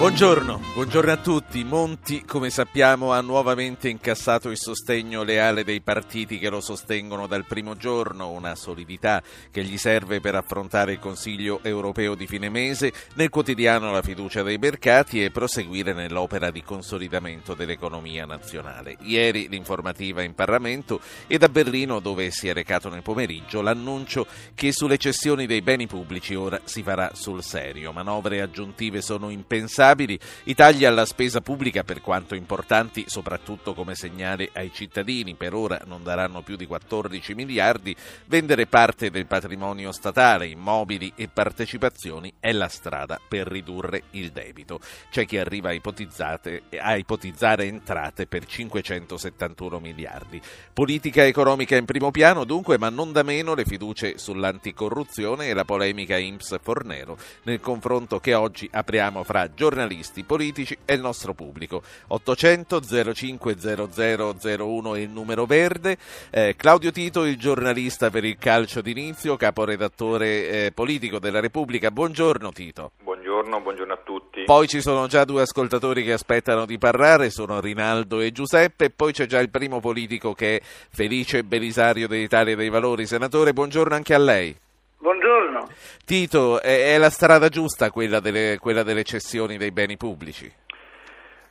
Buongiorno, 0.00 0.62
buongiorno 0.72 1.12
a 1.12 1.16
tutti. 1.18 1.62
Monti, 1.62 2.24
come 2.24 2.48
sappiamo, 2.48 3.12
ha 3.12 3.20
nuovamente 3.20 3.90
incassato 3.90 4.48
il 4.48 4.56
sostegno 4.56 5.22
leale 5.22 5.62
dei 5.62 5.82
partiti 5.82 6.38
che 6.38 6.48
lo 6.48 6.62
sostengono 6.62 7.26
dal 7.26 7.44
primo 7.44 7.76
giorno, 7.76 8.30
una 8.30 8.54
solidità 8.54 9.22
che 9.50 9.62
gli 9.62 9.76
serve 9.76 10.20
per 10.20 10.36
affrontare 10.36 10.92
il 10.92 10.98
Consiglio 10.98 11.60
europeo 11.62 12.14
di 12.14 12.26
fine 12.26 12.48
mese, 12.48 12.94
nel 13.16 13.28
quotidiano 13.28 13.92
la 13.92 14.00
fiducia 14.00 14.42
dei 14.42 14.56
mercati 14.56 15.22
e 15.22 15.30
proseguire 15.30 15.92
nell'opera 15.92 16.50
di 16.50 16.62
consolidamento 16.62 17.52
dell'economia 17.52 18.24
nazionale. 18.24 18.96
Ieri 19.00 19.50
l'informativa 19.50 20.22
in 20.22 20.34
Parlamento 20.34 21.02
e 21.26 21.36
da 21.36 21.50
Berlino, 21.50 22.00
dove 22.00 22.30
si 22.30 22.48
è 22.48 22.54
recato 22.54 22.88
nel 22.88 23.02
pomeriggio, 23.02 23.60
l'annuncio 23.60 24.26
che 24.54 24.72
sulle 24.72 24.96
cessioni 24.96 25.44
dei 25.44 25.60
beni 25.60 25.86
pubblici 25.86 26.34
ora 26.34 26.58
si 26.64 26.82
farà 26.82 27.10
sul 27.12 27.42
serio. 27.42 27.92
Manovre 27.92 28.40
aggiuntive 28.40 29.02
sono 29.02 29.28
impensabili 29.28 29.88
inevitabili, 29.90 30.18
i 30.44 30.54
tagli 30.54 30.84
alla 30.84 31.04
spesa 31.04 31.40
pubblica 31.40 31.82
per 31.82 32.00
quanto 32.00 32.34
importanti 32.34 33.04
soprattutto 33.06 33.74
come 33.74 33.94
segnale 33.94 34.50
ai 34.52 34.70
cittadini, 34.72 35.34
per 35.34 35.54
ora 35.54 35.80
non 35.86 36.02
daranno 36.02 36.42
più 36.42 36.56
di 36.56 36.66
14 36.66 37.34
miliardi, 37.34 37.94
vendere 38.26 38.66
parte 38.66 39.10
del 39.10 39.26
patrimonio 39.26 39.92
statale, 39.92 40.46
immobili 40.46 41.12
e 41.16 41.28
partecipazioni 41.28 42.32
è 42.38 42.52
la 42.52 42.68
strada 42.68 43.20
per 43.26 43.46
ridurre 43.46 44.04
il 44.12 44.30
debito. 44.30 44.80
C'è 45.10 45.26
chi 45.26 45.38
arriva 45.38 45.70
a, 45.70 46.40
a 46.80 46.96
ipotizzare 46.96 47.64
entrate 47.64 48.26
per 48.26 48.46
571 48.46 49.78
miliardi. 49.80 50.40
Politica 50.72 51.24
economica 51.24 51.76
in 51.76 51.84
primo 51.84 52.10
piano 52.10 52.44
dunque, 52.44 52.78
ma 52.78 52.88
non 52.88 53.12
da 53.12 53.22
meno 53.22 53.54
le 53.54 53.64
fiducie 53.64 54.18
sull'anticorruzione 54.18 55.48
e 55.48 55.54
la 55.54 55.64
polemica 55.64 56.16
Inps-Fornero 56.16 57.16
nel 57.44 57.60
confronto 57.60 58.18
che 58.20 58.34
oggi 58.34 58.68
apriamo 58.70 59.22
fra 59.24 59.52
giornalisti 59.52 59.79
giornalisti, 59.80 60.24
politici 60.24 60.76
e 60.84 60.94
il 60.94 61.00
nostro 61.00 61.32
pubblico. 61.32 61.82
800 62.08 62.80
05 63.14 63.56
0001 63.56 64.94
è 64.94 64.98
il 65.00 65.08
numero 65.08 65.46
verde. 65.46 65.96
Eh, 66.30 66.54
Claudio 66.56 66.90
Tito, 66.90 67.24
il 67.24 67.38
giornalista 67.38 68.10
per 68.10 68.24
il 68.24 68.36
calcio 68.38 68.82
d'inizio, 68.82 69.36
caporedattore 69.36 70.48
eh, 70.66 70.72
politico 70.72 71.18
della 71.18 71.40
Repubblica. 71.40 71.90
Buongiorno 71.90 72.52
Tito. 72.52 72.92
Buongiorno, 73.02 73.60
buongiorno 73.60 73.92
a 73.92 74.00
tutti. 74.04 74.44
Poi 74.44 74.68
ci 74.68 74.80
sono 74.80 75.06
già 75.06 75.24
due 75.24 75.42
ascoltatori 75.42 76.02
che 76.02 76.12
aspettano 76.12 76.66
di 76.66 76.78
parlare, 76.78 77.30
sono 77.30 77.60
Rinaldo 77.60 78.20
e 78.20 78.32
Giuseppe, 78.32 78.90
poi 78.90 79.12
c'è 79.12 79.26
già 79.26 79.38
il 79.38 79.50
primo 79.50 79.80
politico 79.80 80.34
che 80.34 80.56
è 80.56 80.60
Felice 80.62 81.42
Belisario 81.44 82.06
dell'Italia 82.06 82.56
dei 82.56 82.68
Valori. 82.68 83.06
Senatore, 83.06 83.52
buongiorno 83.52 83.94
anche 83.94 84.14
a 84.14 84.18
lei. 84.18 84.56
Buongiorno. 85.02 85.66
Tito, 86.04 86.60
è, 86.60 86.92
è 86.92 86.98
la 86.98 87.08
strada 87.08 87.48
giusta 87.48 87.90
quella 87.90 88.20
delle, 88.20 88.58
quella 88.60 88.82
delle, 88.82 89.02
cessioni 89.02 89.56
dei 89.56 89.70
beni 89.70 89.96
pubblici? 89.96 90.52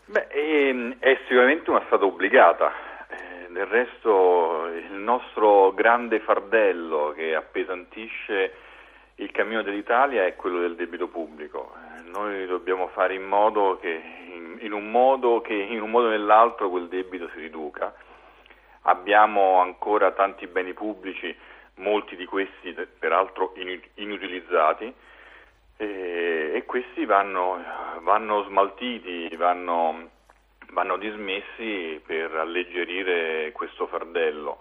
Beh, 0.05 0.27
è, 0.27 0.37
ehm, 0.37 0.97
è 0.99 1.17
sicuramente 1.27 1.71
una 1.71 1.81
strada 1.87 2.05
obbligata. 2.05 2.71
Eh, 3.09 3.51
del 3.51 3.65
resto 3.65 4.67
il 4.67 4.93
nostro 4.99 5.73
grande 5.73 6.19
fardello 6.19 7.11
che 7.15 7.33
appesantisce 7.33 8.53
il 9.15 9.31
cammino 9.31 9.63
dell'Italia 9.63 10.27
è 10.27 10.35
quello 10.35 10.59
del 10.59 10.75
debito 10.75 11.07
pubblico. 11.07 11.73
Eh, 11.73 12.07
noi 12.07 12.45
dobbiamo 12.45 12.89
fare 12.89 13.15
in 13.15 13.23
modo 13.23 13.79
che 13.81 13.99
in, 14.31 14.57
in, 14.59 14.73
un 14.73 14.91
modo 14.91 15.41
che 15.41 15.55
in 15.55 15.81
un 15.81 15.89
modo 15.89 16.05
o 16.05 16.11
nell'altro 16.11 16.69
quel 16.69 16.87
debito 16.87 17.27
si 17.33 17.39
riduca. 17.39 17.95
Abbiamo 18.83 19.59
ancora 19.59 20.11
tanti 20.11 20.45
beni 20.45 20.73
pubblici 20.73 21.35
molti 21.79 22.15
di 22.15 22.25
questi 22.25 22.75
peraltro 22.97 23.53
inutilizzati 23.95 24.93
e, 25.77 26.51
e 26.53 26.65
questi 26.65 27.05
vanno, 27.05 27.63
vanno 28.01 28.43
smaltiti, 28.43 29.35
vanno, 29.35 30.09
vanno, 30.71 30.97
dismessi 30.97 32.01
per 32.05 32.35
alleggerire 32.35 33.51
questo 33.51 33.87
fardello. 33.87 34.59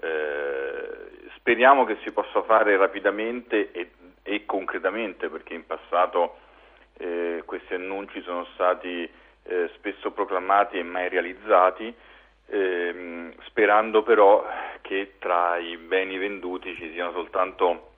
Eh, 0.00 1.28
speriamo 1.36 1.84
che 1.84 1.98
si 2.02 2.10
possa 2.10 2.42
fare 2.42 2.76
rapidamente 2.76 3.70
e, 3.72 3.90
e 4.22 4.44
concretamente 4.46 5.28
perché 5.28 5.54
in 5.54 5.66
passato 5.66 6.38
eh, 6.96 7.42
questi 7.44 7.74
annunci 7.74 8.22
sono 8.22 8.46
stati 8.54 9.08
eh, 9.46 9.70
spesso 9.74 10.10
proclamati 10.12 10.78
e 10.78 10.82
mai 10.82 11.08
realizzati 11.08 11.94
ehm, 12.46 13.32
sperando 13.46 14.02
però 14.02 14.44
che 14.80 15.14
tra 15.18 15.56
i 15.58 15.76
beni 15.76 16.18
venduti 16.18 16.74
ci 16.76 16.90
siano 16.92 17.12
soltanto 17.12 17.92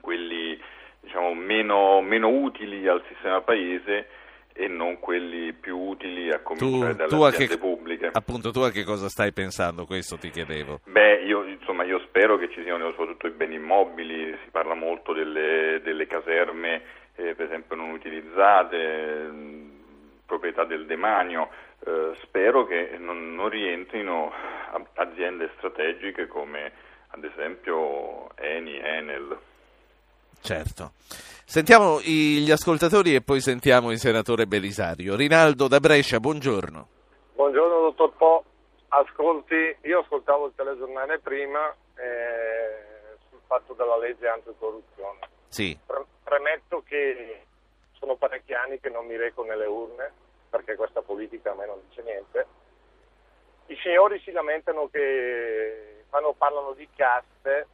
quelli 0.00 0.58
diciamo, 1.00 1.34
meno, 1.34 2.00
meno 2.00 2.28
utili 2.28 2.86
al 2.88 3.02
sistema 3.08 3.40
paese 3.40 4.08
e 4.52 4.68
non 4.68 4.98
quelli 4.98 5.52
più 5.52 5.78
utili 5.78 6.30
a 6.30 6.40
cominciare 6.40 6.92
tu, 6.92 6.96
dalle 6.96 7.10
tu 7.10 7.22
aziende 7.22 7.54
che, 7.54 7.60
pubbliche. 7.60 8.10
Appunto, 8.12 8.50
tu 8.50 8.60
a 8.60 8.70
che 8.70 8.84
cosa 8.84 9.08
stai 9.08 9.32
pensando? 9.32 9.84
Questo 9.84 10.16
ti 10.16 10.30
chiedevo. 10.30 10.80
Beh, 10.84 11.22
io, 11.24 11.44
insomma, 11.44 11.84
io 11.84 12.00
spero 12.06 12.38
che 12.38 12.50
ci 12.50 12.62
siano 12.62 12.90
soprattutto 12.92 13.26
i 13.26 13.32
beni 13.32 13.56
immobili, 13.56 14.36
si 14.42 14.50
parla 14.50 14.74
molto 14.74 15.12
delle, 15.12 15.80
delle 15.84 16.06
caserme, 16.06 16.82
eh, 17.16 17.34
per 17.34 17.46
esempio, 17.46 17.76
non 17.76 17.90
utilizzate, 17.90 19.30
proprietà 20.24 20.64
del 20.64 20.86
demanio, 20.86 21.50
eh, 21.86 22.16
spero 22.22 22.66
che 22.66 22.96
non, 22.98 23.34
non 23.34 23.48
rientrino 23.48 24.32
aziende 24.94 25.50
strategiche 25.56 26.26
come 26.26 26.72
ad 27.08 27.22
esempio 27.22 28.28
Eni, 28.36 28.76
Enel. 28.78 29.38
Certo. 30.40 30.92
Sentiamo 31.44 32.00
gli 32.00 32.50
ascoltatori 32.50 33.14
e 33.14 33.22
poi 33.22 33.40
sentiamo 33.40 33.92
il 33.92 33.98
senatore 33.98 34.46
Belisario. 34.46 35.14
Rinaldo 35.14 35.68
da 35.68 35.78
Brescia, 35.78 36.18
buongiorno. 36.18 36.88
Buongiorno 37.34 37.80
dottor 37.82 38.12
Po. 38.16 38.44
Ascolti, 38.88 39.76
io 39.82 40.00
ascoltavo 40.00 40.46
il 40.46 40.52
telegiornale 40.56 41.20
prima 41.20 41.72
eh, 41.94 43.16
sul 43.30 43.40
fatto 43.46 43.74
della 43.74 43.96
legge 43.96 44.26
anticorruzione. 44.26 45.20
Sì. 45.48 45.78
Premetto 46.24 46.82
che 46.84 47.42
sono 47.92 48.16
parecchi 48.16 48.52
anni 48.52 48.80
che 48.80 48.88
non 48.90 49.06
mi 49.06 49.16
reco 49.16 49.44
nelle 49.44 49.66
urne 49.66 50.24
perché 50.56 50.74
questa 50.76 51.02
politica 51.02 51.52
a 51.52 51.54
me 51.54 51.66
non 51.66 51.80
dice 51.86 52.02
niente. 52.02 52.46
I 53.66 53.76
signori 53.82 54.18
si 54.20 54.30
lamentano 54.32 54.88
che 54.90 56.04
quando 56.08 56.34
parlano 56.36 56.72
di 56.72 56.88
caste, 56.96 57.66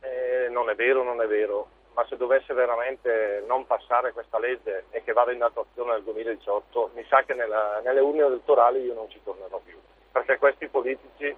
eh, 0.00 0.48
non 0.50 0.68
è 0.68 0.74
vero, 0.74 1.04
non 1.04 1.20
è 1.20 1.26
vero, 1.26 1.68
ma 1.94 2.04
se 2.08 2.16
dovesse 2.16 2.52
veramente 2.52 3.44
non 3.46 3.66
passare 3.66 4.12
questa 4.12 4.40
legge 4.40 4.86
e 4.90 5.04
che 5.04 5.12
vada 5.12 5.32
in 5.32 5.42
attuazione 5.42 5.92
nel 5.92 6.02
2018, 6.02 6.90
mi 6.94 7.04
sa 7.08 7.22
che 7.22 7.34
nella, 7.34 7.80
nelle 7.84 8.00
urne 8.00 8.24
elettorali 8.24 8.80
io 8.80 8.94
non 8.94 9.08
ci 9.10 9.20
tornerò 9.22 9.60
più, 9.64 9.78
perché 10.10 10.38
questi 10.38 10.66
politici 10.66 11.34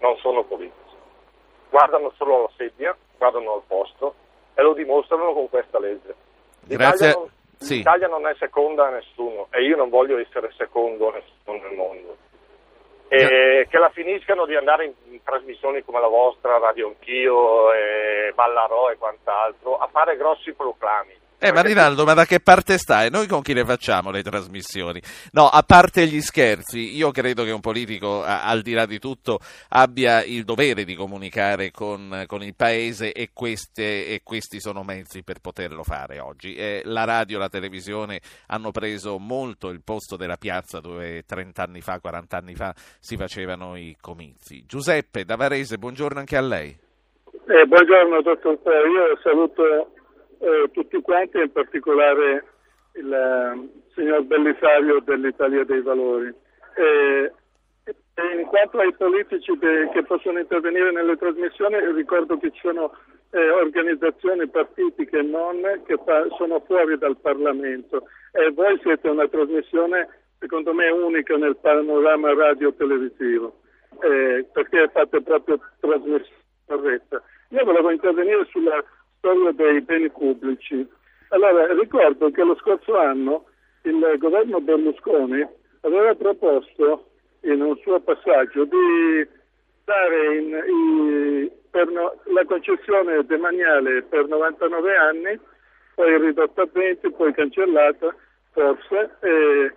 non 0.00 0.16
sono 0.18 0.44
politici, 0.44 0.96
guardano 1.70 2.12
solo 2.16 2.36
alla 2.36 2.50
sedia, 2.56 2.94
guardano 3.16 3.54
al 3.54 3.62
posto 3.66 4.14
e 4.52 4.62
lo 4.62 4.74
dimostrano 4.74 5.32
con 5.32 5.48
questa 5.48 5.78
legge. 5.78 6.14
Grazie. 6.60 7.40
Sì. 7.62 7.76
L'Italia 7.76 8.08
non 8.08 8.26
è 8.26 8.34
seconda 8.38 8.86
a 8.86 8.90
nessuno 8.90 9.46
e 9.50 9.62
io 9.62 9.76
non 9.76 9.88
voglio 9.88 10.18
essere 10.18 10.52
secondo 10.56 11.10
a 11.10 11.14
nessuno 11.14 11.66
nel 11.66 11.76
mondo. 11.76 12.16
E 13.08 13.66
che 13.68 13.78
la 13.78 13.90
finiscano 13.90 14.46
di 14.46 14.56
andare 14.56 14.86
in, 14.86 14.92
in, 15.10 15.22
trasmissioni 15.22 15.82
come 15.84 16.00
la 16.00 16.08
vostra, 16.08 16.58
Radio 16.58 16.88
Anch'io, 16.88 17.72
e 17.72 18.32
Ballarò 18.34 18.90
e 18.90 18.96
quant'altro, 18.96 19.76
a 19.76 19.86
fare 19.88 20.16
grossi 20.16 20.54
proclami. 20.54 21.14
Eh, 21.44 21.50
ma 21.50 21.60
Rinaldo, 21.60 22.04
ma 22.04 22.14
da 22.14 22.24
che 22.24 22.38
parte 22.38 22.78
stai? 22.78 23.10
Noi 23.10 23.26
con 23.26 23.42
chi 23.42 23.52
le 23.52 23.64
facciamo 23.64 24.12
le 24.12 24.22
trasmissioni? 24.22 25.02
No, 25.32 25.48
a 25.48 25.64
parte 25.64 26.06
gli 26.06 26.20
scherzi, 26.20 26.94
io 26.94 27.10
credo 27.10 27.42
che 27.42 27.50
un 27.50 27.58
politico, 27.58 28.22
al 28.22 28.62
di 28.62 28.74
là 28.74 28.86
di 28.86 29.00
tutto, 29.00 29.40
abbia 29.70 30.22
il 30.22 30.44
dovere 30.44 30.84
di 30.84 30.94
comunicare 30.94 31.72
con, 31.72 32.26
con 32.28 32.44
il 32.44 32.54
paese 32.54 33.12
e, 33.12 33.30
queste, 33.32 34.06
e, 34.06 34.20
questi 34.22 34.60
sono 34.60 34.84
mezzi 34.84 35.24
per 35.24 35.40
poterlo 35.40 35.82
fare 35.82 36.20
oggi. 36.20 36.54
Eh, 36.54 36.82
la 36.84 37.02
radio 37.02 37.38
e 37.38 37.40
la 37.40 37.48
televisione 37.48 38.20
hanno 38.46 38.70
preso 38.70 39.18
molto 39.18 39.70
il 39.70 39.82
posto 39.82 40.14
della 40.14 40.36
piazza 40.36 40.78
dove 40.78 41.24
30 41.26 41.60
anni 41.60 41.80
fa, 41.80 41.98
40 41.98 42.36
anni 42.36 42.54
fa 42.54 42.72
si 43.00 43.16
facevano 43.16 43.74
i 43.74 43.96
comizi. 44.00 44.64
Giuseppe 44.64 45.24
da 45.24 45.34
Varese, 45.34 45.76
buongiorno 45.76 46.20
anche 46.20 46.36
a 46.36 46.40
lei. 46.40 46.68
Eh, 47.48 47.66
buongiorno 47.66 48.22
dottor 48.22 48.60
io 48.62 49.18
saluto 49.24 49.90
eh, 50.42 50.70
tutti 50.72 51.00
quanti, 51.00 51.38
in 51.38 51.52
particolare 51.52 52.44
il 52.94 53.12
eh, 53.12 53.80
signor 53.94 54.22
Bellisario 54.24 55.00
dell'Italia 55.00 55.64
dei 55.64 55.80
Valori. 55.80 56.34
E, 56.74 57.32
e 57.84 58.40
in 58.40 58.46
quanto 58.46 58.78
ai 58.78 58.92
politici 58.94 59.56
de, 59.58 59.88
che 59.92 60.02
possono 60.02 60.38
intervenire 60.40 60.90
nelle 60.90 61.16
trasmissioni, 61.16 61.76
ricordo 61.94 62.36
che 62.38 62.50
ci 62.50 62.60
sono 62.60 62.92
eh, 63.30 63.50
organizzazioni, 63.50 64.48
partiti 64.48 65.06
che 65.06 65.22
non, 65.22 65.62
che 65.86 65.96
fa, 66.04 66.26
sono 66.36 66.60
fuori 66.66 66.98
dal 66.98 67.16
Parlamento 67.16 68.08
e 68.32 68.50
voi 68.50 68.78
siete 68.82 69.08
una 69.08 69.28
trasmissione 69.28 70.08
secondo 70.38 70.74
me 70.74 70.90
unica 70.90 71.36
nel 71.36 71.56
panorama 71.56 72.34
radio-televisivo. 72.34 73.60
eh, 74.00 74.46
perché 74.52 74.88
fate 74.92 75.20
proprio 75.22 75.58
trasmissione 75.80 76.40
corretta. 76.66 77.22
Io 77.50 77.64
volevo 77.64 77.90
intervenire 77.90 78.46
sulla 78.50 78.82
storia 79.22 79.52
dei 79.52 79.80
beni 79.82 80.10
pubblici. 80.10 80.84
Allora, 81.28 81.72
ricordo 81.74 82.30
che 82.30 82.42
lo 82.42 82.56
scorso 82.56 82.98
anno 82.98 83.44
il 83.82 84.14
governo 84.18 84.60
Berlusconi 84.60 85.46
aveva 85.82 86.14
proposto 86.16 87.06
in 87.42 87.62
un 87.62 87.76
suo 87.78 88.00
passaggio 88.00 88.64
di 88.64 89.26
dare 89.84 90.36
in, 90.36 90.62
in, 90.66 91.50
no, 91.92 92.14
la 92.34 92.44
concessione 92.44 93.24
demaniale 93.24 94.02
per 94.02 94.26
99 94.26 94.96
anni, 94.96 95.38
poi 95.94 96.18
ridotta 96.18 96.62
a 96.62 96.68
20, 96.70 97.10
poi 97.12 97.32
cancellata 97.32 98.14
forse, 98.50 99.16
eh, 99.20 99.72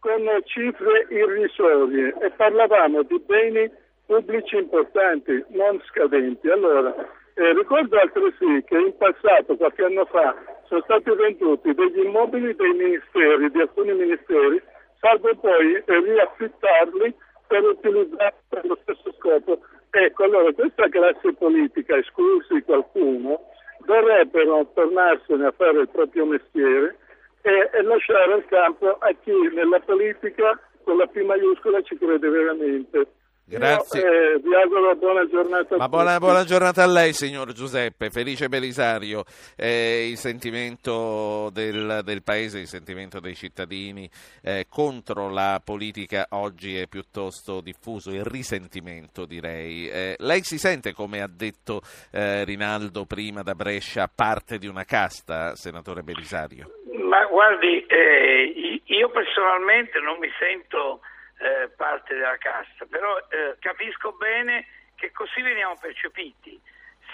con 0.00 0.22
cifre 0.44 1.06
irrisorie 1.08 2.14
e 2.20 2.30
parlavamo 2.30 3.02
di 3.02 3.18
beni 3.24 3.70
pubblici 4.06 4.56
importanti, 4.56 5.44
non 5.48 5.80
scadenti. 5.86 6.48
Allora, 6.50 6.94
eh, 7.34 7.52
ricordo 7.54 7.98
altresì 7.98 8.62
che 8.66 8.76
in 8.76 8.96
passato, 8.96 9.56
qualche 9.56 9.84
anno 9.84 10.04
fa, 10.06 10.34
sono 10.66 10.82
stati 10.82 11.10
venduti 11.10 11.72
degli 11.74 12.04
immobili 12.04 12.54
dei 12.54 12.72
ministeri, 12.72 13.50
di 13.50 13.60
alcuni 13.60 13.92
ministeri, 13.92 14.62
salvo 15.00 15.34
poi 15.36 15.74
eh, 15.74 16.00
riaffittarli 16.00 17.14
per 17.46 17.62
utilizzarli 17.62 18.38
per 18.48 18.66
lo 18.66 18.78
stesso 18.82 19.12
scopo. 19.18 19.58
Ecco, 19.90 20.24
allora 20.24 20.52
questa 20.52 20.88
classe 20.88 21.32
politica, 21.34 21.96
esclusi 21.96 22.62
qualcuno, 22.62 23.40
dovrebbero 23.84 24.70
tornarsene 24.74 25.46
a 25.46 25.52
fare 25.52 25.80
il 25.80 25.88
proprio 25.88 26.24
mestiere 26.26 26.96
e, 27.42 27.70
e 27.72 27.82
lasciare 27.82 28.36
il 28.36 28.44
campo 28.46 28.96
a 28.98 29.12
chi 29.22 29.32
nella 29.52 29.80
politica 29.80 30.58
con 30.84 30.96
la 30.96 31.06
P 31.06 31.20
maiuscola 31.22 31.82
ci 31.82 31.96
crede 31.96 32.28
veramente. 32.28 33.06
Grazie. 33.44 34.00
Io, 34.00 34.06
eh, 34.06 34.38
vi 34.38 34.54
auguro 34.54 34.94
buona 34.96 35.28
giornata. 35.28 35.76
Ma 35.76 35.88
buona, 35.88 36.18
buona, 36.18 36.44
giornata 36.44 36.84
a 36.84 36.86
lei, 36.86 37.12
signor 37.12 37.52
Giuseppe. 37.52 38.10
Felice 38.10 38.48
Belisario. 38.48 39.24
Eh, 39.56 40.08
il 40.08 40.16
sentimento 40.16 41.50
del, 41.52 42.00
del, 42.04 42.22
Paese, 42.22 42.60
il 42.60 42.68
sentimento 42.68 43.20
dei 43.20 43.34
cittadini 43.34 44.08
eh, 44.42 44.66
contro 44.68 45.28
la 45.28 45.60
politica 45.62 46.26
oggi 46.30 46.78
è 46.78 46.86
piuttosto 46.86 47.60
diffuso, 47.60 48.10
il 48.10 48.24
risentimento 48.24 49.26
direi. 49.26 49.88
Eh, 49.88 50.14
lei 50.18 50.42
si 50.42 50.58
sente, 50.58 50.92
come 50.92 51.20
ha 51.20 51.28
detto 51.28 51.82
eh, 52.12 52.44
Rinaldo 52.44 53.04
prima 53.06 53.42
da 53.42 53.54
Brescia, 53.54 54.08
parte 54.14 54.58
di 54.58 54.68
una 54.68 54.84
casta, 54.84 55.56
senatore 55.56 56.02
Belisario? 56.02 56.70
Ma 57.08 57.26
guardi, 57.26 57.84
eh, 57.86 58.80
io 58.84 59.10
personalmente 59.10 59.98
non 60.00 60.18
mi 60.18 60.30
sento 60.38 61.00
eh, 61.42 61.68
parte 61.70 62.14
della 62.14 62.38
casta, 62.38 62.86
però 62.86 63.18
eh, 63.28 63.56
capisco 63.58 64.12
bene 64.12 64.64
che 64.94 65.10
così 65.10 65.42
veniamo 65.42 65.76
percepiti. 65.76 66.60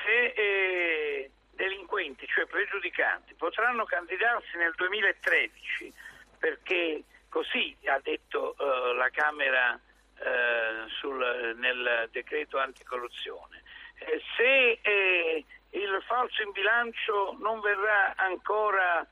Se 0.05 0.27
eh, 0.37 1.31
delinquenti, 1.53 2.27
cioè 2.27 2.45
pregiudicanti, 2.45 3.35
potranno 3.35 3.85
candidarsi 3.85 4.59
nel 4.59 4.75
2013 4.77 5.93
perché 6.39 7.05
così 7.31 7.75
ha 7.87 7.99
detto 8.03 8.55
eh, 8.59 8.95
la 8.95 9.09
Camera 9.11 9.81
eh, 10.21 10.89
sul, 10.89 11.55
nel 11.57 12.09
decreto 12.13 12.59
anticorruzione, 12.59 13.63
se 14.37 15.45
il 15.71 16.03
falso 16.07 16.43
in 16.43 16.53
bilancio 16.53 17.37
non 17.41 17.61
verrà 17.61 18.15
ancora 18.17 19.07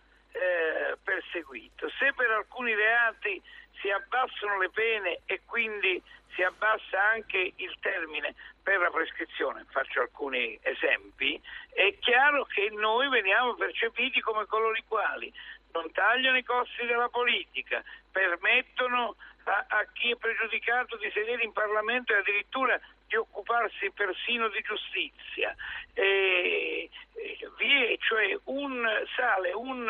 perseguito, 1.03 1.89
se 1.99 2.13
per 2.13 2.31
alcuni 2.31 2.75
reati 2.75 3.43
si 3.87 3.91
abbassano 3.93 4.59
le 4.59 4.71
pene 4.71 5.21
e 5.27 5.43
quindi 5.47 6.03
si 6.35 6.43
abbassa 6.43 7.01
anche 7.01 7.53
il 7.55 7.77
termine 7.81 8.35
per 8.61 8.81
la 8.81 8.91
prescrizione, 8.91 9.65
faccio 9.71 10.01
alcuni 10.01 10.59
esempi, 10.63 11.41
è 11.73 11.97
chiaro 12.01 12.45
che 12.47 12.69
noi 12.73 13.09
veniamo 13.09 13.55
percepiti 13.55 14.21
come 14.21 14.45
coloro 14.47 14.75
i 14.75 14.85
quali 14.89 15.33
non 15.73 15.93
tagliano 15.93 16.37
i 16.37 16.43
costi 16.43 16.85
della 16.85 17.09
politica, 17.09 17.85
permettono 18.11 19.15
a, 19.45 19.65
a 19.69 19.87
chi 19.93 20.11
è 20.11 20.17
pregiudicato 20.17 20.97
di 20.97 21.09
sedere 21.13 21.45
in 21.45 21.53
Parlamento 21.53 22.13
e 22.13 22.17
addirittura 22.17 22.81
di 23.07 23.15
occuparsi 23.15 23.93
persino 23.93 24.49
di 24.49 24.61
giustizia. 24.63 25.55
E, 25.93 26.91
e, 27.15 27.51
vi 27.57 27.85
è 27.85 27.97
cioè 27.99 28.37
un 28.45 28.85
sale, 29.15 29.53
un 29.53 29.89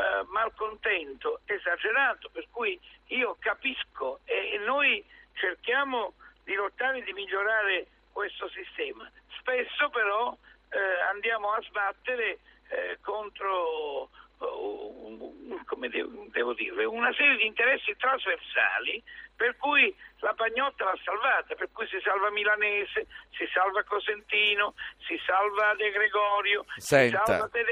eh, 0.00 0.24
malcontento 0.28 1.40
esagerato, 1.44 2.30
per 2.30 2.46
cui 2.50 2.80
io 3.08 3.36
capisco 3.38 4.20
e 4.24 4.58
noi 4.64 5.04
cerchiamo 5.34 6.14
di 6.44 6.54
lottare 6.54 6.98
e 6.98 7.02
di 7.02 7.12
migliorare 7.12 7.86
questo 8.12 8.48
sistema. 8.48 9.10
Spesso 9.38 9.90
però 9.90 10.36
eh, 10.70 11.00
andiamo 11.10 11.52
a 11.52 11.60
sbattere 11.62 12.38
eh, 12.68 12.98
contro 13.02 14.08
uh, 14.38 15.60
come 15.66 15.88
devo, 15.88 16.26
devo 16.30 16.52
dire, 16.54 16.84
una 16.84 17.12
serie 17.14 17.36
di 17.36 17.46
interessi 17.46 17.94
trasversali 17.96 19.02
per 19.40 19.56
cui 19.56 19.94
la 20.18 20.34
Pagnotta 20.34 20.84
l'ha 20.84 20.98
salvata, 21.02 21.54
per 21.54 21.70
cui 21.72 21.86
si 21.88 21.98
salva 22.04 22.30
Milanese, 22.30 23.06
si 23.30 23.48
salva 23.54 23.82
Cosentino, 23.84 24.74
si 25.06 25.18
salva 25.24 25.74
De 25.76 25.90
Gregorio, 25.90 26.66
Senta. 26.76 27.18
si 27.18 27.24
salva 27.24 27.48
Tedesco, 27.48 27.69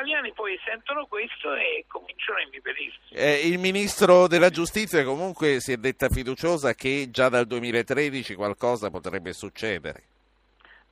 italiani 0.00 0.32
poi 0.32 0.58
sentono 0.64 1.06
questo 1.06 1.54
e 1.54 1.84
cominciano 1.86 2.38
a 2.38 2.42
impiperirsi. 2.42 2.98
Eh, 3.12 3.46
il 3.46 3.58
ministro 3.58 4.26
della 4.26 4.48
giustizia 4.48 5.04
comunque 5.04 5.60
si 5.60 5.72
è 5.72 5.76
detta 5.76 6.08
fiduciosa 6.08 6.74
che 6.74 7.08
già 7.10 7.28
dal 7.28 7.46
2013 7.46 8.34
qualcosa 8.34 8.90
potrebbe 8.90 9.32
succedere. 9.32 10.02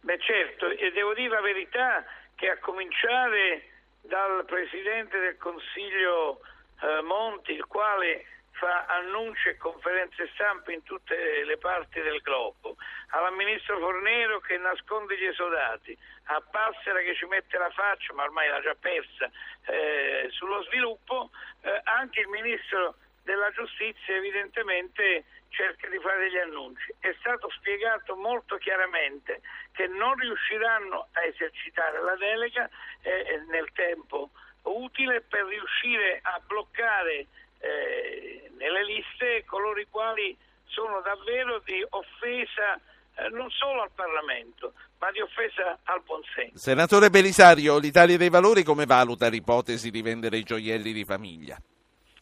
Beh 0.00 0.18
certo, 0.20 0.68
e 0.68 0.92
devo 0.92 1.14
dire 1.14 1.28
la 1.28 1.40
verità 1.40 2.04
che 2.34 2.50
a 2.50 2.58
cominciare 2.58 3.64
dal 4.02 4.44
Presidente 4.44 5.18
del 5.18 5.36
Consiglio 5.38 6.40
eh, 6.80 7.02
Monti, 7.02 7.52
il 7.52 7.66
quale 7.66 8.24
fa 8.58 8.84
annunci 8.86 9.48
e 9.48 9.56
conferenze 9.56 10.28
stampa 10.34 10.72
in 10.72 10.82
tutte 10.82 11.44
le 11.44 11.56
parti 11.58 12.00
del 12.00 12.20
globo, 12.20 12.76
alla 13.10 13.30
ministro 13.30 13.78
Fornero 13.78 14.40
che 14.40 14.58
nasconde 14.58 15.16
gli 15.16 15.24
esodati, 15.24 15.96
a 16.24 16.40
Passera 16.40 17.00
che 17.00 17.14
ci 17.14 17.24
mette 17.26 17.56
la 17.56 17.70
faccia, 17.70 18.12
ma 18.12 18.24
ormai 18.24 18.48
l'ha 18.48 18.60
già 18.60 18.74
persa, 18.74 19.30
eh, 19.66 20.28
sullo 20.30 20.62
sviluppo, 20.64 21.30
eh, 21.62 21.80
anche 21.84 22.20
il 22.20 22.28
ministro 22.28 22.96
della 23.22 23.50
giustizia 23.50 24.16
evidentemente 24.16 25.24
cerca 25.50 25.88
di 25.88 25.98
fare 25.98 26.18
degli 26.18 26.38
annunci. 26.38 26.92
È 26.98 27.14
stato 27.20 27.48
spiegato 27.50 28.16
molto 28.16 28.56
chiaramente 28.56 29.40
che 29.72 29.86
non 29.86 30.14
riusciranno 30.16 31.08
a 31.12 31.24
esercitare 31.24 32.02
la 32.02 32.16
delega 32.16 32.68
eh, 33.02 33.44
nel 33.48 33.70
tempo 33.72 34.30
utile 34.62 35.20
per 35.22 35.44
riuscire 35.46 36.18
a 36.22 36.40
bloccare 36.44 37.26
eh, 37.58 38.50
nelle 38.56 38.84
liste 38.84 39.44
coloro 39.44 39.80
i 39.80 39.86
quali 39.90 40.36
sono 40.64 41.00
davvero 41.00 41.60
di 41.64 41.84
offesa 41.90 42.80
eh, 43.18 43.28
non 43.30 43.50
solo 43.50 43.82
al 43.82 43.90
Parlamento, 43.94 44.74
ma 44.98 45.10
di 45.10 45.20
offesa 45.20 45.78
al 45.84 46.02
buonsenso. 46.02 46.56
Senatore 46.56 47.10
Belisario, 47.10 47.78
l'Italia 47.78 48.16
dei 48.16 48.30
Valori 48.30 48.62
come 48.62 48.86
valuta 48.86 49.28
l'ipotesi 49.28 49.90
di 49.90 50.02
vendere 50.02 50.36
i 50.36 50.44
gioielli 50.44 50.92
di 50.92 51.04
famiglia? 51.04 51.56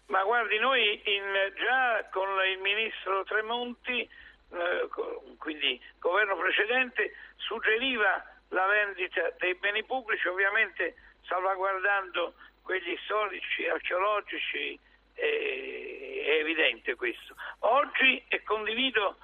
Ma 0.07 0.23
guardi, 0.23 0.59
noi 0.59 1.03
in, 1.05 1.53
già 1.57 2.09
con 2.11 2.29
il 2.51 2.59
ministro 2.61 3.25
Tremonti, 3.25 4.01
eh, 4.01 4.89
quindi 5.39 5.81
governo 5.99 6.37
precedente, 6.37 7.13
suggeriva 7.37 8.25
la 8.51 8.67
vendita 8.67 9.35
dei 9.39 9.55
beni 9.57 9.85
pubblici, 9.85 10.29
ovviamente 10.29 10.95
salvaguardando 11.27 12.35
quelli 12.63 12.97
storici, 13.05 13.67
archeologici, 13.67 14.79
è 15.17 16.39
evidente 16.41 16.95
questo. 16.95 17.35
Oggi 17.61 18.23
e 18.29 18.43
condivido 18.43 19.17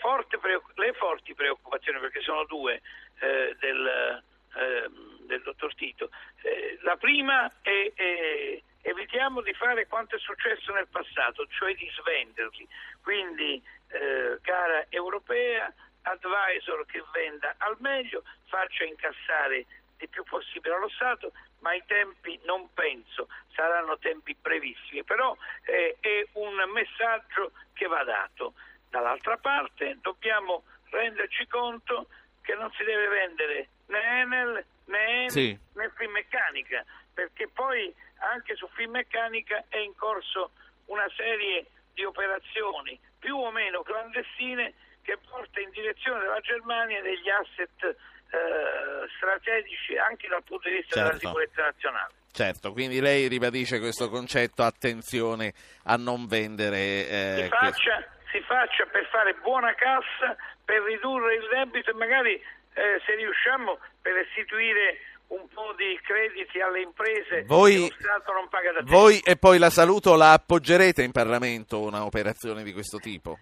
forte, 0.00 0.38
le 0.74 0.92
forti 0.94 1.34
preoccupazioni, 1.34 1.98
perché 2.00 2.20
sono 2.20 2.44
due, 2.44 2.80
eh, 3.20 3.56
del, 3.58 4.22
eh, 4.56 4.90
del, 5.26 5.42
dottor 5.42 5.74
Tito. 5.74 6.10
Eh, 6.42 6.78
la 6.82 6.96
prima 6.96 7.50
è, 7.62 7.92
è 7.94 8.62
evitiamo 8.82 9.42
di 9.42 9.52
fare 9.54 9.86
quanto 9.86 10.16
è 10.16 10.18
successo 10.18 10.72
nel 10.72 10.88
passato, 10.88 11.46
cioè 11.48 11.74
di 11.74 11.90
svenderli. 12.00 12.66
Quindi, 13.02 13.62
eh, 13.88 14.38
cara 14.42 14.86
europea, 14.88 15.72
advisor 16.02 16.86
che 16.86 17.02
venda 17.12 17.54
al 17.58 17.76
meglio, 17.80 18.22
faccia 18.46 18.84
incassare 18.84 19.66
il 20.00 20.08
più 20.08 20.24
possibile 20.24 20.74
allo 20.74 20.88
Stato, 20.88 21.32
ma 21.60 21.74
i 21.74 21.82
tempi 21.86 22.38
non 22.44 22.72
penso 22.72 23.28
saranno 23.54 23.98
tempi 23.98 24.36
brevissimi, 24.40 25.04
però 25.04 25.36
eh, 25.64 25.96
è 26.00 26.26
un 26.32 26.54
messaggio 26.72 27.52
che 27.72 27.86
va 27.86 28.02
dato. 28.04 28.54
Dall'altra 28.88 29.36
parte 29.36 29.98
dobbiamo 30.00 30.64
renderci 30.90 31.46
conto 31.46 32.08
che 32.42 32.54
non 32.54 32.70
si 32.72 32.84
deve 32.84 33.06
vendere 33.08 33.68
né 33.86 34.20
Enel 34.20 34.64
né 34.86 35.06
Enel 35.06 35.30
sì. 35.30 35.58
né 35.74 35.90
Finmeccanica, 35.96 36.84
perché 37.14 37.48
poi 37.48 37.94
anche 38.32 38.56
su 38.56 38.68
Finmeccanica 38.74 39.64
è 39.68 39.78
in 39.78 39.94
corso 39.94 40.52
una 40.86 41.08
serie 41.16 41.66
di 41.94 42.04
operazioni 42.04 42.98
più 43.18 43.36
o 43.36 43.50
meno 43.50 43.82
clandestine 43.82 44.74
che 45.02 45.16
porta 45.28 45.60
in 45.60 45.70
direzione 45.70 46.20
della 46.20 46.40
Germania 46.40 47.00
degli 47.02 47.28
asset 47.28 47.96
eh, 48.30 49.08
strategici 49.16 49.96
anche 49.96 50.28
dal 50.28 50.42
punto 50.44 50.68
di 50.68 50.76
vista 50.76 50.94
Certo. 50.94 51.08
della 51.08 51.18
sicurezza 51.18 51.62
nazionale. 51.62 52.12
Certo, 52.32 52.72
quindi 52.72 53.00
lei 53.00 53.26
ribadisce 53.26 53.80
questo 53.80 54.08
concetto, 54.08 54.62
attenzione 54.62 55.52
a 55.84 55.96
non 55.96 56.26
vendere... 56.26 56.78
eh, 57.08 57.40
si, 57.42 57.48
faccia, 57.48 58.06
si 58.30 58.40
faccia 58.42 58.86
per 58.86 59.06
fare 59.10 59.34
buona 59.42 59.74
cassa, 59.74 60.36
per 60.64 60.80
ridurre 60.82 61.34
il 61.34 61.48
debito 61.50 61.90
e 61.90 61.94
magari 61.94 62.34
eh, 62.34 63.00
se 63.04 63.14
riusciamo 63.16 63.78
per 64.00 64.14
restituire 64.14 64.98
un 65.28 65.46
po' 65.48 65.74
di 65.76 65.98
crediti 66.02 66.60
alle 66.60 66.80
imprese 66.82 67.42
Voi- 67.46 67.74
che 67.74 67.80
lo 67.80 68.08
Stato 68.10 68.32
non 68.32 68.48
paga 68.48 68.72
da 68.72 68.78
tempo. 68.78 68.92
Voi 68.92 69.20
e 69.24 69.36
poi 69.36 69.58
la 69.58 69.70
saluto, 69.70 70.16
la 70.16 70.32
appoggerete 70.32 71.02
in 71.02 71.12
Parlamento 71.12 71.80
una 71.80 72.04
operazione 72.04 72.62
di 72.62 72.72
questo 72.72 72.98
tipo? 72.98 73.38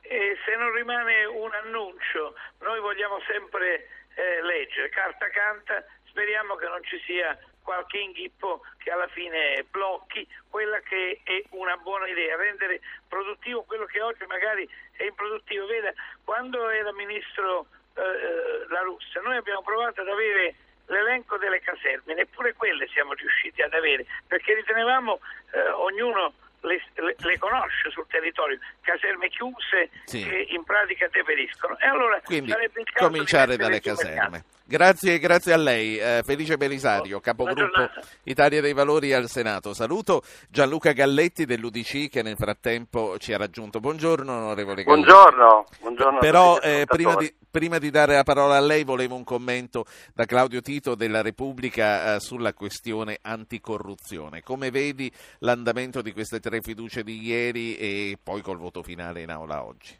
E 0.00 0.36
se 0.44 0.54
non 0.56 0.72
rimane 0.72 1.24
un 1.24 1.50
annuncio, 1.52 2.34
noi 2.60 2.80
vogliamo 2.80 3.18
sempre 3.26 3.88
eh, 4.14 4.42
leggere, 4.42 4.88
carta 4.88 5.28
canta, 5.28 5.84
speriamo 6.04 6.56
che 6.56 6.66
non 6.66 6.82
ci 6.84 7.00
sia 7.06 7.38
qualche 7.62 7.98
inghippo 7.98 8.62
che 8.78 8.90
alla 8.90 9.06
fine 9.08 9.64
blocchi 9.70 10.26
quella 10.50 10.80
che 10.80 11.20
è 11.22 11.42
una 11.50 11.76
buona 11.76 12.08
idea, 12.08 12.36
rendere 12.36 12.80
produttivo 13.08 13.62
quello 13.62 13.86
che 13.86 14.00
oggi 14.00 14.24
magari 14.26 14.68
è 14.96 15.04
improduttivo. 15.04 15.66
Veda, 15.66 15.92
quando 16.24 16.68
era 16.68 16.92
ministro 16.92 17.66
eh, 17.94 18.00
eh, 18.02 18.66
la 18.68 18.80
Russia, 18.80 19.20
noi 19.20 19.36
abbiamo 19.36 19.62
provato 19.62 20.00
ad 20.00 20.08
avere 20.08 20.54
l'elenco 20.86 21.38
delle 21.38 21.60
caserme, 21.60 22.14
neppure 22.14 22.52
quelle 22.54 22.86
siamo 22.88 23.14
riusciti 23.14 23.62
ad 23.62 23.72
avere, 23.72 24.04
perché 24.26 24.54
ritenevamo 24.54 25.20
eh, 25.52 25.68
ognuno 25.70 26.34
le, 26.62 26.80
le- 26.94 27.16
le 27.18 27.38
conosce 27.38 27.90
sul 27.90 28.06
territorio, 28.08 28.58
caserme 28.80 29.28
chiuse 29.28 29.90
Sì. 30.04 30.22
che 30.24 30.46
in 30.50 30.64
pratica 30.64 31.08
deperiscono. 31.10 31.78
E 31.78 31.86
allora 31.86 32.20
Quindi 32.24 32.50
sarebbe 32.50 32.80
il 32.80 32.86
caso 32.90 33.06
di 33.08 33.12
cominciare 33.12 33.56
dalle 33.56 33.80
caserme. 33.80 34.44
Grazie, 34.64 35.18
grazie 35.18 35.52
a 35.52 35.56
lei, 35.58 35.98
eh, 35.98 36.22
Felice 36.24 36.56
Belisario, 36.56 37.20
capogruppo. 37.20 37.90
Italia 38.22 38.60
dei 38.62 38.72
Valori 38.72 39.12
al 39.12 39.28
Senato. 39.28 39.74
Saluto 39.74 40.22
Gianluca 40.48 40.92
Galletti 40.92 41.44
dell'UDC 41.44 42.08
che 42.08 42.22
nel 42.22 42.36
frattempo 42.36 43.18
ci 43.18 43.34
ha 43.34 43.36
raggiunto. 43.36 43.80
Buongiorno 43.80 44.32
onorevole 44.32 44.82
Galletti. 44.84 45.04
Buongiorno, 45.04 45.66
buongiorno 45.80 46.18
Però 46.20 46.58
eh, 46.60 46.84
prima, 46.86 47.16
di, 47.16 47.34
prima 47.50 47.78
di 47.78 47.90
dare 47.90 48.14
la 48.14 48.22
parola 48.22 48.56
a 48.56 48.60
lei 48.60 48.84
volevo 48.84 49.14
un 49.14 49.24
commento 49.24 49.84
da 50.14 50.24
Claudio 50.24 50.62
Tito 50.62 50.94
della 50.94 51.20
Repubblica 51.20 52.14
eh, 52.14 52.20
sulla 52.20 52.54
questione 52.54 53.18
anticorruzione. 53.20 54.42
Come 54.42 54.70
vedi 54.70 55.12
l'andamento 55.40 56.00
di 56.00 56.12
queste 56.12 56.40
tre 56.40 56.51
fiducie 56.60 57.02
di 57.02 57.20
ieri 57.20 57.76
e 57.76 58.18
poi 58.22 58.42
col 58.42 58.58
voto 58.58 58.82
finale 58.82 59.20
in 59.22 59.30
aula 59.30 59.64
oggi? 59.64 59.96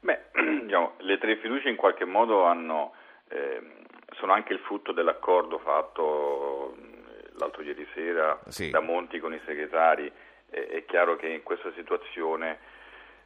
Beh, 0.00 0.20
diciamo, 0.62 0.94
le 0.98 1.18
tre 1.18 1.36
fiducie 1.38 1.68
in 1.68 1.76
qualche 1.76 2.04
modo 2.04 2.44
hanno, 2.44 2.92
ehm, 3.28 3.72
sono 4.12 4.32
anche 4.32 4.52
il 4.52 4.60
frutto 4.60 4.92
dell'accordo 4.92 5.58
fatto 5.58 6.76
l'altro 7.38 7.62
ieri 7.62 7.86
sera 7.94 8.38
Sì. 8.48 8.70
da 8.70 8.80
Monti 8.80 9.18
con 9.18 9.34
i 9.34 9.40
segretari. 9.44 10.10
Eh, 10.50 10.66
è 10.68 10.84
chiaro 10.84 11.16
che 11.16 11.28
in 11.28 11.42
questa 11.42 11.72
situazione 11.74 12.58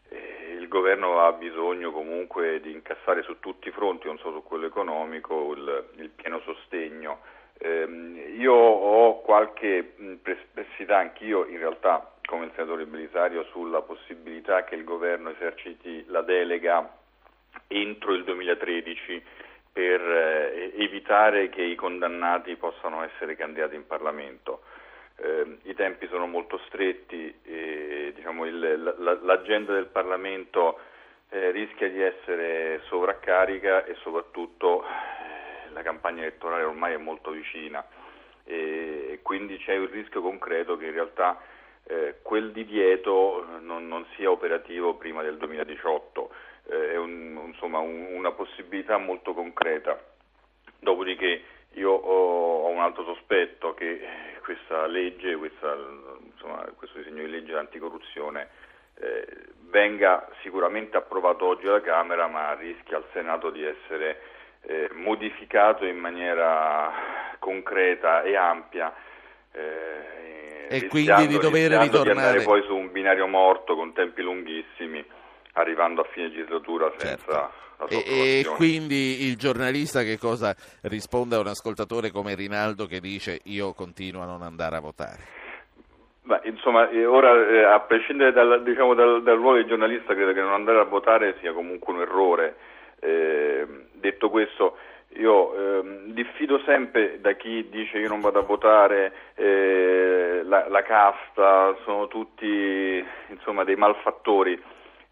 eh, 0.09 0.56
il 0.59 0.68
governo 0.68 1.20
ha 1.25 1.32
bisogno 1.32 1.92
comunque 1.92 2.61
di 2.61 2.73
incassare 2.73 3.23
su 3.23 3.38
tutti 3.40 3.68
i 3.68 3.73
fronti, 3.73 4.06
non 4.06 4.18
solo 4.18 4.40
su 4.40 4.42
quello 4.42 4.66
economico, 4.66 5.52
il, 5.54 5.88
il 5.97 6.09
pieno 6.11 6.40
sostegno. 6.40 7.20
Ehm, 7.59 8.18
io 8.38 8.54
ho 8.54 9.20
qualche 9.20 9.82
perplessità 10.23 10.99
anch'io 10.99 11.47
in 11.47 11.59
realtà 11.59 12.10
come 12.30 12.44
il 12.44 12.52
senatore 12.54 12.87
Belisario 12.87 13.42
sulla 13.50 13.82
possibilità 13.82 14.62
che 14.62 14.76
il 14.76 14.84
governo 14.84 15.30
eserciti 15.30 16.04
la 16.06 16.22
delega 16.22 16.96
entro 17.66 18.12
il 18.14 18.22
2013 18.22 19.20
per 19.72 20.00
eh, 20.00 20.72
evitare 20.76 21.49
che 21.49 21.62
i 21.62 21.75
condannati 21.75 22.54
possano 22.54 23.02
essere 23.02 23.34
candidati 23.34 23.75
in 23.75 23.84
Parlamento. 23.84 24.62
Eh, 25.16 25.58
I 25.64 25.75
tempi 25.75 26.06
sono 26.06 26.28
molto 26.28 26.58
stretti 26.68 27.34
e 27.42 28.12
diciamo, 28.14 28.46
il- 28.46 28.94
la- 28.99 29.18
l'agenda 29.22 29.72
del 29.72 29.87
Parlamento 29.87 30.78
eh, 31.30 31.50
rischia 31.50 31.88
di 31.88 32.00
essere 32.00 32.80
sovraccarica 32.87 33.84
e 33.87 33.94
soprattutto 34.02 34.84
eh, 34.84 35.70
la 35.72 35.82
campagna 35.82 36.22
elettorale 36.22 36.62
ormai 36.62 36.94
è 36.94 36.96
molto 36.96 37.32
vicina 37.32 37.84
e 38.44 39.18
quindi 39.22 39.58
c'è 39.58 39.72
il 39.75 39.88
rischio 39.88 40.22
concreto 40.22 40.76
che 40.76 40.87
in 40.87 40.92
realtà 40.92 41.40
eh, 41.84 42.16
quel 42.22 42.52
divieto 42.52 43.44
non, 43.60 43.88
non 43.88 44.06
sia 44.16 44.30
operativo 44.30 44.94
prima 44.94 45.22
del 45.22 45.37
2018, 45.38 46.30
eh, 46.68 46.92
è 46.92 46.96
un- 46.96 47.40
insomma 47.46 47.78
un- 47.78 48.08
una 48.12 48.32
possibilità 48.32 48.96
molto 48.99 49.34
concreta. 49.34 49.99
Dopodiché 50.78 51.42
io 51.75 51.90
ho, 51.92 52.64
ho 52.64 52.68
un 52.68 52.80
altro 52.80 53.04
sospetto 53.04 53.75
che 53.75 53.90
eh, 53.90 54.40
questa 54.42 54.87
legge, 54.87 55.37
questa, 55.37 55.76
insomma, 56.32 56.64
questo 56.76 56.99
disegno 56.99 57.22
di 57.25 57.30
legge 57.30 57.56
anticorruzione 57.56 58.49
eh, 59.00 59.26
venga 59.70 60.28
sicuramente 60.42 60.96
approvato 60.96 61.46
oggi 61.46 61.66
alla 61.66 61.80
Camera 61.80 62.26
ma 62.26 62.54
rischia 62.54 62.96
al 62.99 63.06
Senato 63.12 63.50
di 63.50 63.64
essere 63.64 64.20
eh, 64.62 64.90
modificato 64.92 65.84
in 65.87 65.96
maniera 65.96 66.92
concreta 67.38 68.22
e 68.22 68.37
ampia. 68.37 68.92
E 70.73 70.87
quindi 70.87 71.27
di 71.27 71.39
dover 71.39 71.71
rischiando 71.71 71.79
di 71.79 71.91
ritornare- 71.91 72.27
andare 72.29 72.45
poi 72.45 72.62
su 72.62 72.77
un 72.77 72.93
binario 72.93 73.27
morto 73.27 73.75
con 73.75 73.93
tempi 73.93 74.23
lunghissimi, 74.23 75.05
arrivando 75.55 76.03
a 76.03 76.05
fine 76.12 76.29
legislatura 76.29 76.93
senza 76.97 77.17
Certo. 77.19 77.69
E, 77.89 78.41
e 78.41 78.45
quindi 78.57 79.27
il 79.27 79.37
giornalista 79.37 80.03
che 80.03 80.19
cosa 80.19 80.55
risponde 80.83 81.37
a 81.37 81.41
un 81.41 81.47
ascoltatore 81.47 82.11
come 82.11 82.35
Rinaldo 82.35 82.85
che 82.85 83.00
dice 83.00 83.41
io 83.45 83.73
continuo 83.73 84.23
a 84.23 84.27
non 84.27 84.43
andare 84.43 84.77
a 84.77 84.81
votare? 84.81 85.19
Beh, 86.23 86.43
insomma, 86.45 86.91
eh, 86.91 87.07
ora 87.07 87.33
eh, 87.49 87.65
a 87.65 87.81
prescindere 87.81 88.33
dal, 88.33 88.62
diciamo, 88.62 88.95
dal- 88.95 89.23
dal 89.23 89.37
ruolo 89.37 89.62
di 89.62 89.67
giornalista, 89.67 90.15
credo 90.15 90.33
che 90.33 90.41
non 90.41 90.53
andare 90.53 90.79
a 90.79 90.85
votare 90.85 91.37
sia 91.41 91.53
comunque 91.53 91.95
un 91.95 92.00
errore. 92.03 92.57
Eh, 93.00 93.67
detto 93.95 94.29
questo, 94.29 94.77
io 95.14 95.55
ehm, 95.55 96.12
diffido 96.12 96.61
sempre 96.61 97.21
da 97.21 97.33
chi 97.33 97.69
dice 97.69 97.99
io 97.99 98.09
non 98.09 98.21
vado 98.21 98.38
a 98.38 98.43
votare, 98.43 99.12
eh, 99.35 100.43
la, 100.45 100.69
la 100.69 100.83
casta, 100.83 101.75
sono 101.85 102.07
tutti 102.09 103.05
insomma, 103.29 103.64
dei 103.64 103.76
malfattori. 103.76 104.61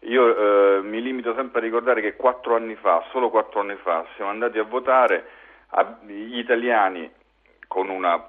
Io 0.03 0.77
eh, 0.77 0.81
mi 0.81 1.01
limito 1.01 1.33
sempre 1.35 1.59
a 1.59 1.63
ricordare 1.63 2.01
che 2.01 2.15
quattro 2.15 2.55
anni 2.55 2.75
fa, 2.75 3.03
solo 3.11 3.29
quattro 3.29 3.59
anni 3.59 3.75
fa, 3.75 4.05
siamo 4.15 4.31
andati 4.31 4.57
a 4.57 4.63
votare, 4.63 5.25
a- 5.71 5.97
gli 6.05 6.37
italiani 6.37 7.11
con 7.67 7.89
una 7.89 8.25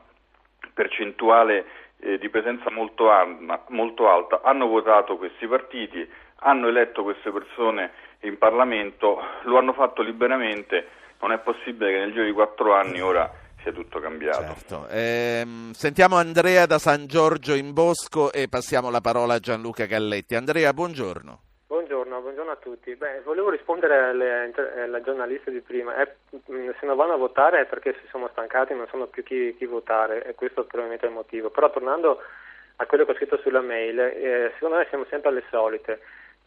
percentuale 0.75 1.65
eh, 2.01 2.19
di 2.19 2.29
presenza 2.29 2.71
molto, 2.71 3.11
alta, 3.11 3.65
molto 3.69 4.09
alta 4.09 4.41
hanno 4.43 4.67
votato 4.67 5.17
questi 5.17 5.47
partiti, 5.47 6.09
hanno 6.41 6.69
eletto 6.69 7.03
queste 7.03 7.31
persone 7.31 7.93
in 8.21 8.39
Parlamento, 8.39 9.23
lo 9.43 9.59
hanno 9.59 9.73
fatto 9.73 10.03
liberamente, 10.03 10.99
non 11.21 11.33
è 11.33 11.39
possibile 11.39 11.93
che 11.93 11.99
nel 11.99 12.13
giro 12.13 12.25
di 12.25 12.33
quattro 12.33 12.75
anni 12.75 13.01
ora 13.01 13.31
sia 13.63 13.73
tutto 13.73 14.01
cambiato. 14.01 14.55
Certo. 14.55 14.87
Ehm, 14.91 15.73
sentiamo 15.73 16.17
Andrea 16.17 16.67
da 16.67 16.79
San 16.79 17.07
Giorgio 17.07 17.55
in 17.55 17.73
Bosco 17.73 18.33
e 18.33 18.49
passiamo 18.49 18.91
la 18.91 19.01
parola 19.01 19.35
a 19.35 19.39
Gianluca 19.39 19.85
Galletti. 19.85 20.35
Andrea, 20.35 20.73
buongiorno. 20.73 21.43
Buongiorno, 21.67 22.21
buongiorno 22.21 22.51
a 22.51 22.57
tutti. 22.57 22.97
Beh, 22.97 23.21
volevo 23.23 23.51
rispondere 23.51 23.97
alle, 23.99 24.47
inter- 24.47 24.79
alla 24.79 25.01
giornalista 25.03 25.51
di 25.51 25.61
prima. 25.61 25.95
Eh, 26.03 26.17
mh, 26.31 26.71
se 26.81 26.87
non 26.87 26.97
vanno 26.97 27.13
a 27.13 27.17
votare 27.19 27.61
è 27.61 27.67
perché 27.67 27.95
si 28.01 28.09
sono 28.11 28.29
stancati 28.33 28.73
e 28.73 28.77
non 28.77 28.89
sanno 28.91 29.07
più 29.07 29.23
chi, 29.23 29.55
chi 29.57 29.67
votare 29.67 30.25
e 30.25 30.35
questo 30.35 30.65
probabilmente 30.65 31.07
è 31.07 31.09
il 31.09 31.15
motivo. 31.15 31.51
Però 31.51 31.71
tornando 31.71 32.19
a 32.77 32.87
quello 32.87 33.05
che 33.05 33.13
ho 33.13 33.15
scritto 33.15 33.39
sulla 33.43 33.61
mail, 33.61 34.01
eh, 34.01 34.53
secondo 34.55 34.77
me 34.77 34.87
siamo 34.89 35.05
sempre 35.11 35.29
alle 35.29 35.45
solite. 35.51 36.01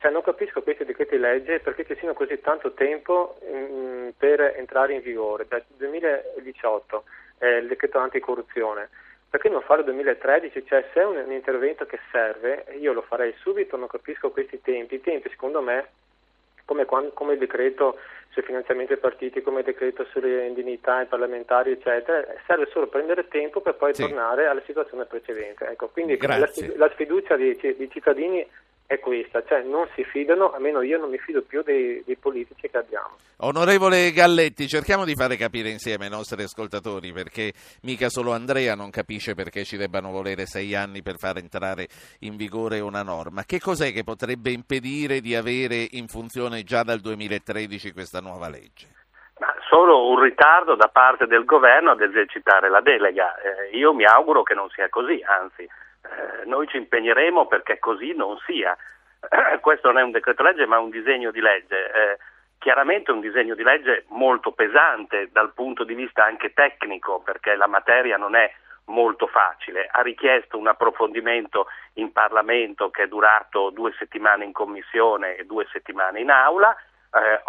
Cioè, 0.03 0.11
non 0.11 0.21
capisco 0.21 0.61
questi 0.61 0.83
decreti 0.83 1.17
legge 1.17 1.61
perché 1.61 1.85
ci 1.85 1.95
siano 1.95 2.13
così 2.13 2.37
tanto 2.41 2.73
tempo 2.73 3.37
mh, 3.41 4.09
per 4.17 4.41
entrare 4.57 4.95
in 4.95 5.01
vigore. 5.01 5.45
Dal 5.47 5.63
2018 5.77 7.03
è 7.37 7.45
il 7.47 7.67
decreto 7.67 7.99
anticorruzione. 7.99 8.89
Perché 9.29 9.47
non 9.47 9.61
farlo 9.61 9.85
nel 9.85 9.93
2013? 9.93 10.65
Cioè, 10.65 10.89
se 10.91 10.99
è 10.99 11.05
un, 11.05 11.15
un 11.25 11.31
intervento 11.31 11.85
che 11.85 11.99
serve, 12.11 12.65
io 12.77 12.91
lo 12.91 13.01
farei 13.03 13.33
subito, 13.39 13.77
non 13.77 13.87
capisco 13.87 14.29
questi 14.31 14.59
tempi. 14.61 14.95
I 14.95 15.01
tempi, 15.01 15.29
secondo 15.29 15.61
me, 15.61 15.87
come, 16.65 16.83
quan- 16.83 17.13
come 17.13 17.33
il 17.33 17.39
decreto 17.39 17.97
sui 18.31 18.41
finanziamenti 18.41 18.91
ai 18.91 18.99
partiti, 18.99 19.41
come 19.41 19.59
il 19.59 19.65
decreto 19.65 20.03
sulle 20.11 20.47
indennità 20.47 20.95
ai 20.97 21.05
parlamentari, 21.05 21.71
eccetera, 21.71 22.25
serve 22.45 22.67
solo 22.71 22.87
prendere 22.87 23.29
tempo 23.29 23.61
per 23.61 23.75
poi 23.75 23.93
Sì. 23.93 24.01
tornare 24.01 24.47
alla 24.47 24.61
situazione 24.65 25.05
precedente. 25.05 25.65
Ecco, 25.65 25.87
quindi 25.87 26.17
la, 26.19 26.37
la 26.75 26.89
sfiducia 26.89 27.37
di, 27.37 27.57
ci- 27.57 27.75
di 27.77 27.89
cittadini 27.89 28.45
è 28.85 28.99
questa, 28.99 29.43
cioè 29.45 29.61
non 29.63 29.87
si 29.95 30.03
fidano, 30.03 30.51
almeno 30.51 30.81
io 30.81 30.99
non 30.99 31.09
mi 31.09 31.17
fido 31.17 31.41
più 31.41 31.63
dei, 31.63 32.03
dei, 32.05 32.15
politici 32.15 32.69
che 32.69 32.77
abbiamo. 32.77 33.17
Onorevole 33.37 34.11
Galletti, 34.11 34.67
cerchiamo 34.67 35.05
di 35.05 35.15
fare 35.15 35.35
capire 35.35 35.69
insieme 35.69 36.05
ai 36.05 36.11
nostri 36.11 36.43
ascoltatori 36.43 37.11
perché 37.11 37.53
mica 37.83 38.09
solo 38.09 38.33
Andrea 38.33 38.75
non 38.75 38.89
capisce 38.89 39.33
perché 39.33 39.63
ci 39.63 39.77
debbano 39.77 40.11
volere 40.11 40.45
sei 40.45 40.75
anni 40.75 41.01
per 41.01 41.17
far 41.17 41.37
entrare 41.37 41.87
in 42.19 42.35
vigore 42.35 42.79
una 42.79 43.03
norma. 43.03 43.43
Che 43.43 43.59
cos'è 43.59 43.91
che 43.91 44.03
potrebbe 44.03 44.51
impedire 44.51 45.21
di 45.21 45.35
avere 45.35 45.87
in 45.91 46.07
funzione 46.07 46.63
già 46.63 46.83
dal 46.83 46.99
2013 46.99 47.93
questa 47.93 48.19
nuova 48.19 48.49
legge? 48.49 48.87
Ma 49.39 49.53
solo 49.67 50.09
un 50.09 50.21
ritardo 50.21 50.75
da 50.75 50.87
parte 50.87 51.25
del 51.25 51.45
governo 51.45 51.91
ad 51.91 52.01
esercitare 52.01 52.69
la 52.69 52.81
delega. 52.81 53.35
Eh, 53.37 53.75
io 53.75 53.93
mi 53.93 54.05
auguro 54.05 54.43
che 54.43 54.53
non 54.53 54.69
sia 54.69 54.87
così, 54.89 55.23
anzi 55.25 55.67
eh, 56.03 56.45
noi 56.45 56.67
ci 56.67 56.77
impegneremo 56.77 57.47
perché 57.47 57.79
così 57.79 58.13
non 58.13 58.37
sia. 58.45 58.75
Questo 59.61 59.87
non 59.87 59.99
è 59.99 60.03
un 60.03 60.11
decreto 60.11 60.43
legge 60.43 60.65
ma 60.65 60.79
un 60.79 60.89
disegno 60.89 61.31
di 61.31 61.39
legge. 61.39 61.91
Eh, 61.91 62.17
chiaramente 62.59 63.11
un 63.11 63.19
disegno 63.19 63.55
di 63.55 63.63
legge 63.63 64.05
molto 64.09 64.51
pesante 64.51 65.29
dal 65.31 65.53
punto 65.53 65.83
di 65.83 65.93
vista 65.93 66.23
anche 66.23 66.53
tecnico 66.53 67.21
perché 67.21 67.55
la 67.55 67.67
materia 67.67 68.17
non 68.17 68.35
è 68.35 68.51
molto 68.85 69.27
facile. 69.27 69.87
Ha 69.91 70.01
richiesto 70.01 70.57
un 70.57 70.67
approfondimento 70.67 71.67
in 71.93 72.11
Parlamento 72.11 72.89
che 72.89 73.03
è 73.03 73.07
durato 73.07 73.69
due 73.69 73.93
settimane 73.97 74.45
in 74.45 74.51
commissione 74.51 75.35
e 75.35 75.45
due 75.45 75.67
settimane 75.71 76.19
in 76.19 76.29
aula. 76.29 76.75
Eh, 77.13 77.41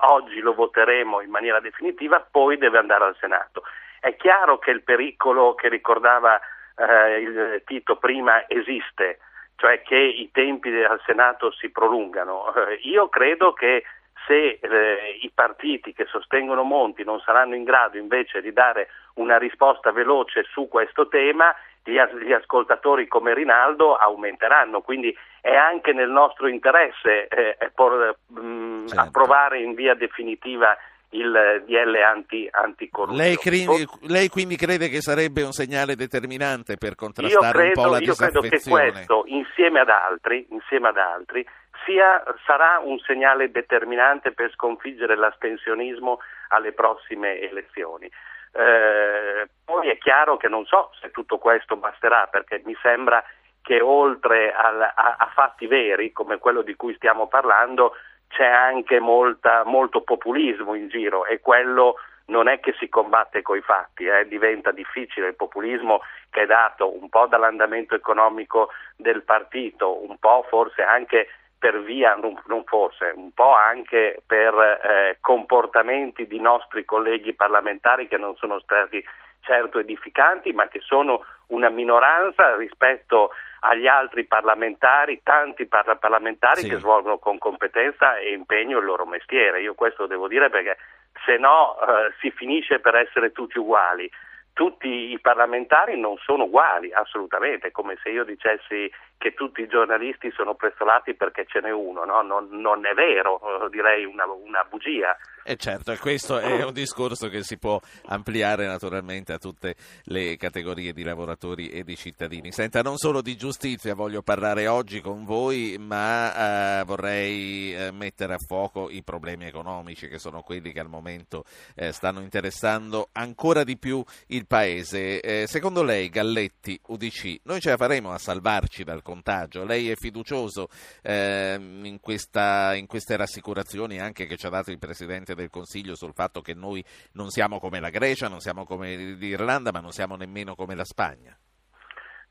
oggi 0.00 0.40
lo 0.40 0.54
voteremo 0.54 1.20
in 1.20 1.30
maniera 1.30 1.60
definitiva, 1.60 2.20
poi 2.20 2.56
deve 2.56 2.78
andare 2.78 3.04
al 3.04 3.16
Senato. 3.18 3.64
È 4.00 4.14
chiaro 4.16 4.58
che 4.58 4.70
il 4.70 4.82
pericolo 4.82 5.54
che 5.54 5.68
ricordava 5.68 6.40
eh, 6.78 7.20
il 7.20 7.62
Tito 7.64 7.96
prima 7.96 8.48
esiste, 8.48 9.18
cioè 9.56 9.82
che 9.82 9.96
i 9.96 10.30
tempi 10.32 10.70
al 10.82 11.00
Senato 11.04 11.50
si 11.52 11.70
prolungano. 11.70 12.54
Eh, 12.54 12.80
io 12.82 13.08
credo 13.08 13.52
che 13.52 13.84
se 14.26 14.58
eh, 14.60 15.18
i 15.22 15.30
partiti 15.34 15.92
che 15.92 16.04
sostengono 16.06 16.62
Monti 16.62 17.02
non 17.02 17.18
saranno 17.20 17.54
in 17.54 17.64
grado 17.64 17.96
invece 17.96 18.40
di 18.42 18.52
dare 18.52 18.88
una 19.14 19.38
risposta 19.38 19.90
veloce 19.90 20.44
su 20.44 20.68
questo 20.68 21.08
tema, 21.08 21.54
gli, 21.82 21.98
as- 21.98 22.12
gli 22.12 22.32
ascoltatori 22.32 23.08
come 23.08 23.34
Rinaldo 23.34 23.94
aumenteranno, 23.94 24.82
quindi 24.82 25.16
è 25.40 25.54
anche 25.54 25.92
nel 25.92 26.10
nostro 26.10 26.46
interesse 26.46 27.28
eh, 27.28 27.70
por- 27.74 28.18
mh, 28.26 28.40
mm, 28.40 28.86
certo. 28.86 29.02
approvare 29.02 29.60
in 29.60 29.74
via 29.74 29.94
definitiva 29.94 30.76
il 31.10 31.62
DL 31.64 31.94
anti, 31.96 32.48
anticorruzione. 32.50 33.28
Lei, 33.28 33.36
cri- 33.36 33.66
lei, 34.08 34.28
quindi 34.28 34.56
crede 34.56 34.88
che 34.88 35.00
sarebbe 35.00 35.42
un 35.42 35.52
segnale 35.52 35.96
determinante 35.96 36.76
per 36.76 36.94
contrastare 36.94 37.58
credo, 37.58 37.80
un 37.80 37.86
po' 37.86 37.92
la 37.92 37.98
io 37.98 38.14
credo 38.14 38.40
che 38.40 38.60
questo, 38.60 39.24
insieme 39.26 39.80
ad 39.80 39.88
altri, 39.88 40.46
insieme 40.50 40.88
ad 40.88 40.98
altri 40.98 41.46
sia, 41.84 42.22
sarà 42.44 42.80
un 42.82 42.98
segnale 42.98 43.50
determinante 43.50 44.32
per 44.32 44.50
sconfiggere 44.52 45.16
l'astensionismo 45.16 46.18
alle 46.48 46.72
prossime 46.72 47.40
elezioni. 47.40 48.10
Eh, 48.52 49.48
poi 49.64 49.88
è 49.88 49.98
chiaro 49.98 50.36
che 50.36 50.48
non 50.48 50.64
so 50.66 50.90
se 51.00 51.10
tutto 51.10 51.38
questo 51.38 51.76
basterà, 51.76 52.26
perché 52.26 52.60
mi 52.64 52.76
sembra 52.82 53.24
che 53.62 53.80
oltre 53.80 54.52
al, 54.52 54.80
a, 54.80 55.16
a 55.18 55.30
fatti 55.34 55.66
veri, 55.66 56.12
come 56.12 56.38
quello 56.38 56.62
di 56.62 56.74
cui 56.74 56.94
stiamo 56.94 57.28
parlando, 57.28 57.94
c'è 58.28 58.46
anche 58.46 59.00
molta, 59.00 59.64
molto 59.64 60.02
populismo 60.02 60.74
in 60.74 60.88
giro 60.88 61.26
e 61.26 61.40
quello 61.40 61.96
non 62.26 62.48
è 62.48 62.60
che 62.60 62.74
si 62.78 62.88
combatte 62.88 63.42
coi 63.42 63.62
fatti, 63.62 64.04
eh, 64.04 64.26
diventa 64.28 64.70
difficile. 64.70 65.28
Il 65.28 65.34
populismo 65.34 66.02
che 66.30 66.42
è 66.42 66.46
dato 66.46 66.94
un 66.94 67.08
po' 67.08 67.26
dall'andamento 67.26 67.94
economico 67.94 68.70
del 68.96 69.22
partito, 69.22 70.04
un 70.04 70.18
po' 70.18 70.44
forse 70.48 70.82
anche 70.82 71.28
per 71.58 71.82
via, 71.82 72.14
non, 72.14 72.40
non 72.46 72.64
forse, 72.64 73.12
un 73.16 73.32
po' 73.32 73.52
anche 73.52 74.22
per 74.26 74.54
eh, 74.54 75.18
comportamenti 75.20 76.26
di 76.26 76.38
nostri 76.38 76.84
colleghi 76.84 77.34
parlamentari 77.34 78.06
che 78.06 78.16
non 78.16 78.36
sono 78.36 78.60
stati 78.60 79.04
certo 79.40 79.78
edificanti, 79.78 80.52
ma 80.52 80.68
che 80.68 80.80
sono 80.80 81.24
una 81.48 81.70
minoranza 81.70 82.54
rispetto 82.56 83.30
agli 83.60 83.86
altri 83.86 84.24
parlamentari, 84.24 85.20
tanti 85.22 85.66
parlamentari 85.66 86.62
sì. 86.62 86.68
che 86.68 86.76
svolgono 86.76 87.18
con 87.18 87.38
competenza 87.38 88.16
e 88.18 88.32
impegno 88.32 88.78
il 88.78 88.84
loro 88.84 89.06
mestiere. 89.06 89.60
Io 89.62 89.74
questo 89.74 90.06
devo 90.06 90.28
dire 90.28 90.50
perché 90.50 90.76
se 91.24 91.36
no 91.36 91.76
eh, 91.80 92.12
si 92.20 92.30
finisce 92.30 92.78
per 92.78 92.94
essere 92.94 93.32
tutti 93.32 93.58
uguali. 93.58 94.10
Tutti 94.52 94.88
i 94.88 95.20
parlamentari 95.20 95.98
non 96.00 96.16
sono 96.16 96.44
uguali, 96.44 96.92
assolutamente, 96.92 97.70
come 97.70 97.96
se 98.02 98.10
io 98.10 98.24
dicessi 98.24 98.90
che 99.16 99.32
tutti 99.34 99.62
i 99.62 99.68
giornalisti 99.68 100.32
sono 100.32 100.54
prezzolati 100.54 101.14
perché 101.14 101.46
ce 101.46 101.60
n'è 101.60 101.70
uno, 101.70 102.04
no? 102.04 102.22
non, 102.22 102.48
non, 102.50 102.84
è 102.84 102.92
vero, 102.92 103.40
eh, 103.40 103.68
direi 103.70 104.04
una, 104.04 104.24
una 104.26 104.64
bugia. 104.68 105.16
E 105.50 105.56
certo, 105.56 105.92
e 105.92 105.96
questo 105.96 106.38
è 106.38 106.62
un 106.62 106.74
discorso 106.74 107.30
che 107.30 107.42
si 107.42 107.56
può 107.56 107.80
ampliare 108.08 108.66
naturalmente 108.66 109.32
a 109.32 109.38
tutte 109.38 109.76
le 110.02 110.36
categorie 110.36 110.92
di 110.92 111.02
lavoratori 111.02 111.70
e 111.70 111.84
di 111.84 111.96
cittadini. 111.96 112.52
Senta, 112.52 112.82
non 112.82 112.98
solo 112.98 113.22
di 113.22 113.34
giustizia 113.34 113.94
voglio 113.94 114.20
parlare 114.20 114.66
oggi 114.66 115.00
con 115.00 115.24
voi, 115.24 115.78
ma 115.78 116.80
eh, 116.80 116.84
vorrei 116.84 117.74
eh, 117.74 117.90
mettere 117.92 118.34
a 118.34 118.38
fuoco 118.46 118.90
i 118.90 119.02
problemi 119.02 119.46
economici 119.46 120.06
che 120.06 120.18
sono 120.18 120.42
quelli 120.42 120.70
che 120.70 120.80
al 120.80 120.90
momento 120.90 121.44
eh, 121.74 121.92
stanno 121.92 122.20
interessando 122.20 123.08
ancora 123.12 123.64
di 123.64 123.78
più 123.78 124.04
il 124.26 124.46
Paese. 124.46 125.22
Eh, 125.22 125.46
secondo 125.46 125.82
lei, 125.82 126.10
Galletti, 126.10 126.78
UDC, 126.88 127.38
noi 127.44 127.62
ce 127.62 127.70
la 127.70 127.78
faremo 127.78 128.12
a 128.12 128.18
salvarci 128.18 128.84
dal 128.84 129.00
contagio? 129.00 129.64
Lei 129.64 129.88
è 129.88 129.94
fiducioso 129.94 130.68
ehm, 131.00 131.86
in, 131.86 132.00
questa, 132.00 132.74
in 132.74 132.86
queste 132.86 133.16
rassicurazioni 133.16 133.98
anche 133.98 134.26
che 134.26 134.36
ci 134.36 134.44
ha 134.44 134.50
dato 134.50 134.70
il 134.70 134.78
Presidente 134.78 135.36
del 135.38 135.50
Consiglio 135.50 135.94
sul 135.94 136.12
fatto 136.12 136.40
che 136.40 136.54
noi 136.54 136.84
non 137.14 137.28
siamo 137.28 137.58
come 137.58 137.80
la 137.80 137.90
Grecia, 137.90 138.28
non 138.28 138.40
siamo 138.40 138.64
come 138.64 138.94
l'Irlanda, 138.94 139.70
ma 139.72 139.80
non 139.80 139.92
siamo 139.92 140.16
nemmeno 140.16 140.54
come 140.54 140.74
la 140.74 140.84
Spagna? 140.84 141.36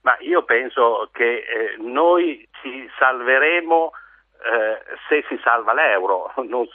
Ma 0.01 0.15
io 0.19 0.43
penso 0.43 1.09
che 1.11 1.37
eh, 1.37 1.75
noi 1.79 2.47
ci 2.61 2.89
salveremo 2.97 3.91
eh, 3.91 4.81
se 5.09 5.25
si 5.27 5.39
salva 5.43 5.73
l'euro. 5.73 6.31
Non, 6.47 6.67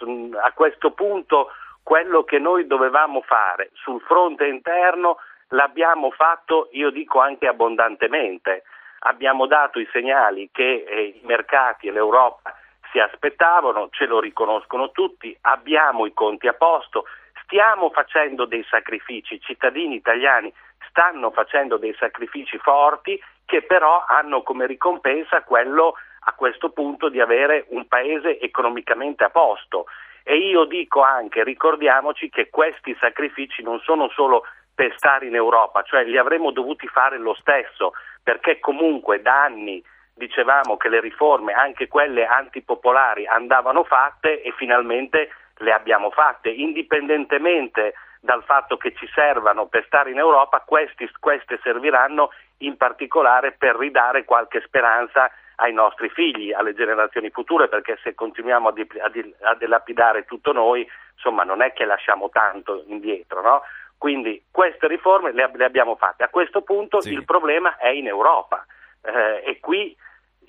a 0.43 0.53
questo 0.53 0.91
punto 0.93 1.51
quello 1.83 2.25
che 2.25 2.39
noi 2.39 2.67
dovevamo 2.67 3.23
fare 3.23 3.71
sul 3.75 4.01
fronte 4.03 4.47
interno 4.47 5.17
l'abbiamo 5.49 6.11
fatto, 6.11 6.69
io 6.73 6.91
dico 6.91 7.21
anche 7.21 7.47
abbondantemente. 7.47 8.65
Abbiamo 9.05 9.47
dato 9.47 9.81
i 9.81 9.89
segnali 9.93 10.51
che 10.53 10.85
eh, 10.87 11.03
i 11.03 11.21
mercati 11.25 11.89
e 11.89 11.93
l'Europa 11.93 12.55
si 12.93 13.01
aspettavano, 13.01 13.89
ce 13.91 14.07
lo 14.07 14.21
riconoscono 14.21 14.91
tutti, 14.91 15.37
abbiamo 15.41 16.05
i 16.07 16.13
conti 16.13 16.47
a 16.47 16.53
posto, 16.53 17.07
stiamo 17.43 17.91
facendo 17.91 18.45
dei 18.45 18.65
sacrifici, 18.69 19.35
i 19.35 19.41
cittadini 19.41 19.97
italiani 19.97 20.53
stanno 20.89 21.31
facendo 21.31 21.79
dei 21.79 21.95
sacrifici 21.99 22.59
forti 22.59 23.21
che 23.47 23.63
però 23.63 24.05
hanno 24.07 24.43
come 24.43 24.67
ricompensa 24.67 25.43
quello 25.43 25.95
a 26.25 26.33
questo 26.35 26.71
punto 26.71 27.09
di 27.09 27.21
avere 27.21 27.65
un 27.69 27.89
paese 27.89 28.39
economicamente 28.39 29.25
a 29.25 29.31
posto. 29.31 29.87
E 30.23 30.37
io 30.37 30.65
dico 30.65 31.03
anche, 31.03 31.43
ricordiamoci 31.43 32.29
che 32.29 32.49
questi 32.51 32.97
sacrifici 33.01 33.63
non 33.63 33.81
sono 33.81 34.09
solo 34.11 34.45
per 34.75 34.95
stare 34.97 35.27
in 35.27 35.35
Europa, 35.35 35.83
cioè 35.83 36.05
li 36.05 36.17
avremmo 36.17 36.53
dovuti 36.53 36.87
fare 36.87 37.19
lo 37.19 37.35
stesso, 37.35 37.93
perché 38.23 38.61
comunque 38.61 39.21
da 39.21 39.45
anni 39.45 39.83
dicevamo 40.15 40.77
che 40.77 40.89
le 40.89 41.01
riforme, 41.01 41.53
anche 41.53 41.89
quelle 41.89 42.27
antipopolari, 42.27 43.27
andavano 43.27 43.85
fatte 43.85 44.43
e 44.43 44.53
finalmente 44.53 45.31
le 45.59 45.73
abbiamo 45.73 46.11
fatte, 46.11 46.51
indipendentemente 46.51 47.95
dal 48.21 48.43
fatto 48.45 48.77
che 48.77 48.95
ci 48.95 49.09
servano 49.13 49.67
per 49.67 49.85
stare 49.87 50.11
in 50.11 50.19
Europa, 50.19 50.63
questi, 50.65 51.11
queste 51.19 51.59
serviranno 51.63 52.31
in 52.59 52.77
particolare 52.77 53.53
per 53.53 53.77
ridare 53.77 54.25
qualche 54.25 54.61
speranza 54.61 55.31
ai 55.57 55.73
nostri 55.73 56.09
figli, 56.09 56.53
alle 56.53 56.75
generazioni 56.75 57.31
future, 57.31 57.69
perché 57.69 57.99
se 58.03 58.15
continuiamo 58.15 58.69
a, 58.69 58.73
di, 58.73 58.87
a, 59.01 59.09
di, 59.09 59.35
a 59.43 59.55
dilapidare 59.55 60.25
tutto 60.25 60.53
noi, 60.53 60.89
insomma 61.15 61.43
non 61.43 61.63
è 61.63 61.73
che 61.73 61.85
lasciamo 61.85 62.29
tanto 62.31 62.85
indietro, 62.87 63.43
no? 63.43 63.63
Quindi 63.99 64.45
queste 64.51 64.89
riforme 64.89 65.33
le, 65.33 65.51
le, 65.55 65.65
abbiamo 65.65 65.95
fatte. 65.95 66.25
A 66.25 66.29
questo 66.29 66.63
punto 66.63 67.01
sì. 67.01 67.13
il 67.13 67.25
problema 67.25 67.77
è 67.77 67.89
in 67.89 68.09
Europa 68.09 68.65
eh, 69.03 69.43
e 69.45 69.61
qui 69.61 69.97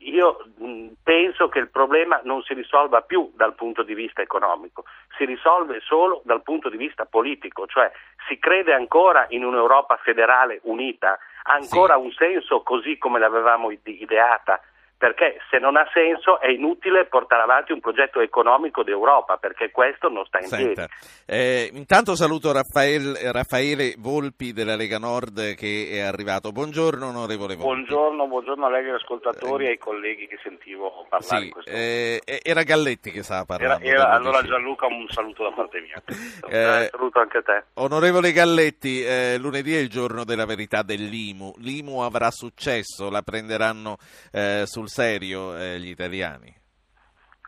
io 0.03 0.45
mh, 0.57 0.87
penso 1.03 1.47
che 1.47 1.59
il 1.59 1.69
problema 1.69 2.19
non 2.23 2.41
si 2.43 2.53
risolva 2.53 3.01
più 3.01 3.31
dal 3.35 3.55
punto 3.55 3.83
di 3.83 3.93
vista 3.93 4.21
economico, 4.21 4.83
si 5.17 5.25
risolve 5.25 5.79
solo 5.81 6.21
dal 6.25 6.41
punto 6.41 6.69
di 6.69 6.77
vista 6.77 7.05
politico, 7.05 7.65
cioè 7.67 7.91
si 8.27 8.37
crede 8.39 8.73
ancora 8.73 9.25
in 9.29 9.45
un'Europa 9.45 9.97
federale 9.97 10.59
unita, 10.63 11.17
ha 11.43 11.53
ancora 11.53 11.95
sì. 11.95 12.01
un 12.01 12.11
senso 12.11 12.61
così 12.63 12.97
come 12.97 13.19
l'avevamo 13.19 13.71
ideata 13.71 14.61
perché 15.03 15.35
se 15.49 15.57
non 15.59 15.75
ha 15.75 15.85
senso 15.93 16.39
è 16.39 16.47
inutile 16.49 17.07
portare 17.07 17.41
avanti 17.41 17.73
un 17.73 17.81
progetto 17.81 18.21
economico 18.21 18.83
d'Europa, 18.83 19.35
perché 19.35 19.69
questo 19.69 20.07
non 20.07 20.23
sta 20.23 20.37
in 20.39 20.47
Senta, 20.47 20.85
piedi. 20.87 20.91
eh, 21.25 21.69
intanto 21.73 22.15
saluto 22.15 22.53
Raffaele, 22.53 23.29
Raffaele 23.33 23.95
Volpi 23.97 24.53
della 24.53 24.77
Lega 24.77 24.99
Nord 24.99 25.55
che 25.55 25.89
è 25.91 25.99
arrivato. 25.99 26.53
Buongiorno 26.53 27.05
onorevole 27.09 27.55
Volpi. 27.57 27.63
Buongiorno, 27.83 28.27
buongiorno 28.27 28.65
a 28.65 28.69
lei, 28.69 28.85
agli 28.87 28.95
ascoltatori 28.95 29.65
e 29.65 29.69
ai 29.71 29.77
colleghi 29.77 30.25
che 30.25 30.39
sentivo 30.41 31.05
parlare 31.09 31.43
Sì, 31.43 31.49
questo 31.49 31.69
eh, 31.69 32.21
era 32.41 32.63
Galletti 32.63 33.11
che 33.11 33.23
stava 33.23 33.41
Era- 33.41 33.57
parlando. 33.57 33.85
era- 33.85 34.03
devo 34.03 34.13
allora. 34.15 34.41
Gianluca 34.43 34.85
un 34.87 35.05
saluto 35.09 35.43
da 35.43 35.51
parte 35.51 35.81
mia. 35.81 36.01
Eh, 36.53 36.87
Saluto 36.91 37.19
anche 37.19 37.41
te. 37.41 37.63
Onorevole 37.75 38.31
Galletti, 38.31 39.03
eh, 39.03 39.37
lunedì 39.39 39.75
è 39.75 39.79
il 39.79 39.89
giorno 39.89 40.23
della 40.23 40.45
verità 40.45 40.81
dell'IMU. 40.83 41.53
L'IMU 41.57 41.99
avrà 41.99 42.29
successo, 42.31 43.09
la 43.09 43.21
prenderanno 43.21 43.97
eh, 44.31 44.63
sul 44.65 44.89
serio 44.93 45.57
eh, 45.57 45.79
gli 45.79 45.89
italiani. 45.89 46.53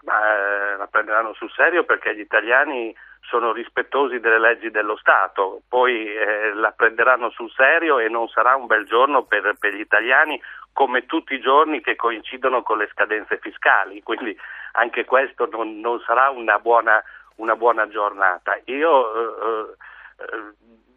Ma 0.01 0.17
eh, 0.17 0.77
la 0.77 0.87
prenderanno 0.87 1.33
sul 1.35 1.51
serio 1.51 1.83
perché 1.83 2.15
gli 2.15 2.21
italiani 2.21 2.93
sono 3.21 3.51
rispettosi 3.53 4.19
delle 4.19 4.39
leggi 4.39 4.71
dello 4.71 4.97
Stato, 4.97 5.61
poi 5.67 6.07
eh, 6.07 6.53
la 6.53 6.71
prenderanno 6.71 7.29
sul 7.29 7.51
serio 7.51 7.99
e 7.99 8.07
non 8.07 8.27
sarà 8.29 8.55
un 8.55 8.65
bel 8.65 8.85
giorno 8.85 9.23
per, 9.23 9.53
per 9.59 9.73
gli 9.73 9.79
italiani 9.79 10.39
come 10.73 11.05
tutti 11.05 11.33
i 11.33 11.39
giorni 11.39 11.81
che 11.81 11.95
coincidono 11.95 12.61
con 12.61 12.77
le 12.77 12.89
scadenze 12.91 13.37
fiscali, 13.39 14.01
quindi 14.03 14.37
anche 14.73 15.05
questo 15.05 15.47
non, 15.51 15.79
non 15.79 15.99
sarà 16.05 16.29
una 16.29 16.59
buona, 16.59 17.01
una 17.37 17.55
buona 17.55 17.87
giornata. 17.87 18.59
Io 18.65 19.15
eh, 19.15 19.75
eh, 20.17 20.53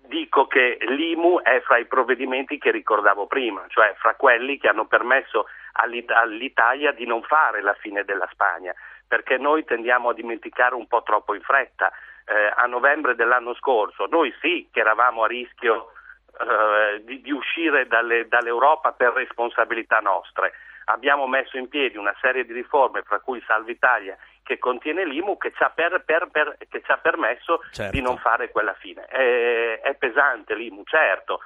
dico 0.08 0.46
che 0.46 0.78
l'IMU 0.80 1.40
è 1.42 1.60
fra 1.60 1.78
i 1.78 1.86
provvedimenti 1.86 2.58
che 2.58 2.70
ricordavo 2.70 3.26
prima, 3.26 3.64
cioè 3.68 3.94
fra 3.98 4.14
quelli 4.14 4.58
che 4.58 4.68
hanno 4.68 4.86
permesso 4.86 5.46
all'Italia 5.78 6.92
di 6.92 7.06
non 7.06 7.22
fare 7.22 7.62
la 7.62 7.74
fine 7.74 8.04
della 8.04 8.28
Spagna, 8.32 8.74
perché 9.06 9.38
noi 9.38 9.64
tendiamo 9.64 10.10
a 10.10 10.14
dimenticare 10.14 10.74
un 10.74 10.86
po' 10.86 11.02
troppo 11.02 11.34
in 11.34 11.42
fretta. 11.42 11.90
Eh, 12.26 12.52
a 12.56 12.66
novembre 12.66 13.14
dell'anno 13.14 13.54
scorso 13.54 14.04
noi 14.10 14.34
sì 14.42 14.68
che 14.70 14.80
eravamo 14.80 15.22
a 15.22 15.26
rischio 15.26 15.92
eh, 16.38 17.02
di, 17.02 17.22
di 17.22 17.30
uscire 17.32 17.86
dalle- 17.86 18.28
dall'Europa 18.28 18.92
per 18.92 19.12
responsabilità 19.14 20.00
nostre. 20.00 20.52
Abbiamo 20.86 21.26
messo 21.26 21.56
in 21.56 21.68
piedi 21.68 21.96
una 21.96 22.14
serie 22.20 22.44
di 22.44 22.52
riforme, 22.52 23.02
fra 23.02 23.18
cui 23.20 23.42
Salva 23.46 23.70
Italia, 23.70 24.16
che 24.42 24.58
contiene 24.58 25.04
l'IMU, 25.04 25.36
che 25.38 25.52
ci 25.52 25.62
ha, 25.62 25.70
per- 25.70 26.02
per- 26.04 26.28
per- 26.30 26.56
che 26.68 26.82
ci 26.82 26.90
ha 26.90 26.96
permesso 26.98 27.62
Certo. 27.72 27.92
di 27.92 28.02
non 28.02 28.18
fare 28.18 28.50
quella 28.50 28.74
fine. 28.74 29.04
È, 29.06 29.80
è 29.80 29.94
pesante 29.94 30.54
l'IMU, 30.54 30.82
certo. 30.84 31.40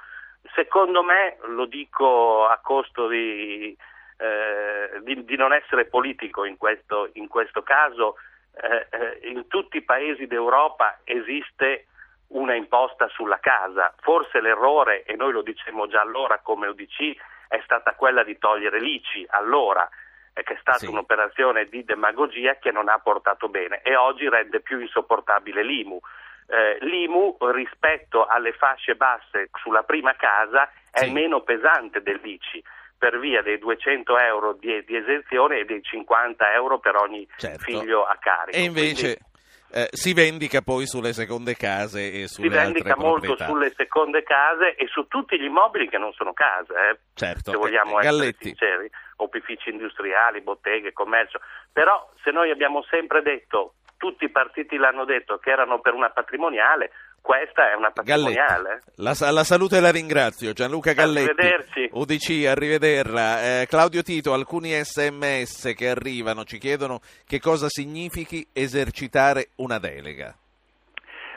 Secondo 0.53 1.01
me, 1.03 1.37
lo 1.47 1.65
dico 1.65 2.45
a 2.45 2.57
costo 2.61 3.07
di, 3.07 3.75
eh, 4.17 4.99
di- 5.03 5.23
di 5.25 5.35
non 5.35 5.53
essere 5.53 5.85
politico 5.85 6.45
in 6.45 6.57
questo, 6.57 7.09
in 7.13 7.27
questo 7.27 7.61
caso, 7.63 8.17
eh, 8.61 8.87
eh, 8.91 9.19
in 9.29 9.47
tutti 9.47 9.77
i 9.77 9.81
paesi 9.83 10.27
d'Europa 10.27 10.99
esiste 11.03 11.87
una 12.29 12.55
imposta 12.55 13.07
sulla 13.09 13.39
casa. 13.39 13.93
Forse 14.01 14.41
l'errore, 14.41 15.03
e 15.03 15.15
noi 15.15 15.31
lo 15.31 15.41
dicemmo 15.41 15.87
già 15.87 16.01
allora 16.01 16.39
come 16.39 16.67
UDC, 16.67 17.15
è 17.47 17.59
stata 17.63 17.93
quella 17.93 18.23
di 18.23 18.37
togliere 18.37 18.79
l'ICI 18.79 19.25
allora, 19.29 19.87
eh, 20.33 20.41
che 20.43 20.53
è 20.53 20.57
stata 20.59 20.79
Sì. 20.79 20.87
un'operazione 20.87 21.65
di 21.65 21.83
demagogia 21.83 22.55
che 22.55 22.71
non 22.71 22.89
ha 22.89 22.97
portato 22.99 23.49
bene 23.49 23.81
e 23.83 23.95
oggi 23.95 24.27
rende 24.29 24.61
più 24.61 24.79
insopportabile 24.79 25.61
l'IMU. 25.63 25.99
Eh, 26.47 26.77
L'IMU 26.81 27.37
rispetto 27.51 28.25
alle 28.25 28.51
fasce 28.53 28.95
basse 28.95 29.49
sulla 29.61 29.83
prima 29.83 30.13
casa 30.15 30.69
è 30.91 31.05
Sì. 31.05 31.11
meno 31.11 31.41
pesante 31.41 32.01
dell'ICI 32.01 32.61
per 33.03 33.19
via 33.19 33.41
dei 33.41 33.57
200 33.59 34.17
euro 34.17 34.53
di, 34.53 34.81
di 34.85 34.95
esenzione 34.95 35.59
e 35.59 35.65
dei 35.65 35.83
50 35.83 36.53
euro 36.53 36.79
per 36.79 36.95
ogni 36.95 37.27
Certo. 37.35 37.59
figlio 37.59 38.05
a 38.05 38.15
carico. 38.17 38.55
E 38.57 38.61
invece 38.63 39.17
Quindi 39.17 39.31
eh, 39.73 39.89
si 39.91 40.13
vendica 40.13 40.61
poi 40.61 40.85
sulle 40.87 41.11
seconde 41.11 41.57
case 41.57 41.99
e 42.13 42.27
si 42.29 42.35
sulle 42.35 42.47
vendica 42.47 42.93
altre 42.93 43.03
molto 43.03 43.25
proprietà. 43.25 43.45
sulle 43.51 43.73
seconde 43.75 44.23
case 44.23 44.75
e 44.75 44.87
su 44.87 45.05
tutti 45.07 45.37
gli 45.37 45.43
immobili 45.43 45.89
che 45.89 45.97
non 45.97 46.13
sono 46.13 46.31
case, 46.31 46.71
eh, 46.73 46.99
Certo. 47.13 47.51
se 47.51 47.57
vogliamo 47.57 47.99
Eh, 47.99 48.07
essere 48.07 48.35
sinceri, 48.39 48.89
opifici 49.17 49.69
industriali, 49.69 50.39
botteghe, 50.39 50.93
commercio. 50.93 51.41
Però 51.73 52.09
se 52.23 52.31
noi 52.31 52.51
abbiamo 52.51 52.83
sempre 52.89 53.21
detto, 53.21 53.73
tutti 53.97 54.23
i 54.23 54.29
partiti 54.29 54.77
l'hanno 54.77 55.03
detto, 55.03 55.39
che 55.39 55.49
erano 55.49 55.79
per 55.81 55.93
una 55.93 56.09
patrimoniale, 56.09 56.91
questa 57.23 57.71
è 57.71 57.75
una 57.75 57.89
patrimoniale. 57.89 58.81
La, 58.97 59.15
la 59.31 59.43
saluto 59.45 59.77
e 59.77 59.79
la 59.79 59.91
ringrazio. 59.91 60.51
Gianluca 60.51 60.91
Galletti. 60.91 61.29
Arrivederci. 61.31 61.89
UDC, 61.93 62.45
arrivederla. 62.47 63.61
Eh, 63.61 63.65
Claudio 63.67 64.03
Tito, 64.03 64.33
alcuni 64.33 64.71
sms 64.71 65.73
che 65.73 65.87
arrivano 65.87 66.43
ci 66.43 66.57
chiedono 66.57 66.99
che 67.25 67.39
cosa 67.39 67.67
significhi 67.69 68.45
esercitare 68.51 69.47
una 69.55 69.79
delega. 69.79 70.35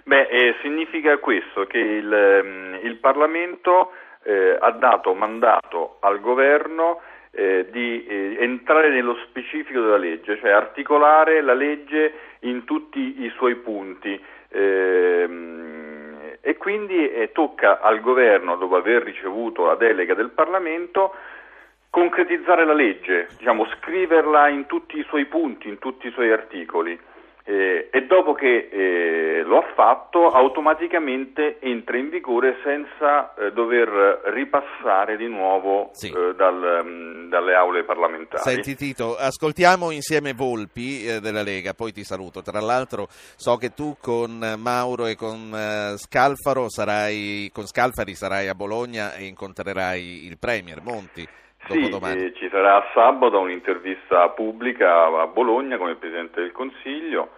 Beh, 0.02 0.26
eh, 0.26 0.56
significa 0.60 1.18
questo, 1.18 1.66
che 1.66 1.78
il, 1.78 2.12
ehm, 2.12 2.80
il 2.82 2.96
Parlamento 2.96 3.92
eh, 4.24 4.56
ha 4.58 4.72
dato 4.72 5.14
mandato 5.14 5.98
al 6.00 6.20
governo 6.20 7.00
eh, 7.30 7.66
di 7.70 8.04
eh, 8.06 8.36
entrare 8.40 8.90
nello 8.90 9.16
specifico 9.28 9.80
della 9.80 9.98
legge, 9.98 10.38
cioè 10.38 10.50
articolare 10.50 11.42
la 11.42 11.54
legge 11.54 12.12
in 12.40 12.64
tutti 12.64 13.22
i 13.22 13.32
suoi 13.36 13.54
punti. 13.56 14.20
Ehm, 14.50 16.36
e 16.40 16.56
quindi 16.56 17.10
eh, 17.10 17.32
tocca 17.32 17.80
al 17.80 18.00
governo, 18.00 18.56
dopo 18.56 18.76
aver 18.76 19.02
ricevuto 19.02 19.66
la 19.66 19.74
delega 19.74 20.14
del 20.14 20.30
Parlamento, 20.30 21.14
concretizzare 21.90 22.64
la 22.64 22.72
legge, 22.72 23.28
diciamo, 23.36 23.66
scriverla 23.78 24.48
in 24.48 24.66
tutti 24.66 24.98
i 24.98 25.04
suoi 25.08 25.24
punti, 25.24 25.68
in 25.68 25.78
tutti 25.78 26.06
i 26.06 26.12
suoi 26.12 26.30
articoli. 26.30 26.98
Eh, 27.48 27.90
e 27.92 28.06
dopo 28.06 28.32
che 28.32 28.68
eh, 28.72 29.42
lo 29.44 29.58
ha 29.58 29.72
fatto 29.76 30.32
automaticamente 30.32 31.60
entra 31.60 31.96
in 31.96 32.08
vigore 32.08 32.56
senza 32.64 33.32
eh, 33.36 33.52
dover 33.52 34.22
ripassare 34.24 35.16
di 35.16 35.28
nuovo 35.28 35.90
Sì. 35.92 36.08
eh, 36.08 36.34
dal, 36.34 36.82
mm, 36.84 37.28
dalle 37.28 37.54
aule 37.54 37.84
parlamentari. 37.84 38.42
Senti 38.42 38.74
Tito, 38.74 39.14
ascoltiamo 39.16 39.92
insieme 39.92 40.32
Volpi 40.32 41.06
eh, 41.06 41.20
della 41.20 41.44
Lega, 41.44 41.72
poi 41.72 41.92
ti 41.92 42.02
saluto. 42.02 42.42
Tra 42.42 42.58
l'altro 42.58 43.06
so 43.08 43.56
che 43.58 43.72
tu 43.74 43.96
con 44.00 44.56
Mauro 44.58 45.06
e 45.06 45.14
con 45.14 45.52
eh, 45.54 45.96
Scalfaro 45.98 46.68
sarai, 46.68 47.48
con 47.54 47.66
Scalfari 47.66 48.14
sarai 48.14 48.48
a 48.48 48.56
Bologna 48.56 49.14
e 49.14 49.26
incontrerai 49.26 50.26
il 50.26 50.36
Premier 50.36 50.82
Monti 50.82 51.24
Sì, 52.14 52.34
ci 52.34 52.48
sarà 52.48 52.84
sabato 52.92 53.38
un'intervista 53.38 54.28
pubblica 54.30 55.04
a 55.20 55.26
Bologna 55.26 55.78
come 55.78 55.94
Presidente 55.94 56.40
del 56.40 56.52
Consiglio. 56.52 57.30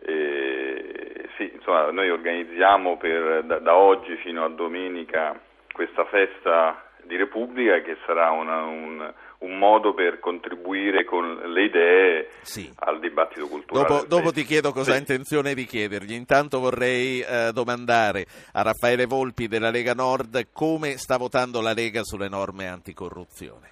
E, 0.00 1.28
sì, 1.36 1.50
insomma, 1.54 1.90
noi 1.90 2.10
organizziamo 2.10 2.96
per- 2.96 3.44
da, 3.44 3.58
da 3.58 3.74
oggi 3.76 4.16
fino 4.22 4.44
a 4.44 4.48
domenica 4.48 5.38
questa 5.72 6.04
festa 6.06 6.82
di 7.04 7.16
Repubblica 7.16 7.80
che 7.80 7.96
sarà 8.06 8.30
una- 8.30 8.64
un, 8.64 9.12
un 9.38 9.56
modo 9.58 9.94
per 9.94 10.18
contribuire 10.18 11.04
con 11.04 11.36
le 11.52 11.62
idee 11.64 12.28
Sì. 12.42 12.70
al 12.80 12.98
dibattito 13.00 13.46
culturale. 13.48 13.86
Dopo, 13.86 14.06
dopo 14.06 14.32
ti 14.32 14.44
chiedo 14.44 14.72
cosa 14.72 14.90
ha 14.90 14.94
Sì. 14.94 15.00
intenzione 15.00 15.54
di 15.54 15.64
chiedergli. 15.64 16.12
Intanto 16.12 16.58
vorrei 16.58 17.20
eh, 17.20 17.50
domandare 17.52 18.26
a 18.52 18.62
Raffaele 18.62 19.06
Volpi 19.06 19.46
della 19.48 19.70
Lega 19.70 19.94
Nord 19.94 20.48
come 20.52 20.96
sta 20.98 21.16
votando 21.16 21.60
la 21.60 21.72
Lega 21.72 22.02
sulle 22.02 22.28
norme 22.28 22.66
anticorruzione. 22.68 23.70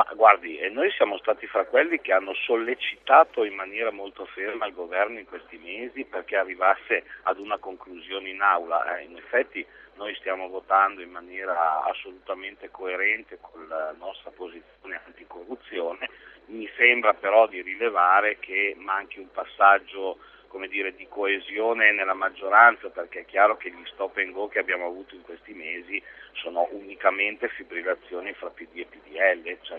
Ma 0.00 0.14
guardi, 0.14 0.58
noi 0.70 0.90
siamo 0.92 1.18
stati 1.18 1.46
fra 1.46 1.66
quelli 1.66 2.00
che 2.00 2.14
hanno 2.14 2.32
sollecitato 2.32 3.44
in 3.44 3.52
maniera 3.52 3.90
molto 3.90 4.24
ferma 4.24 4.66
il 4.66 4.72
governo 4.72 5.18
in 5.18 5.26
questi 5.26 5.58
mesi 5.58 6.06
perché 6.06 6.36
arrivasse 6.36 7.04
ad 7.24 7.38
una 7.38 7.58
conclusione 7.58 8.30
in 8.30 8.40
aula. 8.40 8.96
Eh, 8.96 9.04
in 9.04 9.18
effetti 9.18 9.64
noi 9.96 10.14
stiamo 10.14 10.48
votando 10.48 11.02
in 11.02 11.10
maniera 11.10 11.84
assolutamente 11.84 12.70
coerente 12.70 13.36
con 13.42 13.68
la 13.68 13.94
nostra 13.98 14.30
posizione 14.30 15.02
anticorruzione. 15.04 16.08
Mi 16.46 16.66
sembra 16.78 17.12
però 17.12 17.46
di 17.46 17.60
rilevare 17.60 18.38
che 18.38 18.74
manchi 18.78 19.18
un 19.18 19.30
passaggio 19.30 20.16
come 20.50 20.66
dire, 20.66 20.94
di 20.94 21.06
coesione 21.08 21.92
nella 21.92 22.12
maggioranza, 22.12 22.90
perché 22.90 23.20
è 23.20 23.24
chiaro 23.24 23.56
che 23.56 23.70
gli 23.70 23.86
stop 23.86 24.16
and 24.16 24.32
go 24.32 24.48
che 24.48 24.58
abbiamo 24.58 24.86
avuto 24.86 25.14
in 25.14 25.22
questi 25.22 25.54
mesi 25.54 26.02
sono 26.32 26.68
unicamente 26.72 27.48
fibrillazioni 27.48 28.32
fra 28.34 28.50
PD 28.50 28.78
e 28.78 28.86
PDL. 28.86 29.58
Cioè, 29.62 29.78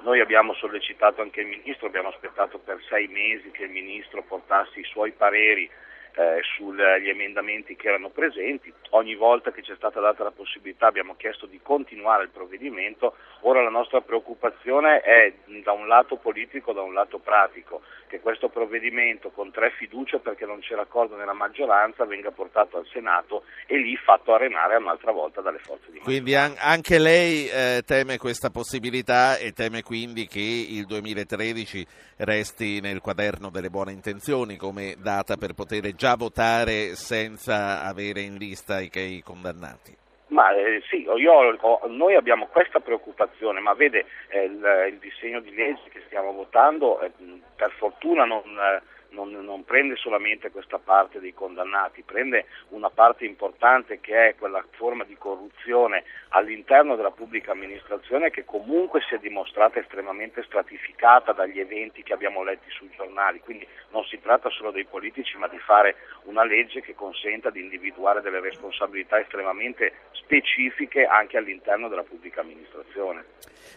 noi 0.00 0.20
abbiamo 0.20 0.54
sollecitato 0.54 1.20
anche 1.20 1.42
il 1.42 1.48
Ministro, 1.48 1.86
abbiamo 1.86 2.08
aspettato 2.08 2.58
per 2.58 2.82
sei 2.88 3.06
mesi 3.08 3.50
che 3.50 3.64
il 3.64 3.70
Ministro 3.70 4.22
portasse 4.22 4.80
i 4.80 4.84
suoi 4.84 5.12
pareri 5.12 5.70
eh, 6.16 6.40
sugli 6.56 7.08
emendamenti 7.08 7.76
che 7.76 7.88
erano 7.88 8.08
presenti. 8.08 8.72
Ogni 8.90 9.14
volta 9.14 9.52
che 9.52 9.60
c'è 9.60 9.74
stata 9.76 10.00
data 10.00 10.22
la 10.22 10.30
possibilità 10.30 10.86
abbiamo 10.86 11.14
chiesto 11.16 11.44
di 11.44 11.60
continuare 11.62 12.24
il 12.24 12.30
provvedimento. 12.30 13.16
Ora 13.40 13.62
la 13.62 13.68
nostra 13.68 14.00
preoccupazione 14.00 15.00
è 15.00 15.32
da 15.62 15.72
un 15.72 15.86
lato 15.86 16.16
politico, 16.16 16.72
da 16.72 16.80
un 16.80 16.94
lato 16.94 17.18
pratico, 17.18 17.82
che 18.06 18.20
questo 18.20 18.48
provvedimento 18.48 19.30
con 19.30 19.50
tre 19.50 19.72
fiducie 19.76 20.18
perché 20.18 20.46
non 20.46 20.60
c'era 20.60 20.82
accordo 20.82 21.16
nella 21.16 21.34
maggioranza 21.34 22.04
venga 22.06 22.30
portato 22.30 22.78
al 22.78 22.86
Senato 22.90 23.44
e 23.66 23.76
lì 23.76 23.96
fatto 23.96 24.32
arenare 24.32 24.76
un'altra 24.76 25.12
volta 25.12 25.42
dalle 25.42 25.58
forze 25.58 25.90
di 25.90 25.98
maggioranza. 25.98 26.04
Quindi 26.04 26.34
an- 26.34 26.56
anche 26.58 26.98
lei 26.98 27.48
eh, 27.48 27.82
teme 27.84 28.16
questa 28.16 28.48
possibilità 28.48 29.36
e 29.36 29.52
teme 29.52 29.82
quindi 29.82 30.26
che 30.26 30.40
il 30.40 30.86
2013 30.86 31.86
resti 32.18 32.80
nel 32.80 33.00
quaderno 33.00 33.50
delle 33.50 33.68
buone 33.68 33.92
intenzioni 33.92 34.56
come 34.56 34.94
data 34.98 35.36
per 35.36 35.52
poter 35.52 35.94
già 35.94 36.05
votare 36.14 36.94
senza 36.94 37.82
avere 37.82 38.20
in 38.20 38.36
lista 38.36 38.80
i, 38.80 38.90
i 38.92 39.22
condannati? 39.24 39.96
Ma 40.28 40.50
eh, 40.54 40.82
sì, 40.88 41.02
io, 41.02 41.32
ho, 41.32 41.80
noi 41.86 42.16
abbiamo 42.16 42.46
questa 42.46 42.80
preoccupazione, 42.80 43.60
ma 43.60 43.74
vede 43.74 44.06
eh, 44.28 44.44
il, 44.44 44.88
il, 44.90 44.98
disegno 44.98 45.40
di 45.40 45.54
legge 45.54 45.88
che 45.88 46.02
stiamo 46.06 46.32
votando 46.32 47.00
eh, 47.00 47.12
per 47.54 47.70
fortuna 47.78 48.24
non 48.24 48.42
eh, 48.42 48.82
non, 49.10 49.30
non, 49.30 49.64
prende 49.64 49.96
solamente 49.96 50.50
questa 50.50 50.78
parte 50.78 51.20
dei 51.20 51.34
condannati, 51.34 52.02
prende 52.02 52.46
una 52.70 52.90
parte 52.90 53.24
importante 53.24 54.00
che 54.00 54.28
è 54.28 54.34
quella 54.36 54.64
forma 54.70 55.04
di 55.04 55.16
corruzione 55.16 56.04
all'interno 56.30 56.96
della 56.96 57.10
pubblica 57.10 57.52
amministrazione 57.52 58.30
che 58.30 58.44
comunque 58.44 59.00
si 59.02 59.14
è 59.14 59.18
dimostrata 59.18 59.78
estremamente 59.78 60.42
stratificata 60.42 61.32
dagli 61.32 61.60
eventi 61.60 62.02
che 62.02 62.12
abbiamo 62.12 62.42
letti 62.42 62.70
sui 62.70 62.90
giornali, 62.94 63.40
quindi 63.40 63.66
non 63.90 64.04
si 64.04 64.20
tratta 64.20 64.50
solo 64.50 64.70
dei 64.70 64.84
politici 64.84 65.36
ma 65.36 65.48
di 65.48 65.58
fare 65.58 65.96
una 66.24 66.44
legge 66.44 66.80
che 66.80 66.94
consenta 66.94 67.50
di 67.50 67.60
individuare 67.60 68.20
delle 68.20 68.40
responsabilità 68.40 69.18
estremamente 69.18 69.92
specifiche 70.12 71.04
anche 71.04 71.36
all'interno 71.36 71.88
della 71.88 72.02
pubblica 72.02 72.40
amministrazione. 72.40 73.24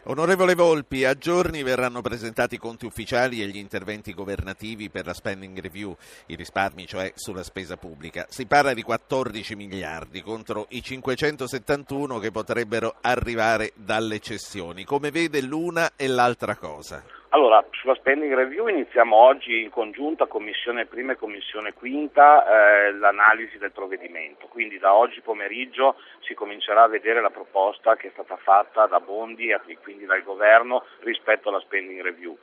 Onorevole 0.04 0.56
Volpi, 0.56 1.04
a 1.04 1.14
giorni 1.14 1.62
verranno 1.62 2.02
presentati 2.02 2.56
i 2.56 2.58
conti 2.58 2.86
ufficiali 2.86 3.44
e 3.44 3.48
gli 3.48 3.58
interventi 3.58 4.14
governativi 4.14 4.90
per 4.90 5.06
la 5.06 5.14
spending 5.14 5.60
review, 5.60 5.96
i 6.28 6.36
risparmi 6.36 6.88
cioè 6.88 7.12
sulla 7.16 7.44
spesa 7.44 7.76
pubblica. 7.76 8.26
Si 8.30 8.46
parla 8.46 8.74
di 8.74 8.82
14 8.82 9.56
miliardi 9.56 10.22
contro 10.22 10.68
i 10.70 10.82
571 10.82 12.18
che 12.18 12.32
potrebbero 12.32 12.96
arrivare 13.02 13.74
dalle 13.76 14.20
cessioni. 14.20 14.86
Come 14.86 15.12
vede 15.12 15.42
l'una 15.42 15.92
e 15.98 16.08
l'altra 16.08 16.56
cosa? 16.56 17.04
Allora, 17.32 17.64
sulla 17.74 17.94
spending 17.94 18.34
review 18.34 18.66
iniziamo 18.70 19.16
oggi 19.16 19.62
in 19.62 19.70
congiunta 19.70 20.26
Commissione 20.26 20.88
Prima 20.88 21.12
e 21.12 21.16
Commissione 21.16 21.74
Quinta 21.74 22.88
eh, 22.88 22.92
l'analisi 22.94 23.60
del 23.60 23.72
provvedimento, 23.72 24.48
quindi 24.48 24.80
da 24.80 24.96
oggi 24.96 25.22
pomeriggio 25.22 25.98
si 26.22 26.34
comincerà 26.34 26.82
a 26.82 26.88
vedere 26.88 27.22
la 27.22 27.30
proposta 27.30 27.96
che 27.96 28.08
è 28.08 28.12
stata 28.14 28.36
fatta 28.38 28.88
da 28.88 29.00
Bondi 29.00 29.52
e 29.52 29.78
quindi 29.84 30.06
dal 30.06 30.24
Governo 30.24 30.86
rispetto 31.02 31.50
alla 31.50 31.60
spending 31.60 32.02
review. 32.02 32.36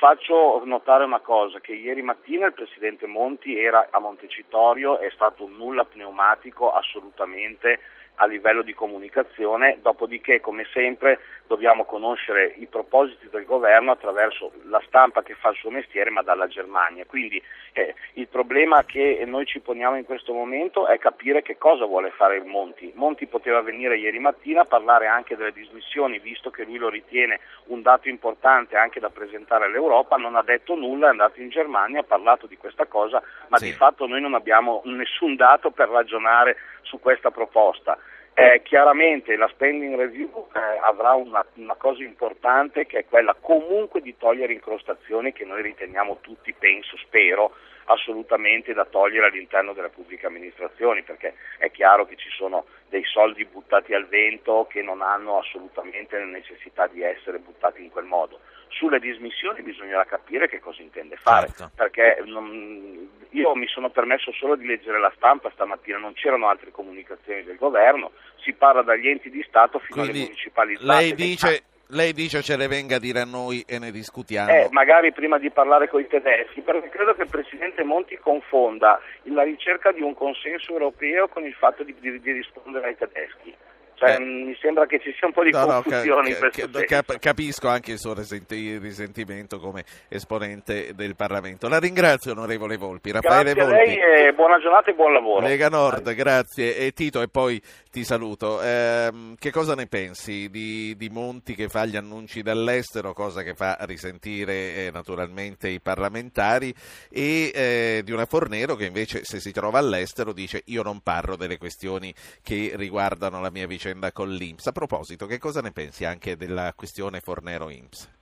Faccio 0.00 0.62
notare 0.64 1.04
una 1.04 1.20
cosa, 1.20 1.60
che 1.60 1.74
ieri 1.74 2.02
mattina 2.02 2.46
il 2.46 2.54
Presidente 2.54 3.06
Monti 3.06 3.56
era 3.56 3.86
a 3.88 4.00
Montecitorio, 4.00 4.98
è 4.98 5.10
stato 5.10 5.44
un 5.44 5.56
nulla 5.56 5.84
pneumatico 5.84 6.72
assolutamente 6.72 7.78
a 8.20 8.26
livello 8.26 8.62
di 8.62 8.74
comunicazione, 8.74 9.78
dopodiché 9.80 10.40
come 10.40 10.66
sempre 10.72 11.20
dobbiamo 11.48 11.84
conoscere 11.84 12.54
i 12.58 12.66
propositi 12.66 13.28
del 13.30 13.44
governo 13.44 13.90
attraverso 13.90 14.52
la 14.64 14.80
stampa 14.86 15.22
che 15.22 15.34
fa 15.34 15.48
il 15.48 15.56
suo 15.56 15.70
mestiere 15.70 16.10
ma 16.10 16.22
dalla 16.22 16.46
Germania. 16.46 17.06
Quindi 17.06 17.42
eh, 17.72 17.94
il 18.14 18.28
problema 18.28 18.84
che 18.84 19.24
noi 19.26 19.46
ci 19.46 19.58
poniamo 19.58 19.96
in 19.96 20.04
questo 20.04 20.32
momento 20.34 20.86
è 20.86 20.98
capire 20.98 21.42
che 21.42 21.56
cosa 21.56 21.86
vuole 21.86 22.10
fare 22.10 22.40
Monti. 22.44 22.92
Monti 22.94 23.26
poteva 23.26 23.62
venire 23.62 23.96
ieri 23.96 24.18
mattina 24.18 24.60
a 24.60 24.66
parlare 24.66 25.06
anche 25.06 25.36
delle 25.36 25.52
dismissioni, 25.52 26.18
visto 26.18 26.50
che 26.50 26.64
lui 26.64 26.76
lo 26.76 26.90
ritiene 26.90 27.40
un 27.68 27.80
dato 27.80 28.08
importante 28.08 28.76
anche 28.76 29.00
da 29.00 29.08
presentare 29.08 29.64
all'Europa, 29.64 30.16
non 30.16 30.36
ha 30.36 30.42
detto 30.42 30.74
nulla, 30.74 31.06
è 31.06 31.10
andato 31.10 31.40
in 31.40 31.48
Germania, 31.48 32.00
ha 32.00 32.04
parlato 32.04 32.46
di 32.46 32.58
questa 32.58 32.84
cosa, 32.84 33.22
ma 33.48 33.56
sì. 33.56 33.66
di 33.66 33.72
fatto 33.72 34.06
noi 34.06 34.20
non 34.20 34.34
abbiamo 34.34 34.82
nessun 34.84 35.34
dato 35.34 35.70
per 35.70 35.88
ragionare 35.88 36.56
su 36.82 37.00
questa 37.00 37.30
proposta. 37.30 37.98
Eh, 38.40 38.62
chiaramente 38.62 39.34
la 39.34 39.48
spending 39.48 39.96
review 39.96 40.46
eh, 40.54 40.60
avrà 40.82 41.14
una, 41.14 41.44
una, 41.54 41.74
cosa 41.74 42.04
importante 42.04 42.86
che 42.86 42.98
è 42.98 43.04
quella 43.04 43.34
comunque 43.34 44.00
di 44.00 44.16
togliere 44.16 44.52
incrostazioni 44.52 45.32
che 45.32 45.44
noi 45.44 45.60
riteniamo 45.60 46.18
tutti, 46.20 46.52
penso, 46.52 46.96
spero, 46.98 47.56
assolutamente 47.86 48.72
da 48.74 48.84
togliere 48.84 49.26
all'interno 49.26 49.72
delle 49.72 49.88
pubbliche 49.88 50.26
amministrazioni, 50.26 51.02
perché 51.02 51.34
è 51.58 51.72
chiaro 51.72 52.06
che 52.06 52.14
ci 52.14 52.28
sono 52.30 52.66
dei 52.88 53.02
soldi 53.02 53.44
buttati 53.44 53.92
al 53.92 54.06
vento 54.06 54.68
che 54.70 54.82
non 54.82 55.02
hanno 55.02 55.38
assolutamente 55.38 56.16
necessità 56.22 56.86
di 56.86 57.02
essere 57.02 57.40
buttati 57.40 57.82
in 57.82 57.90
quel 57.90 58.04
modo. 58.04 58.38
Sulle 58.70 59.00
dismissioni 59.00 59.62
bisognerà 59.62 60.04
capire 60.04 60.48
che 60.48 60.60
cosa 60.60 60.82
intende 60.82 61.16
fare, 61.16 61.48
certo. 61.48 61.70
perché 61.74 62.22
non, 62.26 63.08
io 63.30 63.54
mi 63.54 63.66
sono 63.66 63.90
permesso 63.90 64.32
solo 64.32 64.56
di 64.56 64.66
leggere 64.66 65.00
la 65.00 65.12
stampa 65.16 65.50
stamattina, 65.50 65.98
non 65.98 66.12
c'erano 66.12 66.48
altre 66.48 66.70
comunicazioni 66.70 67.42
del 67.44 67.56
governo, 67.56 68.12
si 68.42 68.52
parla 68.52 68.82
dagli 68.82 69.08
enti 69.08 69.30
di 69.30 69.44
Stato 69.46 69.78
fino 69.78 70.02
Quindi 70.02 70.18
alle 70.18 70.26
municipalizzate. 70.26 70.86
Lei 70.86 71.14
dice 71.14 71.62
lei 71.92 72.12
dice 72.12 72.42
ce 72.42 72.56
le 72.56 72.68
venga 72.68 72.96
a 72.96 72.98
dire 72.98 73.20
a 73.20 73.24
noi 73.24 73.64
e 73.66 73.78
ne 73.78 73.90
discutiamo. 73.90 74.50
Eh, 74.50 74.68
magari 74.70 75.10
prima 75.12 75.38
di 75.38 75.50
parlare 75.50 75.88
con 75.88 76.00
i 76.00 76.06
tedeschi, 76.06 76.60
perché 76.60 76.90
credo 76.90 77.14
che 77.14 77.22
il 77.22 77.30
Presidente 77.30 77.82
Monti 77.82 78.18
confonda 78.18 79.00
la 79.22 79.42
ricerca 79.42 79.90
di 79.92 80.02
un 80.02 80.14
consenso 80.14 80.72
europeo 80.72 81.28
con 81.28 81.44
il 81.44 81.54
fatto 81.54 81.84
di, 81.84 81.94
di, 81.98 82.20
di 82.20 82.32
rispondere 82.32 82.88
ai 82.88 82.96
tedeschi. 82.96 83.54
Cioè, 83.98 84.14
eh. 84.14 84.18
Mi 84.20 84.56
sembra 84.60 84.86
che 84.86 85.00
ci 85.00 85.12
sia 85.18 85.26
un 85.26 85.32
po' 85.32 85.42
di 85.42 85.50
no, 85.50 85.66
confusione 85.66 86.30
no, 86.30 86.48
ca- 86.50 86.68
ca- 86.70 86.84
cap- 86.84 87.18
Capisco 87.18 87.66
anche 87.66 87.92
il 87.92 87.98
suo 87.98 88.14
risenti- 88.14 88.78
risentimento 88.78 89.58
come 89.58 89.84
esponente 90.08 90.94
del 90.94 91.16
Parlamento. 91.16 91.68
La 91.68 91.80
ringrazio, 91.80 92.30
onorevole 92.30 92.76
Volpi. 92.76 93.10
Raffaele 93.10 93.54
grazie 93.54 93.96
Volpi. 93.96 94.34
buona 94.36 94.58
giornata 94.60 94.90
e 94.90 94.94
buon 94.94 95.12
lavoro. 95.12 95.44
Lega 95.44 95.68
Nord, 95.68 96.14
grazie. 96.14 96.76
E 96.76 96.92
Tito, 96.92 97.20
e 97.22 97.28
poi 97.28 97.60
ti 97.90 98.04
saluto. 98.04 98.62
Eh, 98.62 99.10
che 99.36 99.50
cosa 99.50 99.74
ne 99.74 99.86
pensi 99.86 100.48
di, 100.48 100.94
di, 100.96 101.08
Monti 101.08 101.54
che 101.54 101.68
fa 101.68 101.84
gli 101.84 101.96
annunci 101.96 102.42
dall'estero, 102.42 103.12
cosa 103.12 103.42
che 103.42 103.54
fa 103.54 103.78
risentire 103.80 104.52
eh, 104.74 104.90
naturalmente 104.92 105.68
i 105.68 105.80
parlamentari, 105.80 106.72
e 107.10 107.50
eh, 107.52 108.02
di 108.04 108.12
una 108.12 108.26
Fornero 108.26 108.76
che 108.76 108.84
invece 108.84 109.24
se 109.24 109.40
si 109.40 109.50
trova 109.52 109.78
all'estero 109.78 110.32
dice 110.32 110.62
io 110.66 110.82
non 110.82 111.00
parlo 111.00 111.34
delle 111.34 111.56
questioni 111.56 112.14
che 112.42 112.72
riguardano 112.76 113.40
la 113.40 113.50
mia 113.50 113.66
vicenda 113.66 113.86
vicenda 113.88 114.12
con 114.12 114.28
l'Inps. 114.28 114.66
A 114.66 114.72
proposito, 114.72 115.26
che 115.26 115.38
cosa 115.38 115.60
ne 115.60 115.72
pensi 115.72 116.04
anche 116.04 116.36
della 116.36 116.72
questione 116.76 117.20
Fornero-Inps? 117.20 118.16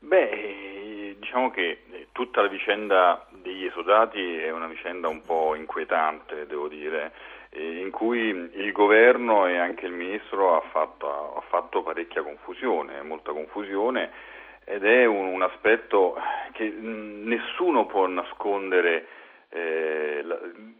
Beh, 0.00 1.16
diciamo 1.18 1.50
che 1.50 1.84
tutta 2.12 2.42
la 2.42 2.48
vicenda 2.48 3.26
degli 3.30 3.64
esodati 3.64 4.36
è 4.38 4.50
una 4.50 4.66
vicenda 4.66 5.08
un 5.08 5.22
po' 5.22 5.54
inquietante, 5.54 6.46
devo 6.46 6.68
dire, 6.68 7.12
in 7.52 7.90
cui 7.90 8.28
il 8.28 8.72
governo 8.72 9.46
e 9.46 9.56
anche 9.56 9.86
il 9.86 9.92
ministro 9.92 10.56
ha 10.56 10.62
fatto, 10.70 11.36
ha 11.36 11.42
fatto 11.48 11.82
parecchia 11.82 12.22
confusione, 12.22 13.00
molta 13.02 13.32
confusione 13.32 14.10
ed 14.64 14.84
è 14.84 15.04
un, 15.04 15.26
un 15.26 15.42
aspetto 15.42 16.16
che 16.52 16.68
nessuno 16.68 17.86
può 17.86 18.06
nascondere, 18.06 19.06
eh, 19.50 20.24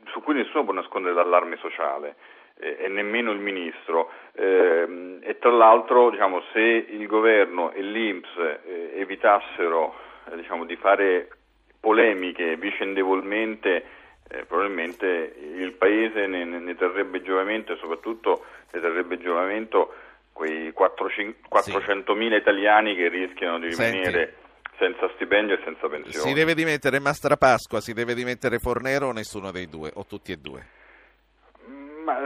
su 0.06 0.22
cui 0.22 0.34
nessuno 0.34 0.64
può 0.64 0.72
nascondere 0.72 1.14
l'allarme 1.14 1.56
sociale 1.56 2.16
e 2.64 2.88
nemmeno 2.88 3.30
il 3.30 3.38
Ministro. 3.38 4.10
Eh, 4.32 5.18
e 5.20 5.38
tra 5.38 5.50
l'altro 5.50 6.10
diciamo, 6.10 6.42
se 6.52 6.60
il 6.60 7.06
Governo 7.06 7.72
e 7.72 7.82
l'Inps 7.82 8.30
eh, 8.38 8.92
evitassero 8.94 9.94
eh, 10.30 10.36
diciamo, 10.36 10.64
di 10.64 10.76
fare 10.76 11.28
polemiche 11.78 12.56
vicendevolmente, 12.56 13.84
eh, 14.28 14.44
probabilmente 14.46 15.34
il 15.56 15.72
Paese 15.72 16.26
ne, 16.26 16.44
ne, 16.44 16.74
terrebbe 16.76 17.22
giovamento 17.22 17.72
e 17.72 17.76
soprattutto 17.76 18.44
ne 18.72 18.80
terrebbe 18.80 19.18
giovamento 19.18 19.94
quei 20.32 20.72
400.000 20.76 21.60
sì. 21.60 22.34
italiani 22.34 22.94
che 22.94 23.08
rischiano 23.08 23.58
di 23.58 23.68
rimanere... 23.68 24.10
Senti 24.10 24.42
senza 24.76 25.08
stipendio 25.14 25.54
e 25.54 25.60
senza 25.64 25.88
pensione. 25.88 26.28
Si 26.28 26.32
deve 26.32 26.52
dimettere 26.52 26.98
Mastra 26.98 27.36
Pasqua, 27.36 27.80
si 27.80 27.92
deve 27.92 28.12
dimettere 28.12 28.58
Fornero 28.58 29.06
o 29.06 29.12
nessuno 29.12 29.52
dei 29.52 29.68
due, 29.68 29.92
o 29.94 30.04
tutti 30.04 30.32
e 30.32 30.36
due? 30.36 30.66
Ma, 32.04 32.18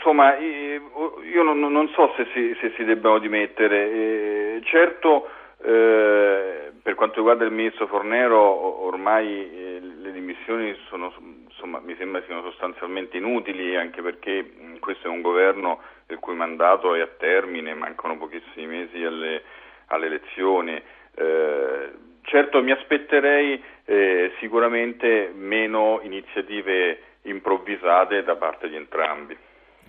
insomma, 0.00 0.36
io 0.38 1.42
non, 1.42 1.60
non 1.60 1.88
so 1.90 2.12
se 2.16 2.26
si, 2.32 2.56
se 2.60 2.72
si, 2.76 2.84
debbano 2.84 3.18
dimettere. 3.18 4.60
Certo, 4.64 5.28
eh, 5.62 6.72
per 6.82 6.94
quanto 6.94 7.16
riguarda 7.16 7.44
il 7.44 7.52
ministro 7.52 7.86
Fornero, 7.86 8.84
ormai 8.84 9.28
eh, 9.28 9.80
le 9.80 10.12
dimissioni 10.12 10.74
sono, 10.88 11.12
insomma, 11.48 11.80
mi 11.80 11.94
sembra 11.96 12.22
siano 12.24 12.42
sostanzialmente 12.42 13.18
inutili, 13.18 13.76
anche 13.76 14.00
perché 14.00 14.52
questo 14.80 15.06
è 15.06 15.10
un 15.10 15.20
governo 15.20 15.80
il 16.08 16.18
cui 16.18 16.34
mandato 16.34 16.94
è 16.94 17.00
a 17.00 17.08
termine, 17.18 17.74
mancano 17.74 18.16
pochissimi 18.16 18.66
mesi 18.66 19.04
alle, 19.04 19.42
alle 19.88 20.06
elezioni. 20.06 20.82
Eh, 21.14 22.08
Certo, 22.22 22.62
mi 22.62 22.70
aspetterei 22.70 23.60
eh, 23.86 24.32
sicuramente 24.38 25.32
meno 25.34 25.98
iniziative 26.02 27.02
improvvisate 27.22 28.22
da 28.22 28.36
parte 28.36 28.68
di 28.68 28.76
entrambi. 28.76 29.36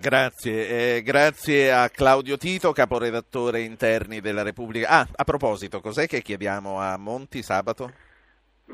Grazie, 0.01 0.95
eh, 0.95 1.01
grazie 1.03 1.71
a 1.71 1.87
Claudio 1.89 2.35
Tito, 2.35 2.71
caporedattore 2.71 3.61
interni 3.61 4.19
della 4.19 4.41
Repubblica. 4.41 4.87
Ah, 4.89 5.07
a 5.15 5.23
proposito, 5.23 5.79
cos'è 5.79 6.07
che 6.07 6.23
chiediamo 6.23 6.79
a 6.79 6.97
Monti 6.97 7.43
sabato? 7.43 7.91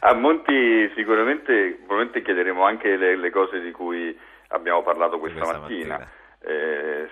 a 0.00 0.14
Monti 0.14 0.92
sicuramente 0.94 1.78
probabilmente 1.86 2.20
chiederemo 2.20 2.66
anche 2.66 2.96
le, 2.96 3.16
le, 3.16 3.30
cose 3.30 3.60
di 3.60 3.70
cui 3.70 4.14
abbiamo 4.48 4.82
parlato 4.82 5.18
questa, 5.18 5.38
questa 5.38 5.58
mattina. 5.58 5.98
mattina. 6.00 6.10
Eh, 6.40 7.08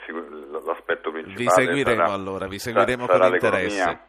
l'aspetto 0.63 1.11
principale 1.11 1.45
vi 1.45 1.49
seguiremo 1.49 2.05
sarà, 2.05 2.13
allora, 2.13 2.47
vi 2.47 2.59
seguiremo 2.59 3.07
sarà 3.07 3.25
con 3.25 3.35
interesse. 3.35 4.01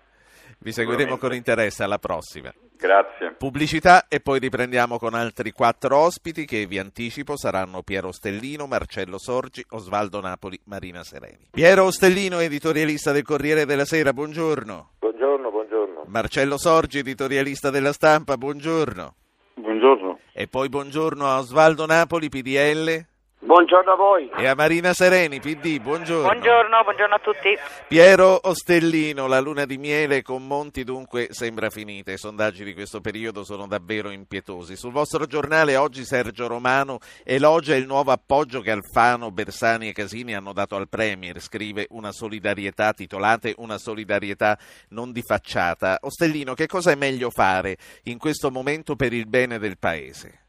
Vi 0.59 0.71
seguiremo 0.73 1.17
con 1.17 1.33
interesse 1.33 1.83
alla 1.83 1.99
prossima. 1.99 2.51
Grazie. 2.77 3.35
Pubblicità 3.37 4.07
e 4.07 4.19
poi 4.19 4.39
riprendiamo 4.39 4.97
con 4.97 5.13
altri 5.13 5.51
quattro 5.51 5.97
ospiti 5.97 6.45
che 6.45 6.65
vi 6.65 6.77
anticipo 6.77 7.37
saranno 7.37 7.81
Piero 7.81 8.11
Stellino, 8.11 8.67
Marcello 8.67 9.17
Sorgi, 9.17 9.65
Osvaldo 9.69 10.19
Napoli, 10.21 10.59
Marina 10.65 11.03
Sereni. 11.03 11.47
Piero 11.51 11.89
Stellino, 11.91 12.39
editorialista 12.39 13.11
del 13.11 13.23
Corriere 13.23 13.65
della 13.65 13.85
Sera, 13.85 14.13
buongiorno. 14.13 14.89
Buongiorno, 14.99 15.49
buongiorno. 15.49 16.03
Marcello 16.07 16.57
Sorgi, 16.57 16.99
editorialista 16.99 17.69
della 17.69 17.93
Stampa, 17.93 18.37
buongiorno. 18.37 19.15
Buongiorno. 19.55 20.19
E 20.33 20.47
poi 20.47 20.67
buongiorno 20.67 21.25
a 21.25 21.39
Osvaldo 21.39 21.85
Napoli, 21.85 22.29
PDL. 22.29 23.05
Buongiorno 23.45 23.91
a 23.91 23.95
voi. 23.95 24.27
E 24.37 24.47
a 24.47 24.55
Marina 24.55 24.91
Sereni, 24.91 25.39
PD, 25.39 25.79
buongiorno. 25.79 26.23
Buongiorno, 26.23 26.81
buongiorno 26.83 27.13
a 27.13 27.19
tutti. 27.19 27.55
Piero 27.87 28.39
Ostellino, 28.41 29.27
la 29.27 29.39
luna 29.39 29.65
di 29.65 29.77
miele 29.77 30.23
con 30.23 30.47
Monti 30.47 30.83
dunque 30.83 31.27
sembra 31.29 31.69
finita. 31.69 32.11
I 32.11 32.17
sondaggi 32.17 32.63
di 32.63 32.73
questo 32.73 33.01
periodo 33.01 33.43
sono 33.43 33.67
davvero 33.67 34.09
impietosi. 34.09 34.75
Sul 34.75 34.91
vostro 34.91 35.27
giornale 35.27 35.75
oggi 35.75 36.05
Sergio 36.05 36.47
Romano 36.47 36.97
elogia 37.23 37.75
il 37.75 37.85
nuovo 37.85 38.11
appoggio 38.11 38.61
che 38.61 38.71
Alfano, 38.71 39.29
Bersani 39.29 39.89
e 39.89 39.93
Casini 39.93 40.33
hanno 40.33 40.51
dato 40.51 40.75
al 40.75 40.89
Premier. 40.89 41.39
Scrive 41.39 41.85
una 41.91 42.11
solidarietà, 42.11 42.93
titolate 42.93 43.53
una 43.57 43.77
solidarietà 43.77 44.57
non 44.89 45.11
di 45.11 45.21
facciata. 45.21 45.99
Ostellino, 46.01 46.55
che 46.55 46.65
cosa 46.65 46.89
è 46.89 46.95
meglio 46.95 47.29
fare 47.29 47.77
in 48.05 48.17
questo 48.17 48.49
momento 48.49 48.95
per 48.95 49.13
il 49.13 49.27
bene 49.27 49.59
del 49.59 49.77
Paese? 49.77 50.44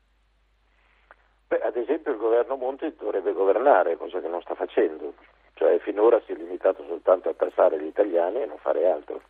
Beh, 1.49 1.61
ad 1.61 1.77
esempio 1.77 2.11
il 2.11 2.19
governo 2.19 2.57
Monti 2.57 2.93
dovrebbe 2.99 3.33
governare, 3.33 3.97
cosa 3.97 4.21
che 4.21 4.27
non 4.27 4.41
sta 4.41 4.57
facendo, 4.57 5.15
cioè 5.55 5.79
finora 5.79 6.21
si 6.27 6.33
è 6.33 6.35
limitato 6.35 6.85
soltanto 6.87 7.29
a 7.29 7.35
tassare 7.35 7.79
gli 7.79 7.87
italiani 7.87 8.43
e 8.43 8.47
non 8.47 8.59
fare 8.59 8.91
altro. 8.91 9.21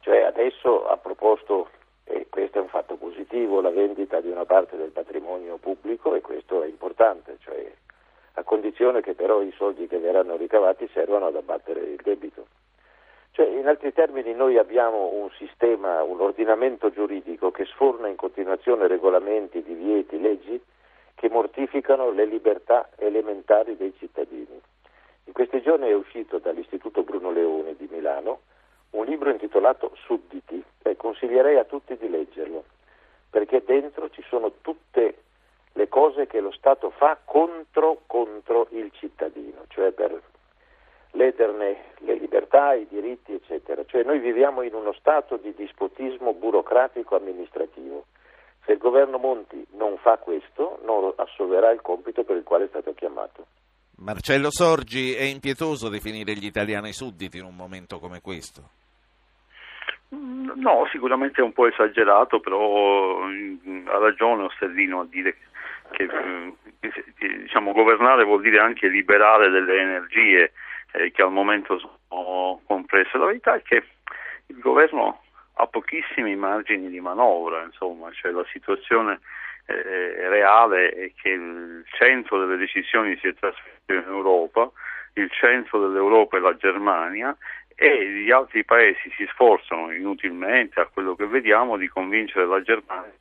Cioè 0.00 0.22
adesso 0.22 0.86
ha 0.86 0.96
proposto, 0.98 1.70
e 2.04 2.28
questo 2.30 2.58
è 2.58 2.60
un 2.60 2.68
fatto 2.68 2.94
positivo, 2.94 3.60
la 3.60 3.70
vendita 3.70 4.20
di 4.20 4.30
una 4.30 4.44
parte 4.44 4.76
del 4.76 4.90
patrimonio 4.90 5.56
pubblico 5.56 6.14
e 6.14 6.20
questo 6.20 6.62
è 6.62 6.66
importante, 6.66 7.38
cioè 7.40 7.72
a 8.34 8.42
condizione 8.44 9.00
che 9.00 9.14
però 9.14 9.42
i 9.42 9.52
soldi 9.56 9.88
che 9.88 9.98
verranno 9.98 10.36
ricavati 10.36 10.88
servano 10.92 11.26
ad 11.26 11.34
abbattere 11.34 11.80
il 11.80 12.00
debito. 12.04 12.46
Cioè, 13.32 13.46
in 13.46 13.66
altri 13.66 13.92
termini 13.92 14.32
noi 14.32 14.58
abbiamo 14.58 15.08
un 15.12 15.30
sistema, 15.30 16.02
un 16.04 16.20
ordinamento 16.20 16.90
giuridico 16.90 17.50
che 17.50 17.64
sforna 17.64 18.06
in 18.06 18.16
continuazione 18.16 18.86
regolamenti, 18.86 19.62
divieti, 19.62 20.20
leggi 20.20 20.62
che 21.14 21.28
mortificano 21.28 22.10
le 22.10 22.24
libertà 22.24 22.88
elementari 22.96 23.76
dei 23.76 23.94
cittadini. 23.98 24.60
In 25.24 25.32
questi 25.32 25.62
giorni 25.62 25.88
è 25.88 25.94
uscito 25.94 26.38
dall'Istituto 26.38 27.02
Bruno 27.02 27.30
Leone 27.30 27.76
di 27.76 27.88
Milano 27.90 28.40
un 28.90 29.04
libro 29.06 29.30
intitolato 29.30 29.92
Sudditi 30.04 30.62
e 30.82 30.96
consiglierei 30.96 31.56
a 31.56 31.64
tutti 31.64 31.96
di 31.96 32.08
leggerlo, 32.08 32.64
perché 33.30 33.62
dentro 33.64 34.10
ci 34.10 34.22
sono 34.28 34.52
tutte 34.60 35.22
le 35.72 35.88
cose 35.88 36.26
che 36.26 36.40
lo 36.40 36.50
Stato 36.52 36.90
fa 36.90 37.18
contro, 37.24 38.02
contro 38.06 38.66
il 38.70 38.90
cittadino, 38.92 39.64
cioè 39.68 39.92
per 39.92 40.20
lederne 41.12 41.92
le 41.98 42.14
libertà, 42.14 42.74
i 42.74 42.86
diritti, 42.86 43.32
eccetera. 43.32 43.84
Cioè 43.84 44.02
noi 44.02 44.18
viviamo 44.18 44.62
in 44.62 44.74
uno 44.74 44.92
stato 44.92 45.36
di 45.36 45.54
dispotismo 45.54 46.34
burocratico 46.34 47.16
amministrativo 47.16 48.06
se 48.64 48.72
il 48.72 48.78
governo 48.78 49.18
Monti 49.18 49.64
non 49.76 49.96
fa 49.98 50.18
questo, 50.18 50.80
non 50.84 51.12
assolverà 51.16 51.70
il 51.70 51.80
compito 51.80 52.24
per 52.24 52.36
il 52.36 52.44
quale 52.44 52.64
è 52.64 52.68
stato 52.68 52.94
chiamato. 52.94 53.46
Marcello 53.96 54.50
Sorgi, 54.50 55.14
è 55.14 55.22
impietoso 55.22 55.88
definire 55.88 56.34
gli 56.34 56.46
italiani 56.46 56.92
sudditi 56.92 57.38
in 57.38 57.44
un 57.44 57.54
momento 57.54 57.98
come 57.98 58.20
questo? 58.20 58.80
No, 60.08 60.86
sicuramente 60.90 61.40
è 61.40 61.44
un 61.44 61.52
po' 61.52 61.66
esagerato, 61.66 62.40
però 62.40 63.22
mm, 63.24 63.86
ha 63.88 63.98
ragione 63.98 64.44
Ostellino 64.44 65.00
a 65.00 65.06
dire 65.06 65.36
che, 65.92 66.06
che, 66.80 67.04
che 67.16 67.38
diciamo, 67.38 67.72
governare 67.72 68.24
vuol 68.24 68.42
dire 68.42 68.58
anche 68.58 68.88
liberare 68.88 69.48
delle 69.48 69.80
energie 69.80 70.52
eh, 70.92 71.10
che 71.12 71.22
al 71.22 71.32
momento 71.32 71.78
sono 71.78 72.60
compresse. 72.66 73.16
La 73.16 73.26
verità 73.26 73.54
è 73.54 73.62
che 73.62 73.84
il 74.46 74.58
governo 74.58 75.21
ha 75.54 75.66
pochissimi 75.66 76.34
margini 76.36 76.88
di 76.88 77.00
manovra, 77.00 77.62
insomma, 77.62 78.10
cioè 78.12 78.32
la 78.32 78.44
situazione 78.52 79.20
eh, 79.66 80.28
reale 80.28 80.90
è 80.90 81.12
che 81.14 81.30
il 81.30 81.84
centro 81.98 82.38
delle 82.38 82.56
decisioni 82.56 83.16
si 83.18 83.28
è 83.28 83.34
trasferito 83.34 83.92
in 83.92 84.04
Europa, 84.06 84.70
il 85.14 85.30
centro 85.30 85.86
dell'Europa 85.86 86.36
è 86.36 86.40
la 86.40 86.56
Germania 86.56 87.36
e 87.74 88.06
gli 88.06 88.30
altri 88.30 88.64
paesi 88.64 89.12
si 89.16 89.26
sforzano 89.30 89.92
inutilmente, 89.92 90.80
a 90.80 90.86
quello 90.86 91.14
che 91.14 91.26
vediamo, 91.26 91.76
di 91.76 91.88
convincere 91.88 92.46
la 92.46 92.62
Germania 92.62 93.12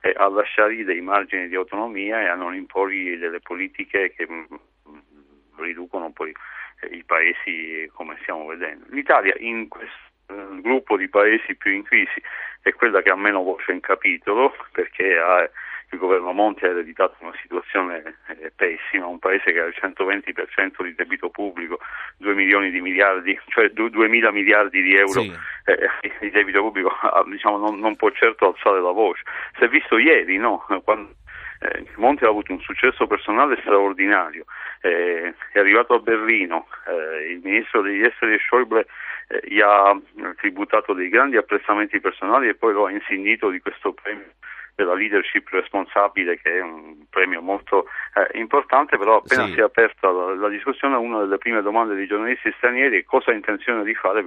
eh, 0.00 0.14
a 0.16 0.28
lasciargli 0.28 0.84
dei 0.84 1.00
margini 1.00 1.48
di 1.48 1.54
autonomia 1.54 2.20
e 2.20 2.26
a 2.26 2.34
non 2.34 2.54
imporgli 2.54 3.16
delle 3.16 3.40
politiche 3.40 4.12
che 4.12 4.26
mm, 4.30 4.44
riducono 5.56 6.10
poi 6.12 6.32
eh, 6.80 6.94
i 6.94 7.04
paesi 7.04 7.88
come 7.92 8.16
stiamo 8.22 8.46
vedendo. 8.46 8.84
L'Italia 8.90 9.34
in 9.38 9.68
questo 9.68 10.06
il 10.28 10.60
gruppo 10.60 10.96
di 10.96 11.08
paesi 11.08 11.54
più 11.54 11.72
in 11.72 11.82
crisi 11.82 12.20
è 12.62 12.72
quella 12.74 13.02
che 13.02 13.10
ha 13.10 13.16
meno 13.16 13.42
voce 13.42 13.72
in 13.72 13.80
capitolo 13.80 14.54
perché 14.72 15.16
ha, 15.16 15.48
il 15.90 15.98
governo 15.98 16.32
Monti 16.32 16.64
ha 16.64 16.68
ereditato 16.68 17.16
una 17.20 17.34
situazione 17.40 18.16
eh, 18.28 18.52
pessima, 18.54 19.06
un 19.06 19.18
paese 19.18 19.52
che 19.52 19.60
ha 19.60 19.64
il 19.64 19.74
120% 19.80 20.82
di 20.82 20.94
debito 20.94 21.30
pubblico, 21.30 21.78
2 22.18 22.34
milioni 22.34 22.70
di 22.70 22.80
miliardi, 22.80 23.38
cioè 23.48 23.70
2 23.70 24.08
mila 24.08 24.30
miliardi 24.30 24.82
di 24.82 24.94
euro 24.94 25.22
sì. 25.22 25.32
eh, 25.64 25.88
di 26.20 26.30
debito 26.30 26.60
pubblico, 26.60 26.92
diciamo, 27.26 27.56
non, 27.56 27.78
non, 27.78 27.96
può 27.96 28.10
certo 28.10 28.48
alzare 28.48 28.82
la 28.82 28.90
voce. 28.90 29.22
Si 29.56 29.64
è 29.64 29.68
visto 29.68 29.96
ieri, 29.96 30.36
no? 30.36 30.64
Quando, 30.84 31.14
eh, 31.60 31.84
Monti 31.96 32.24
ha 32.24 32.28
avuto 32.28 32.52
un 32.52 32.60
successo 32.60 33.06
personale 33.06 33.58
straordinario, 33.60 34.44
eh, 34.80 35.34
è 35.52 35.58
arrivato 35.58 35.94
a 35.94 35.98
Berlino, 35.98 36.66
eh, 36.86 37.32
il 37.32 37.40
ministro 37.42 37.82
degli 37.82 38.02
esteri 38.02 38.38
Schäuble 38.38 38.86
eh, 39.28 39.40
gli 39.44 39.60
ha 39.60 39.98
tributato 40.36 40.92
dei 40.92 41.08
grandi 41.08 41.36
apprezzamenti 41.36 42.00
personali 42.00 42.48
e 42.48 42.54
poi 42.54 42.72
lo 42.72 42.86
ha 42.86 42.90
insignito 42.90 43.50
di 43.50 43.60
questo 43.60 43.92
premio 43.92 44.32
della 44.74 44.94
leadership 44.94 45.48
responsabile 45.48 46.38
che 46.40 46.58
è 46.58 46.60
un 46.60 47.04
premio 47.10 47.42
molto 47.42 47.86
eh, 48.14 48.38
importante 48.38 48.96
però 48.96 49.16
appena 49.16 49.46
sì. 49.46 49.54
si 49.54 49.58
è 49.58 49.62
aperta 49.62 50.08
la, 50.08 50.36
la, 50.36 50.48
discussione 50.48 50.94
una 50.94 51.18
delle 51.18 51.38
prime 51.38 51.62
domande 51.62 51.96
dei 51.96 52.06
giornalisti 52.06 52.54
stranieri 52.58 53.00
è 53.00 53.04
cosa 53.04 53.32
ha 53.32 53.34
intenzione 53.34 53.82
di 53.82 53.94
fare 53.94 54.26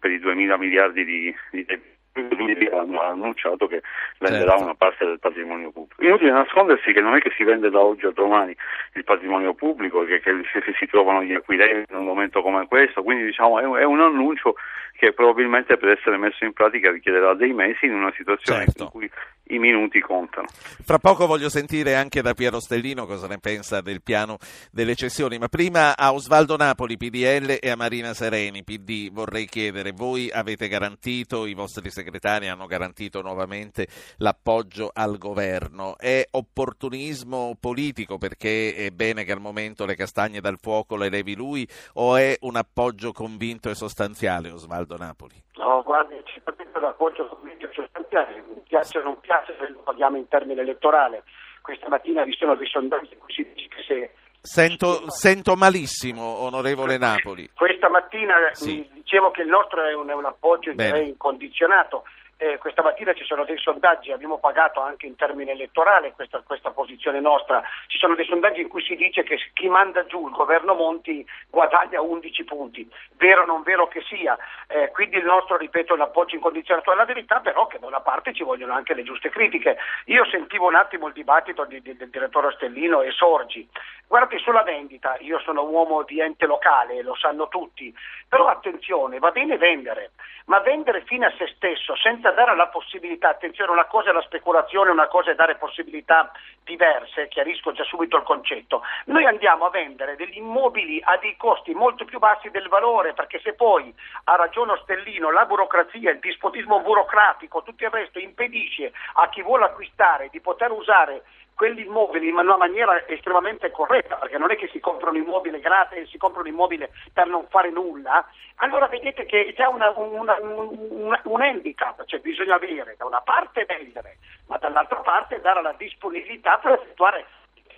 per 0.00 0.10
i 0.10 0.18
2 0.18 0.34
mila 0.34 0.56
miliardi 0.56 1.04
di, 1.04 1.36
di 1.52 1.64
debito 1.64 1.91
lui 2.14 2.68
ha 2.68 3.08
annunciato 3.08 3.66
che 3.66 3.82
venderà 4.18 4.50
certo. 4.50 4.64
una 4.64 4.74
parte 4.74 5.04
del 5.06 5.18
patrimonio 5.18 5.70
pubblico. 5.70 6.02
Inutile 6.02 6.30
nascondersi 6.30 6.92
che 6.92 7.00
non 7.00 7.16
è 7.16 7.20
che 7.20 7.32
si 7.36 7.44
vende 7.44 7.70
da 7.70 7.80
oggi 7.80 8.06
a 8.06 8.10
domani 8.10 8.54
il 8.94 9.04
patrimonio 9.04 9.54
pubblico, 9.54 10.04
che, 10.04 10.20
che 10.20 10.32
si 10.78 10.86
trovano 10.86 11.22
gli 11.22 11.32
acquirenti 11.32 11.92
in 11.92 11.98
un 11.98 12.04
momento 12.04 12.42
come 12.42 12.66
questo, 12.66 13.02
quindi 13.02 13.24
diciamo 13.24 13.60
è 13.60 13.64
un, 13.64 13.76
è 13.76 13.84
un 13.84 14.00
annuncio 14.00 14.54
che 15.02 15.12
probabilmente 15.12 15.76
per 15.78 15.90
essere 15.90 16.16
messo 16.16 16.44
in 16.44 16.52
pratica 16.52 16.90
richiederà 16.92 17.34
dei 17.34 17.52
mesi 17.52 17.86
in 17.86 17.94
una 17.94 18.12
situazione 18.16 18.66
certo. 18.66 18.84
in 18.84 18.90
cui 18.90 19.10
i 19.54 19.58
minuti 19.58 20.00
contano. 20.00 20.46
Fra 20.84 20.98
poco 20.98 21.26
voglio 21.26 21.48
sentire 21.48 21.94
anche 21.94 22.22
da 22.22 22.34
Piero 22.34 22.60
Stellino 22.60 23.06
cosa 23.06 23.26
ne 23.26 23.38
pensa 23.38 23.80
del 23.80 24.02
piano 24.02 24.38
delle 24.70 24.94
cessioni, 24.94 25.38
ma 25.38 25.48
prima 25.48 25.96
a 25.96 26.12
Osvaldo 26.12 26.56
Napoli, 26.56 26.96
PDL 26.96 27.58
e 27.60 27.70
a 27.70 27.76
Marina 27.76 28.14
Sereni, 28.14 28.64
PD, 28.64 29.10
vorrei 29.10 29.46
chiedere, 29.46 29.92
voi 29.92 30.30
avete 30.30 30.68
garantito, 30.68 31.46
i 31.46 31.54
vostri 31.54 31.90
segretari 31.90 32.48
hanno 32.48 32.66
garantito 32.66 33.20
nuovamente 33.20 33.86
l'appoggio 34.18 34.90
al 34.92 35.18
governo, 35.18 35.98
è 35.98 36.26
opportunismo 36.30 37.56
politico 37.60 38.18
perché 38.18 38.74
è 38.74 38.90
bene 38.90 39.24
che 39.24 39.32
al 39.32 39.40
momento 39.40 39.84
le 39.84 39.96
castagne 39.96 40.40
dal 40.40 40.58
fuoco 40.60 40.96
le 40.96 41.08
levi 41.08 41.34
lui 41.34 41.68
o 41.94 42.16
è 42.16 42.36
un 42.40 42.56
appoggio 42.56 43.12
convinto 43.12 43.68
e 43.68 43.74
sostanziale 43.74 44.50
Osvaldo 44.50 44.96
Napoli? 44.96 45.34
No, 45.56 45.82
guardi, 45.82 46.20
certamente 46.24 46.80
l'appoggio 46.80 47.26
convinto 47.26 47.66
e 47.66 47.72
sostanziale, 47.72 48.42
mi 48.48 48.62
piace 48.66 48.98
o 48.98 49.02
non 49.02 49.20
piace 49.20 49.54
se 49.58 49.68
lo 49.68 49.80
paghiamo 49.80 50.16
in 50.16 50.28
termine 50.28 50.62
elettorale. 50.62 51.24
Questa 51.60 51.88
mattina 51.88 52.24
vi 52.24 52.32
sono 52.32 52.54
dei 52.54 52.66
sondaggi 52.66 53.12
in 53.12 53.18
cui 53.18 53.32
si 53.32 53.52
dice 53.52 53.68
che 53.68 53.82
se 53.86 54.10
Sento, 54.44 55.08
sento, 55.08 55.54
malissimo, 55.54 56.20
onorevole 56.40 56.98
Napoli. 56.98 57.48
Questa 57.54 57.88
mattina 57.88 58.34
sì. 58.50 58.84
dicevo 58.92 59.30
che 59.30 59.42
il 59.42 59.48
nostro 59.48 59.84
è 59.84 59.94
un, 59.94 60.08
è 60.08 60.14
un 60.14 60.24
appoggio 60.24 60.72
incondizionato 60.72 62.02
eh, 62.42 62.58
questa 62.58 62.82
mattina 62.82 63.14
ci 63.14 63.24
sono 63.24 63.44
dei 63.44 63.56
sondaggi, 63.56 64.10
abbiamo 64.10 64.38
pagato 64.38 64.80
anche 64.80 65.06
in 65.06 65.14
termini 65.14 65.50
elettorali 65.50 66.10
questa, 66.12 66.42
questa, 66.44 66.72
posizione 66.72 67.20
nostra, 67.20 67.62
ci 67.86 67.98
sono 67.98 68.16
dei 68.16 68.24
sondaggi 68.24 68.62
in 68.62 68.68
cui 68.68 68.82
si 68.82 68.96
dice 68.96 69.22
che 69.22 69.38
chi 69.52 69.68
manda 69.68 70.04
giù 70.06 70.26
il 70.26 70.34
governo 70.34 70.74
Monti 70.74 71.24
guadagna 71.48 72.00
11 72.00 72.44
punti, 72.44 72.90
vero 73.16 73.42
o 73.42 73.46
non 73.46 73.62
vero 73.62 73.86
che 73.86 74.02
sia, 74.08 74.36
eh, 74.66 74.90
quindi 74.90 75.18
il 75.18 75.24
nostro, 75.24 75.56
ripeto, 75.56 75.94
è 75.94 75.96
l'appoggio 75.96 76.34
incondizionato 76.34 76.90
alla 76.90 77.04
verità, 77.04 77.38
però 77.38 77.68
che 77.68 77.78
da 77.78 77.86
una 77.86 78.00
parte 78.00 78.34
ci 78.34 78.42
vogliono 78.42 78.72
anche 78.72 78.94
le 78.94 79.04
giuste 79.04 79.30
critiche. 79.30 79.76
Io 80.06 80.24
sentivo 80.24 80.66
un 80.66 80.74
attimo 80.74 81.06
il 81.06 81.12
dibattito 81.12 81.64
di, 81.64 81.80
di, 81.80 81.96
del 81.96 82.10
direttore 82.10 82.50
Stellino 82.56 83.02
e 83.02 83.12
Sorgi, 83.12 83.68
guardate 84.12 84.36
sulla 84.40 84.62
vendita, 84.62 85.16
io 85.20 85.38
sono 85.38 85.62
uomo 85.62 86.02
di 86.02 86.20
ente 86.20 86.44
locale, 86.44 87.00
lo 87.00 87.14
sanno 87.14 87.48
tutti, 87.48 87.94
però 88.28 88.46
attenzione, 88.48 89.18
va 89.18 89.30
bene 89.30 89.56
vendere, 89.56 90.10
ma 90.44 90.60
vendere 90.60 91.00
fino 91.04 91.24
a 91.24 91.32
se 91.38 91.46
stesso 91.56 91.96
senza 91.96 92.30
dare 92.30 92.54
la 92.54 92.66
possibilità, 92.66 93.30
attenzione, 93.30 93.72
una 93.72 93.86
cosa 93.86 94.10
è 94.10 94.12
la 94.12 94.20
speculazione, 94.20 94.90
una 94.90 95.08
cosa 95.08 95.30
è 95.30 95.34
dare 95.34 95.56
possibilità 95.56 96.30
diverse, 96.62 97.28
chiarisco 97.28 97.72
già 97.72 97.84
subito 97.84 98.18
il 98.18 98.24
concetto. 98.24 98.82
Noi 99.06 99.24
andiamo 99.24 99.64
a 99.64 99.70
vendere 99.70 100.14
degli 100.16 100.36
immobili 100.36 101.00
a 101.02 101.16
dei 101.16 101.34
costi 101.38 101.72
molto 101.72 102.04
più 102.04 102.18
bassi 102.18 102.50
del 102.50 102.68
valore, 102.68 103.14
perché 103.14 103.40
se 103.40 103.54
poi 103.54 103.94
ha 104.24 104.36
ragione 104.36 104.72
Ostellino, 104.72 105.30
la 105.30 105.46
burocrazia, 105.46 106.10
il 106.10 106.18
dispotismo 106.18 106.80
burocratico, 106.80 107.62
tutto 107.62 107.84
il 107.84 107.90
resto 107.90 108.18
impedisce 108.18 108.92
a 109.14 109.30
chi 109.30 109.40
vuole 109.40 109.64
acquistare 109.64 110.28
di 110.30 110.40
poter 110.42 110.70
usare 110.70 111.22
quegli 111.62 111.86
immobili 111.86 112.26
in 112.26 112.36
una 112.36 112.56
maniera 112.56 113.06
estremamente 113.06 113.70
corretta, 113.70 114.16
perché 114.16 114.36
non 114.36 114.50
è 114.50 114.56
che 114.56 114.66
si 114.72 114.80
compra 114.80 115.10
un 115.10 115.16
immobile 115.16 115.60
gratis, 115.60 116.10
si 116.10 116.18
compra 116.18 116.40
un 116.40 116.48
immobile 116.48 116.90
per 117.12 117.28
non 117.28 117.46
fare 117.50 117.70
nulla, 117.70 118.26
allora 118.56 118.88
vedete 118.88 119.26
che 119.26 119.52
c'è 119.54 119.66
una, 119.66 119.92
una, 119.96 120.36
una, 120.40 121.20
un 121.22 121.40
handicap, 121.40 122.04
cioè 122.06 122.18
bisogna 122.18 122.56
avere 122.56 122.96
da 122.98 123.04
una 123.04 123.20
parte 123.20 123.64
vendere, 123.64 124.18
ma 124.48 124.56
dall'altra 124.56 125.02
parte 125.02 125.40
dare 125.40 125.62
la 125.62 125.72
disponibilità 125.78 126.58
per 126.58 126.72
effettuare 126.72 127.26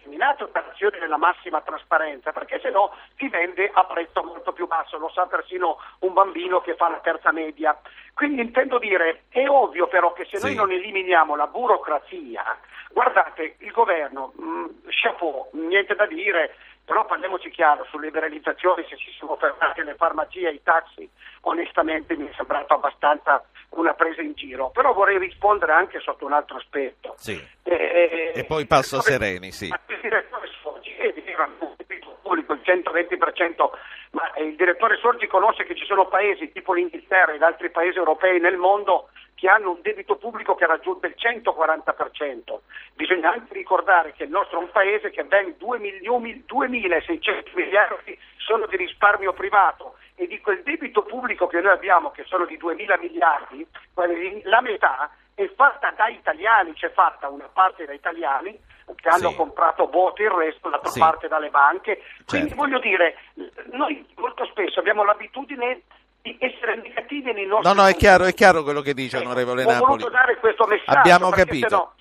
determinate 0.04 0.44
operazioni 0.44 0.98
nella 0.98 1.16
massima 1.16 1.60
trasparenza, 1.62 2.32
perché 2.32 2.60
se 2.60 2.70
no 2.70 2.92
si 3.16 3.28
vende 3.28 3.70
a 3.72 3.84
prezzo 3.84 4.22
molto 4.22 4.52
più 4.52 4.66
basso, 4.66 4.98
lo 4.98 5.08
sa 5.08 5.26
persino 5.26 5.78
un 6.00 6.12
bambino 6.12 6.60
che 6.60 6.74
fa 6.76 6.90
la 6.90 7.00
terza 7.00 7.32
media. 7.32 7.78
Quindi 8.12 8.42
intendo 8.42 8.78
dire, 8.78 9.24
è 9.30 9.48
ovvio 9.48 9.86
però 9.86 10.12
che 10.12 10.26
se 10.26 10.38
sì. 10.38 10.44
noi 10.44 10.54
non 10.54 10.70
eliminiamo 10.70 11.34
la 11.34 11.46
burocrazia, 11.46 12.44
Guardate, 12.94 13.56
il 13.58 13.72
governo, 13.72 14.32
mh, 14.36 14.44
mm, 14.44 14.66
chapeau, 14.86 15.48
niente 15.54 15.96
da 15.96 16.06
dire, 16.06 16.54
però 16.84 17.06
parliamoci 17.06 17.50
chiaro, 17.50 17.84
sulle 17.90 18.06
liberalizzazioni, 18.06 18.84
se 18.88 18.96
si 18.96 19.10
sono 19.18 19.36
fermate 19.36 19.82
le 19.82 19.94
farmacie 19.94 20.48
e 20.48 20.54
i 20.54 20.62
taxi, 20.62 21.08
onestamente 21.42 22.16
mi 22.16 22.28
è 22.28 22.32
sembrato 22.36 22.74
abbastanza 22.74 23.42
una 23.70 23.94
presa 23.94 24.20
in 24.20 24.34
giro, 24.34 24.70
però 24.70 24.92
vorrei 24.92 25.18
rispondere 25.18 25.72
anche 25.72 25.98
sotto 26.00 26.26
un 26.26 26.32
altro 26.32 26.56
aspetto. 26.56 27.14
Sì. 27.16 27.42
Eh, 27.62 28.32
e 28.34 28.44
poi 28.44 28.66
passo 28.66 28.98
a 28.98 29.00
Sereni, 29.00 29.50
sì. 29.50 29.66
Il 29.66 29.98
direttore 30.00 30.48
Sorgi 30.62 30.94
diceva 31.14 31.48
pubblico 32.24 32.52
il 32.52 32.60
120%, 32.64 33.70
ma 34.10 34.32
il 34.38 34.54
direttore 34.56 34.96
Sorgi 34.96 35.26
conosce 35.26 35.64
che 35.64 35.74
ci 35.74 35.86
sono 35.86 36.06
paesi 36.06 36.52
tipo 36.52 36.72
l'Inghilterra 36.74 37.32
ed 37.32 37.42
altri 37.42 37.70
paesi 37.70 37.98
europei 37.98 38.40
nel 38.40 38.56
mondo 38.56 39.08
che 39.44 39.50
hanno 39.50 39.72
un 39.72 39.82
debito 39.82 40.16
pubblico 40.16 40.54
che 40.54 40.64
raggiunge 40.64 41.08
il 41.08 41.16
140%. 41.18 42.60
Bisogna 42.94 43.32
anche 43.32 43.52
ricordare 43.52 44.14
che 44.14 44.24
il 44.24 44.30
nostro 44.30 44.58
è 44.58 44.62
un 44.62 44.70
paese 44.70 45.10
che 45.10 45.22
ben 45.24 45.56
2.600 45.60 47.50
miliardi 47.52 48.18
sono 48.38 48.64
di 48.66 48.78
risparmio 48.78 49.34
privato 49.34 49.96
e 50.14 50.26
di 50.26 50.40
quel 50.40 50.62
debito 50.62 51.02
pubblico 51.02 51.46
che 51.46 51.60
noi 51.60 51.72
abbiamo, 51.72 52.10
che 52.10 52.24
sono 52.24 52.46
di 52.46 52.56
2.000 52.56 52.98
miliardi, 52.98 53.66
la 54.44 54.62
metà 54.62 55.10
è 55.34 55.46
fatta 55.54 55.90
da 55.90 56.08
italiani, 56.08 56.72
c'è 56.72 56.90
fatta 56.92 57.28
una 57.28 57.50
parte 57.52 57.84
da 57.84 57.92
italiani 57.92 58.58
che 58.96 59.08
hanno 59.10 59.28
sì. 59.28 59.36
comprato 59.36 59.90
voto, 59.90 60.22
il 60.22 60.30
resto 60.30 60.70
l'altra 60.70 60.88
sì. 60.88 60.98
parte 60.98 61.28
dalle 61.28 61.50
banche. 61.50 62.00
Quindi 62.24 62.48
certo. 62.48 62.62
voglio 62.62 62.78
dire, 62.78 63.18
noi 63.72 64.06
molto 64.16 64.46
spesso 64.46 64.80
abbiamo 64.80 65.04
l'abitudine 65.04 65.82
di 66.24 66.34
essere 66.40 66.76
negativi 66.76 67.32
nei 67.34 67.44
nostri 67.44 67.68
No, 67.68 67.82
no, 67.82 67.86
è 67.86 67.94
chiaro, 67.94 68.24
è 68.24 68.32
chiaro 68.32 68.62
quello 68.62 68.80
che 68.80 68.94
dice 68.94 69.18
onorevole 69.18 69.64
Napoli. 69.64 70.08
Dare 70.10 70.38
questo 70.38 70.64
messaggio. 70.64 70.98
Abbiamo 70.98 71.28
capito. 71.28 71.68
Sennò... 71.68 71.92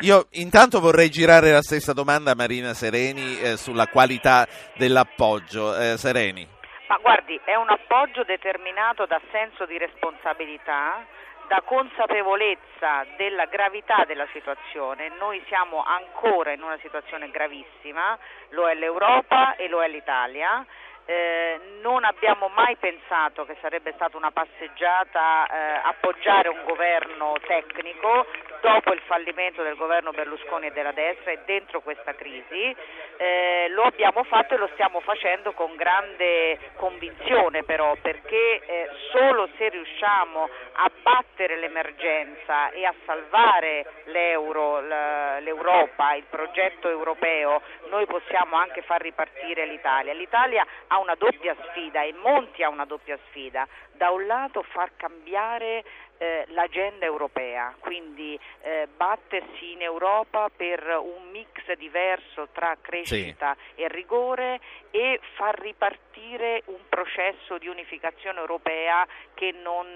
Io 0.00 0.26
intanto 0.32 0.80
vorrei 0.80 1.10
girare 1.10 1.50
la 1.52 1.60
stessa 1.60 1.92
domanda 1.92 2.30
a 2.30 2.34
Marina 2.34 2.72
Sereni 2.72 3.38
eh, 3.38 3.56
sulla 3.58 3.86
qualità 3.86 4.46
dell'appoggio. 4.76 5.76
Eh, 5.76 5.98
Sereni. 5.98 6.48
Ma 6.88 6.96
guardi, 7.02 7.38
è 7.44 7.54
un 7.54 7.68
appoggio 7.68 8.24
determinato 8.24 9.04
da 9.04 9.20
senso 9.30 9.66
di 9.66 9.76
responsabilità, 9.76 11.04
da 11.48 11.62
consapevolezza 11.62 13.04
della 13.18 13.44
gravità 13.44 14.04
della 14.06 14.26
situazione. 14.32 15.12
Noi 15.18 15.42
siamo 15.48 15.84
ancora 15.84 16.52
in 16.52 16.62
una 16.62 16.78
situazione 16.80 17.28
gravissima, 17.30 18.18
lo 18.50 18.68
è 18.68 18.74
l'Europa 18.74 19.56
e 19.56 19.68
lo 19.68 19.82
è 19.82 19.88
l'Italia 19.88 20.64
eh, 21.06 21.60
non 21.82 22.04
abbiamo 22.04 22.48
mai 22.48 22.76
pensato 22.76 23.44
che 23.44 23.56
sarebbe 23.60 23.92
stata 23.94 24.16
una 24.16 24.32
passeggiata 24.32 25.46
eh, 25.46 25.80
appoggiare 25.84 26.48
un 26.48 26.62
governo 26.64 27.34
tecnico 27.46 28.26
dopo 28.60 28.92
il 28.92 29.00
fallimento 29.06 29.62
del 29.62 29.76
governo 29.76 30.10
Berlusconi 30.10 30.66
e 30.66 30.72
della 30.72 30.92
destra 30.92 31.30
e 31.30 31.38
dentro 31.44 31.80
questa 31.80 32.14
crisi. 32.14 32.74
Eh, 33.16 33.68
lo 33.70 33.82
abbiamo 33.82 34.24
fatto 34.24 34.54
e 34.54 34.58
lo 34.58 34.68
stiamo 34.72 35.00
facendo 35.00 35.52
con 35.52 35.76
grande 35.76 36.58
convinzione 36.74 37.62
però 37.62 37.94
perché 38.02 38.60
eh, 38.66 38.90
solo 39.12 39.48
se 39.56 39.68
riusciamo 39.68 40.48
a 40.72 40.90
battere 41.02 41.56
l'emergenza 41.56 42.70
e 42.70 42.84
a 42.84 42.94
salvare 43.04 43.86
l'euro, 44.06 44.80
l'Europa, 44.80 46.14
il 46.14 46.24
progetto 46.28 46.88
europeo, 46.88 47.62
noi 47.90 48.06
possiamo 48.06 48.56
anche 48.56 48.82
far 48.82 49.00
ripartire 49.00 49.66
l'Italia. 49.66 50.12
L'Italia 50.12 50.66
ha 50.88 50.95
una 50.98 51.14
doppia 51.14 51.54
sfida 51.68 52.02
e 52.02 52.12
Monti 52.12 52.62
ha 52.62 52.68
una 52.68 52.84
doppia 52.84 53.18
sfida. 53.28 53.66
Da 53.96 54.10
un 54.10 54.26
lato 54.26 54.62
far 54.62 54.92
cambiare 54.96 55.84
eh, 56.18 56.44
l'agenda 56.48 57.04
europea, 57.04 57.74
quindi 57.78 58.38
eh, 58.62 58.88
battersi 58.96 59.72
in 59.72 59.82
Europa 59.82 60.50
per 60.54 60.82
un 61.00 61.30
mix 61.30 61.72
diverso 61.76 62.48
tra 62.52 62.76
crescita 62.80 63.54
sì. 63.74 63.82
e 63.82 63.88
rigore 63.88 64.60
e 64.90 65.20
far 65.34 65.58
ripartire 65.58 66.62
un 66.66 66.80
processo 66.88 67.58
di 67.58 67.68
unificazione 67.68 68.38
europea 68.38 69.06
che, 69.34 69.52
non, 69.52 69.86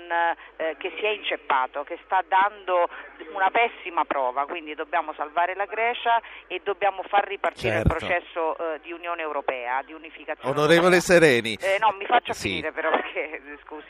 eh, 0.57 0.77
che 0.77 0.93
si 0.99 1.05
è 1.05 1.09
inceppato, 1.09 1.85
che 1.85 1.99
sta 2.05 2.23
dando 2.27 2.89
una 3.33 3.51
pessima 3.51 4.05
prova, 4.05 4.45
quindi 4.45 4.75
dobbiamo 4.75 5.15
salvare 5.15 5.55
la 5.55 5.65
Grecia 5.65 6.21
e 6.47 6.61
dobbiamo 6.63 7.03
far 7.05 7.27
ripartire 7.27 7.83
certo. 7.83 7.89
il 7.89 7.97
processo 7.97 8.59
eh, 8.59 8.81
di 8.83 8.93
Unione 8.93 9.23
Europea, 9.23 9.83
di 9.83 9.95
unificazione 9.95 10.51
Onorevole 10.51 10.97
europea. 10.97 11.01
Sereni. 11.01 11.57
Eh, 11.61 11.79
no, 11.81 11.95
mi 11.97 12.05
faccio 12.05 12.35
sì. 12.35 12.49
finire 12.49 12.73
però 12.73 12.91
perché, 12.91 13.41
scusi, 13.65 13.90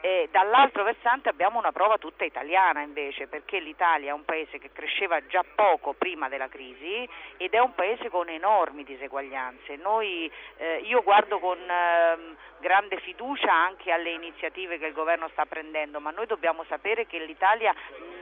eh. 0.00 0.28
dall'altro 0.30 0.82
versante 0.82 1.28
abbiamo 1.28 1.58
una 1.58 1.72
prova 1.72 1.98
tutta 1.98 2.24
italiana 2.24 2.80
invece, 2.80 3.26
perché 3.26 3.58
l'Italia 3.58 4.10
è 4.10 4.12
un 4.12 4.24
paese 4.24 4.58
che 4.58 4.70
cresceva 4.72 5.24
già 5.26 5.44
poco 5.54 5.94
prima 5.94 6.28
della 6.28 6.48
crisi 6.48 7.08
ed 7.36 7.52
è 7.54 7.58
un 7.58 7.74
paese 7.74 8.08
con 8.08 8.28
enormi 8.28 8.84
diseguaglianze. 8.84 9.76
Noi, 9.76 10.30
eh, 10.56 10.80
io 10.84 11.02
guardo 11.02 11.38
con 11.38 11.58
eh, 11.58 12.36
grande 12.58 12.98
fiducia 13.00 13.52
anche 13.52 13.92
alle 13.92 14.10
iniziative 14.10 14.78
che 14.78 14.86
il 14.86 14.92
governo 14.92 15.28
sta 15.28 15.46
prendendo, 15.46 16.00
ma 16.00 16.10
noi 16.10 16.26
dobbiamo 16.26 16.64
sapere 16.68 17.06
che 17.06 17.18
l'Italia 17.18 17.74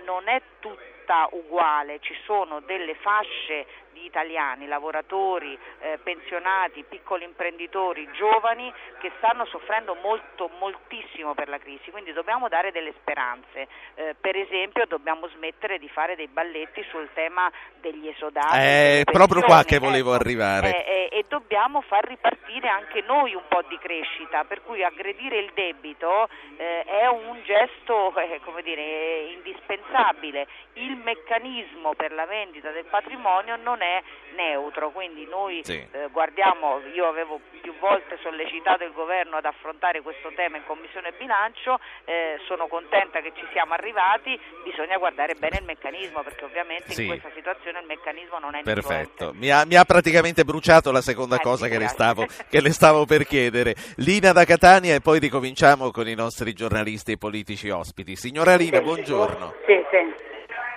non 0.05 0.29
è 0.29 0.41
tutta 0.61 0.93
uguale, 1.33 1.99
ci 2.01 2.15
sono 2.25 2.61
delle 2.61 2.95
fasce 2.95 3.67
di 3.95 4.05
italiani, 4.05 4.67
lavoratori, 4.67 5.57
eh, 5.79 5.99
pensionati, 6.03 6.85
piccoli 6.87 7.25
imprenditori, 7.25 8.11
giovani 8.13 8.71
che 8.99 9.13
stanno 9.19 9.47
soffrendo 9.47 9.95
molto, 10.03 10.51
moltissimo 10.59 11.33
per 11.35 11.49
la 11.49 11.59
crisi, 11.59 11.91
quindi 11.91 12.13
dobbiamo 12.13 12.49
dare 12.49 12.73
delle 12.73 12.93
speranze. 13.01 13.69
Eh, 13.95 14.15
per 14.21 14.37
esempio 14.37 14.85
dobbiamo 14.87 15.29
smettere 15.29 15.79
di 15.79 15.89
fare 15.89 16.17
dei 16.17 16.29
balletti 16.29 16.85
sul 16.91 17.09
tema 17.15 17.51
degli 17.81 18.09
esodati. 18.09 18.59
È 18.59 19.03
proprio 19.05 19.43
qua 19.43 19.63
che 19.63 19.79
volevo 19.79 20.13
arrivare. 20.13 20.85
Eh, 20.85 21.09
e 21.13 21.25
dobbiamo 21.29 21.81
far 21.83 22.05
ripartire 22.05 22.69
anche 22.69 23.03
noi 23.03 23.35
un 23.35 23.45
po' 23.49 23.63
di 23.69 23.79
crescita, 23.79 24.45
per 24.45 24.63
cui 24.63 24.83
aggredire 24.83 25.39
il 25.39 25.53
debito 25.55 26.29
eh, 26.57 26.74
è 27.05 27.09
un 27.09 27.41
gesto 27.45 28.13
eh, 28.19 28.41
dire, 28.63 29.31
indispensabile. 29.33 30.47
Il 30.75 30.97
meccanismo 30.97 31.95
per 31.95 32.13
la 32.13 32.27
vendita 32.27 32.71
del 32.71 32.85
patrimonio 32.87 33.57
non 33.57 33.81
è 33.83 34.03
neutro, 34.35 34.91
quindi 34.91 35.27
noi 35.27 35.61
Sì. 35.63 35.75
eh, 35.93 36.09
guardiamo, 36.11 36.81
io 36.95 37.07
avevo 37.07 37.41
più 37.61 37.73
volte 37.79 38.19
sollecitato 38.23 38.85
il 38.85 38.93
governo 38.93 39.37
ad 39.37 39.45
affrontare 39.45 40.01
questo 40.03 40.33
tema 40.35 40.57
in 40.57 40.65
Commissione 40.67 41.13
Bilancio, 41.17 41.79
eh, 42.05 42.39
sono 42.47 42.67
contenta 42.67 43.21
che 43.21 43.33
ci 43.37 43.47
siamo 43.53 43.75
arrivati, 43.75 44.39
bisogna 44.65 44.97
guardare 44.99 45.35
bene 45.35 45.59
il 45.59 45.65
meccanismo 45.65 46.23
perché 46.23 46.45
ovviamente 46.45 46.93
Sì. 46.93 47.03
in 47.03 47.09
questa 47.09 47.31
situazione 47.35 47.79
il 47.81 47.87
meccanismo 47.87 48.39
non 48.39 48.55
è 48.55 48.59
influente. 48.59 48.83
Perfetto, 48.89 49.33
mi 49.35 49.51
ha, 49.51 49.65
mi 49.65 49.77
ha 49.77 49.85
praticamente 49.85 50.45
bruciato 50.45 50.91
la 50.91 51.01
seconda 51.03 51.37
Eh, 51.37 51.41
cosa 51.41 51.69
che 51.69 51.79
le, 51.79 51.89
stavo, 51.89 52.27
che 52.49 52.61
le 52.61 52.71
stavo 52.73 53.05
per 53.07 53.25
chiedere. 53.27 53.75
Lina 53.97 54.33
da 54.33 54.45
Catania 54.45 54.95
e 54.95 55.01
poi 55.01 55.19
ricominciamo 55.21 55.91
con 55.91 56.09
i 56.09 56.15
nostri 56.15 56.53
giornalisti 56.53 56.93
e 57.12 57.16
politici 57.18 57.68
ospiti. 57.70 58.16
Signora 58.16 58.57
Lina, 58.57 58.80
buongiorno. 58.80 59.55
Sì, 59.66 59.84
sì. 59.90 60.14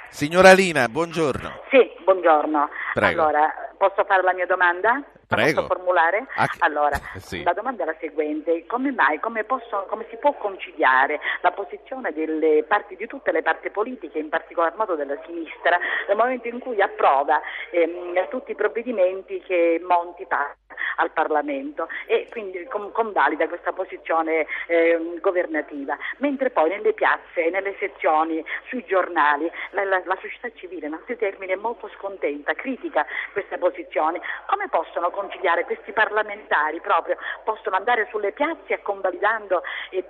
Signora 0.09 0.53
Lina, 0.53 0.87
buongiorno. 0.87 1.61
Sì, 1.69 1.91
buongiorno. 2.03 2.69
Prego. 2.93 3.21
Allora, 3.21 3.53
posso 3.77 4.03
fare 4.05 4.23
la 4.23 4.33
mia 4.33 4.45
domanda? 4.45 5.03
La 5.29 5.35
Prego. 5.35 5.61
Posso 5.63 5.73
formulare? 5.75 6.25
Ah, 6.35 6.47
Allora, 6.59 6.95
sì. 7.17 7.43
la 7.43 7.51
domanda 7.53 7.83
è 7.83 7.85
la 7.85 7.95
seguente: 7.99 8.65
come 8.65 8.91
mai, 8.91 9.19
come, 9.19 9.43
posso- 9.43 9.85
come 9.89 10.05
si 10.09 10.15
può 10.17 10.31
conciliare 10.33 11.19
la 11.41 11.51
posizione 11.51 12.13
delle 12.13 12.63
parti, 12.63 12.95
di 12.95 13.07
tutte 13.07 13.31
le 13.33 13.41
parti 13.41 13.69
politiche, 13.69 14.19
in 14.19 14.29
particolar 14.29 14.75
modo 14.77 14.95
della 14.95 15.17
sinistra, 15.25 15.77
nel 16.07 16.15
momento 16.15 16.47
in 16.47 16.59
cui 16.59 16.81
approva 16.81 17.41
ehm, 17.71 18.29
tutti 18.29 18.51
i 18.51 18.55
provvedimenti 18.55 19.41
che 19.41 19.81
Monti 19.85 20.25
passa 20.25 20.55
al 20.97 21.11
Parlamento 21.11 21.87
e 22.05 22.27
quindi 22.31 22.63
con- 22.65 22.91
convalida 22.91 23.47
questa 23.47 23.73
posizione 23.73 24.45
ehm, 24.67 25.19
governativa, 25.19 25.97
mentre 26.17 26.49
poi 26.51 26.69
nelle 26.69 26.93
piazze, 26.93 27.49
nelle 27.49 27.75
sezioni, 27.79 28.43
sui 28.67 28.83
giornali, 28.85 29.51
la, 29.71 29.83
la- 29.83 30.01
la 30.05 30.17
società 30.21 30.49
civile, 30.55 30.87
in 30.87 30.93
altri 30.93 31.17
termini, 31.17 31.51
è 31.51 31.55
molto 31.55 31.89
scontenta, 31.97 32.53
critica 32.53 33.05
queste 33.33 33.57
posizioni. 33.57 34.19
Come 34.47 34.69
possono 34.69 35.09
conciliare 35.17 35.65
questi 35.65 35.91
parlamentari 35.91 36.79
proprio? 36.79 37.17
Possono 37.43 37.75
andare 37.75 38.07
sulle 38.11 38.31
piazze 38.31 38.81
convalidando 38.83 39.63
e 39.89 40.05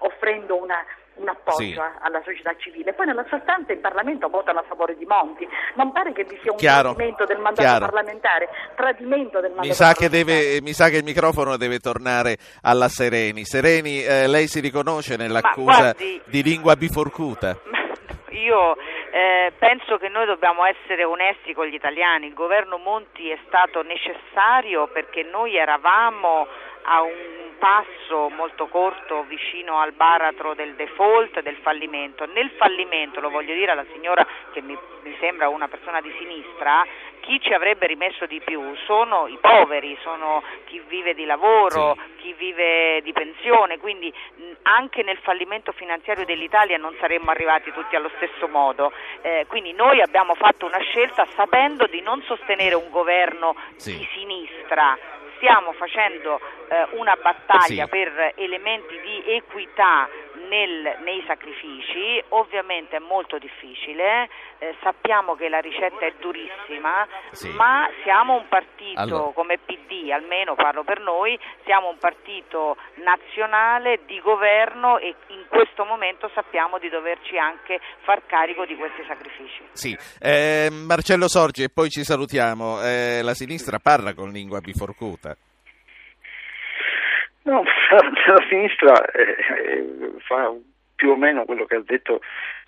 offrendo 0.00 0.60
una- 0.60 0.84
un 1.16 1.28
appoggio 1.28 1.62
Sì. 1.62 1.78
alla 1.78 2.20
società 2.24 2.52
civile. 2.58 2.92
Poi 2.92 3.06
nella 3.06 3.24
sostanza 3.30 3.72
in 3.72 3.80
Parlamento 3.80 4.28
votano 4.28 4.58
a 4.58 4.64
favore 4.66 4.96
di 4.96 5.06
Monti. 5.06 5.46
Non 5.76 5.92
pare 5.92 6.12
che 6.12 6.24
vi 6.24 6.36
sia 6.42 6.50
un 6.50 6.58
Chiaro, 6.58 6.92
tradimento 6.92 7.24
del 7.24 7.38
mandato 7.38 7.68
chiaro. 7.68 7.84
parlamentare, 7.86 8.48
tradimento 8.74 9.38
del 9.40 9.50
mandato 9.52 9.68
Mi 9.68 9.74
sa, 9.74 9.94
deve, 10.08 10.60
mi 10.60 10.72
sa 10.72 10.88
che 10.88 10.96
il 10.96 11.04
microfono 11.04 11.56
deve 11.56 11.78
tornare 11.78 12.36
alla 12.62 12.88
Sereni. 12.88 13.44
Sereni, 13.44 14.02
eh, 14.02 14.26
lei 14.26 14.48
si 14.48 14.58
riconosce 14.60 15.16
nell'accusa 15.16 15.92
guardi- 15.94 16.20
di 16.26 16.42
lingua 16.42 16.74
biforcuta? 16.74 17.56
Io 18.34 18.74
eh, 19.14 19.52
penso 19.60 19.96
che 19.96 20.08
noi 20.08 20.26
dobbiamo 20.26 20.64
essere 20.64 21.04
onesti 21.04 21.54
con 21.54 21.66
gli 21.66 21.74
italiani, 21.74 22.26
il 22.26 22.34
governo 22.34 22.78
Monti 22.78 23.30
è 23.30 23.38
stato 23.46 23.82
necessario 23.82 24.88
perché 24.88 25.22
noi 25.22 25.54
eravamo 25.54 26.48
a 26.82 27.00
un 27.02 27.52
passo 27.56 28.28
molto 28.30 28.66
corto 28.66 29.22
vicino 29.22 29.78
al 29.78 29.92
baratro 29.92 30.54
del 30.54 30.74
default, 30.74 31.42
del 31.42 31.54
fallimento. 31.62 32.26
Nel 32.26 32.50
fallimento, 32.56 33.20
lo 33.20 33.30
voglio 33.30 33.54
dire 33.54 33.70
alla 33.70 33.86
signora 33.92 34.26
che 34.52 34.60
mi, 34.60 34.76
mi 35.04 35.16
sembra 35.20 35.48
una 35.48 35.68
persona 35.68 36.00
di 36.00 36.12
sinistra, 36.18 36.84
chi 37.24 37.40
ci 37.40 37.54
avrebbe 37.54 37.86
rimesso 37.86 38.26
di 38.26 38.40
più 38.44 38.74
sono 38.84 39.26
i 39.26 39.38
poveri, 39.40 39.96
sono 40.02 40.42
chi 40.66 40.78
vive 40.86 41.14
di 41.14 41.24
lavoro, 41.24 41.96
chi 42.18 42.34
vive 42.34 43.00
di 43.02 43.12
pensione, 43.12 43.78
quindi 43.78 44.12
anche 44.62 45.02
nel 45.02 45.16
fallimento 45.22 45.72
finanziario 45.72 46.26
dell'Italia 46.26 46.76
non 46.76 46.94
saremmo 47.00 47.30
arrivati 47.30 47.72
tutti 47.72 47.96
allo 47.96 48.10
stesso 48.16 48.46
modo. 48.48 48.92
Eh, 49.22 49.46
quindi 49.48 49.72
noi 49.72 50.00
abbiamo 50.02 50.34
fatto 50.34 50.66
una 50.66 50.78
scelta 50.80 51.26
sapendo 51.34 51.86
di 51.86 52.00
non 52.02 52.22
sostenere 52.22 52.74
un 52.74 52.90
governo 52.90 53.56
Sì. 53.76 53.96
di 53.96 54.08
sinistra. 54.12 54.96
Stiamo 55.36 55.72
facendo 55.72 56.40
eh, 56.68 56.86
una 56.92 57.16
battaglia 57.16 57.84
Sì. 57.84 57.88
per 57.90 58.32
elementi 58.36 58.98
di 59.00 59.22
equità 59.34 60.08
nel- 60.48 60.96
nei 61.02 61.22
sacrifici, 61.26 62.22
ovviamente 62.30 62.96
è 62.96 63.00
molto 63.00 63.38
difficile, 63.38 64.28
eh, 64.58 64.74
sappiamo 64.82 65.34
che 65.34 65.48
la 65.48 65.60
ricetta 65.60 66.06
è 66.06 66.12
durissima, 66.20 67.06
Sì. 67.32 67.50
ma 67.50 67.88
siamo 68.02 68.34
un 68.34 68.46
partito 68.48 69.00
Allora. 69.00 69.32
come 69.32 69.58
PD, 69.58 70.10
almeno 70.10 70.54
parlo 70.54 70.84
per 70.84 71.00
noi, 71.00 71.38
siamo 71.64 71.88
un 71.88 71.98
partito 71.98 72.76
nazionale 72.94 74.00
di 74.06 74.20
governo 74.20 74.98
e 74.98 75.14
in 75.28 75.44
questo 75.48 75.84
momento 75.84 76.30
sappiamo 76.34 76.78
di 76.78 76.88
doverci 76.88 77.36
anche 77.38 77.80
far 78.02 78.24
carico 78.26 78.64
di 78.66 78.76
questi 78.76 79.02
sacrifici. 79.06 79.62
Sì, 79.72 79.96
Eh, 80.20 80.68
Marcello 80.70 81.28
Sorgi 81.28 81.62
e 81.64 81.68
poi 81.68 81.88
ci 81.90 82.02
salutiamo. 82.04 82.82
Eh, 82.82 83.20
la 83.22 83.34
sinistra 83.34 83.78
parla 83.78 84.14
con 84.14 84.30
lingua 84.30 84.60
biforcuta. 84.60 85.36
No, 87.44 87.62
la 88.26 88.44
sinistra 88.48 89.04
eh, 89.10 89.36
eh, 89.68 90.12
fa 90.20 90.54
più 90.94 91.10
o 91.10 91.16
meno 91.16 91.44
quello 91.44 91.66
che 91.66 91.76
ha 91.76 91.82
detto 91.84 92.20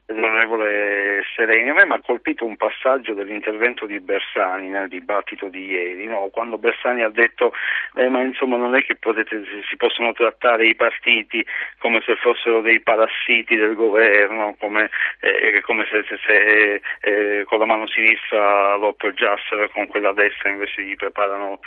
l'onorevole 0.09 1.23
Sereni. 1.35 1.71
A 1.71 1.75
me 1.75 1.87
mi 1.87 1.95
ha 1.95 2.01
colpito 2.01 2.45
un 2.45 2.57
passaggio 2.57 3.15
dell'intervento 3.15 3.87
di 3.87 3.99
Bersani 4.01 4.69
nel 4.69 4.89
dibattito 4.89 5.49
di 5.49 5.67
ieri, 5.67 6.07
no? 6.07 6.29
quando 6.31 6.59
Bersani 6.59 7.03
ha 7.03 7.09
detto 7.09 7.53
eh, 7.95 8.09
ma 8.09 8.21
insomma 8.21 8.57
non 8.57 8.77
è 8.77 8.85
che 8.85 8.97
potete, 8.97 9.43
si 9.69 9.77
possono 9.77 10.13
trattare 10.13 10.67
i 10.67 10.77
partiti 10.77 11.45
come 11.79 12.03
se 12.05 12.15
fossero 12.17 12.61
dei 12.61 12.81
parassiti 12.81 13.57
del 13.57 13.75
governo, 13.75 14.55
come, 14.59 14.91
eh, 15.21 15.61
come 15.63 15.87
se, 15.91 16.05
se- 16.05 16.21
se, 16.25 16.81
eh, 17.01 17.45
con 17.45 17.59
la 17.59 17.67
mano 17.67 17.89
sinistra 17.89 18.77
lo 18.77 18.89
appoggiassero 18.89 19.65
e 19.65 19.71
con 19.71 19.87
quella 19.89 20.13
destra 20.13 20.51
invece 20.51 20.83
gli 20.83 20.95
preparano 20.95 21.61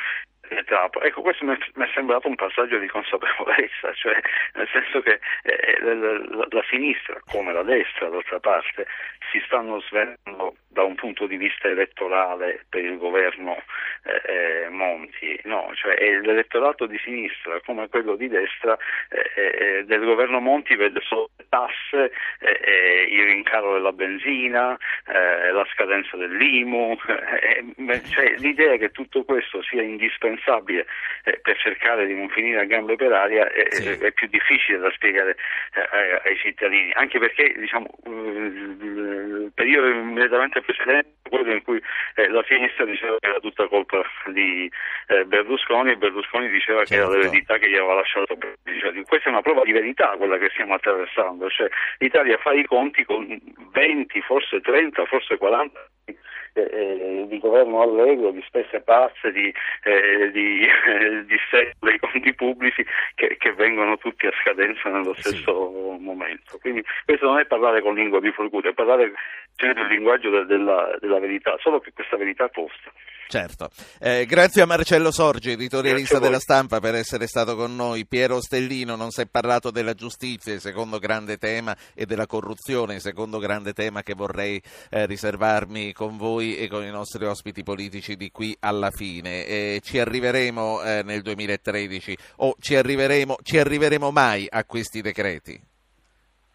le. 0.50 1.02
Ecco, 1.02 1.22
questo 1.22 1.46
mi 1.46 1.56
è, 1.56 1.90
sembrato 1.94 2.28
un 2.28 2.36
passaggio 2.36 2.78
di 2.78 2.88
consapevolezza, 2.88 3.94
cioè 3.96 4.20
nel 4.54 4.68
senso 4.72 5.02
che 5.02 5.20
eh, 5.44 5.78
la, 5.82 5.94
la- 5.94 6.48
la 6.50 6.64
sinistra, 6.70 7.20
come 7.26 7.54
la 7.54 7.64
destra 7.64 8.10
d'altra 8.10 8.40
parte, 8.40 8.88
si 9.32 9.42
stanno 9.46 9.80
svelando 9.82 10.56
da 10.72 10.84
un 10.84 10.96
punto 10.96 11.26
di 11.26 11.36
vista 11.36 11.68
elettorale 11.68 12.64
per 12.70 12.86
il 12.86 12.98
governo 12.98 13.58
eh, 14.04 14.66
eh, 14.66 14.70
Monti, 14.70 15.40
no? 15.46 15.72
cioè 15.74 15.96
eh, 16.00 16.22
l'elettorato 16.22 16.86
di 16.86 16.98
sinistra 17.04 17.60
come 17.66 17.90
quello 17.90 18.16
di 18.16 18.28
destra 18.28 18.78
eh, 19.10 19.32
eh, 19.36 19.84
del 19.86 20.06
governo 20.06 20.40
Monti 20.40 20.76
vede 20.76 21.02
solo 21.02 21.32
le 21.38 21.46
tasse, 21.50 22.12
eh, 22.40 22.60
eh, 22.62 23.08
il 23.10 23.26
rincaro 23.26 23.74
della 23.74 23.92
benzina, 23.92 24.78
eh, 25.08 25.52
la 25.52 25.66
scadenza 25.74 26.16
dell'IMU, 26.18 26.98
eh, 27.08 28.02
cioè, 28.04 28.36
l'idea 28.38 28.78
che 28.78 28.92
tutto 28.92 29.24
questo 29.24 29.64
sia 29.64 29.82
indispensabile 29.82 30.86
eh, 31.24 31.40
per 31.42 31.58
cercare 31.58 32.06
di 32.06 32.14
non 32.14 32.30
finire 32.30 32.62
a 32.62 32.66
gambe 32.66 32.96
per 32.96 33.12
aria 33.12 33.50
è, 33.52 33.64
è 33.64 34.12
più 34.12 34.28
difficile 34.28 34.78
da 34.78 34.92
spiegare 34.92 35.36
eh, 35.74 35.98
ai, 35.98 36.12
ai 36.24 36.38
cittadini, 36.38 36.92
anche 36.94 37.18
perché 37.18 37.54
diciamo, 37.58 37.88
eh, 38.06 38.10
il 38.10 39.52
periodo 39.54 39.88
immediatamente 39.88 40.59
precedente 40.62 41.10
è 41.24 41.30
quello 41.30 41.54
in 41.54 41.64
cui 41.64 41.82
eh, 42.16 42.28
la 42.30 42.44
sinistra 42.48 42.86
diceva 42.86 43.18
che 43.20 43.28
era 43.28 43.40
tutta 43.40 43.68
colpa 43.68 44.02
di 44.28 44.70
eh, 45.08 45.26
Berlusconi 45.26 45.92
e 45.92 45.98
Berlusconi 45.98 46.50
diceva 46.50 46.84
che 46.84 46.96
era 46.96 47.10
l'eredità 47.10 47.58
che 47.58 47.70
gli 47.70 47.76
aveva 47.76 47.96
lasciato 47.96 48.36
Berlusconi. 48.36 49.04
Questa 49.04 49.30
è 49.30 49.32
una 49.32 49.42
prova 49.42 49.64
di 49.64 49.72
verità 49.72 50.16
quella 50.18 50.38
che 50.38 50.50
stiamo 50.50 50.74
attraversando, 50.74 51.50
cioè, 51.50 51.70
l'Italia 52.00 52.38
fa 52.38 52.54
i 52.54 52.66
conti 52.66 53.04
con 53.06 53.40
20, 53.72 54.22
forse 54.22 54.62
30, 54.62 55.06
forse 55.06 55.38
40 55.38 55.80
anni, 55.80 56.18
eh, 56.54 56.62
eh, 56.62 57.26
di 57.28 57.40
governo 57.40 57.82
allegro, 57.82 58.32
di 58.32 58.44
spese 58.46 58.82
pazze, 58.82 59.32
di, 59.32 59.54
eh, 59.84 60.32
di, 60.32 60.66
eh, 60.66 61.26
di 61.26 61.38
dei 61.80 62.00
conti 62.00 62.34
pubblici 62.34 62.86
che, 63.16 63.38
che 63.38 63.54
vengono 63.54 63.98
tutti 63.98 64.28
a 64.28 64.32
scadenza 64.42 64.90
nello 64.90 65.14
stesso 65.18 65.52
momento. 66.00 66.58
Quindi 66.60 66.84
questo 67.06 67.26
non 67.26 67.40
è 67.40 67.46
parlare 67.46 67.82
con 67.82 67.96
lingua 67.96 68.20
biforcuta, 68.20 68.70
è 68.70 68.74
parlare 68.74 69.14
cioè, 69.56 69.74
del 69.74 69.88
linguaggio 69.88 70.30
de- 70.30 70.46
della, 70.46 70.98
della 71.00 71.20
verità, 71.20 71.58
solo 71.60 71.80
che 71.80 71.92
questa 71.94 72.18
verità 72.18 72.50
costa. 72.50 72.92
Certo. 73.30 73.70
Eh, 74.00 74.26
grazie 74.26 74.64
a 74.64 74.66
Marcello 74.66 75.12
Sorgi, 75.12 75.52
editorialista 75.52 76.18
della 76.18 76.40
stampa, 76.40 76.80
per 76.80 76.96
essere 76.96 77.28
stato 77.28 77.56
con 77.56 77.76
noi. 77.76 78.08
Piero 78.08 78.42
Stellino, 78.42 78.96
non 78.96 79.12
si 79.12 79.22
è 79.22 79.28
parlato 79.28 79.70
della 79.70 79.94
giustizia, 79.94 80.52
il 80.52 80.60
secondo 80.60 80.98
grande 80.98 81.38
tema, 81.38 81.78
e 81.94 82.08
della 82.08 82.26
corruzione, 82.26 82.96
il 82.96 83.02
secondo 83.02 83.38
grande 83.38 83.74
tema 83.74 84.02
che 84.02 84.16
vorrei 84.16 84.60
eh, 84.90 85.06
riservarmi 85.06 85.94
con 85.94 86.18
voi 86.18 86.58
e 86.58 86.68
con 86.68 86.84
i 86.84 86.90
nostri 86.90 87.24
ospiti 87.24 87.62
politici 87.62 88.16
di 88.16 88.32
qui 88.32 88.58
alla 88.62 88.90
fine. 88.90 89.46
Eh, 89.46 89.80
ci 89.84 90.00
arriveremo 90.00 90.82
eh, 90.82 91.04
nel 91.04 91.22
2013 91.22 92.18
o 92.38 92.56
ci 92.60 92.76
arriveremo, 92.76 93.36
ci 93.44 93.60
arriveremo 93.60 94.10
mai 94.10 94.48
a 94.50 94.66
questi 94.66 95.02
decreti? 95.02 95.62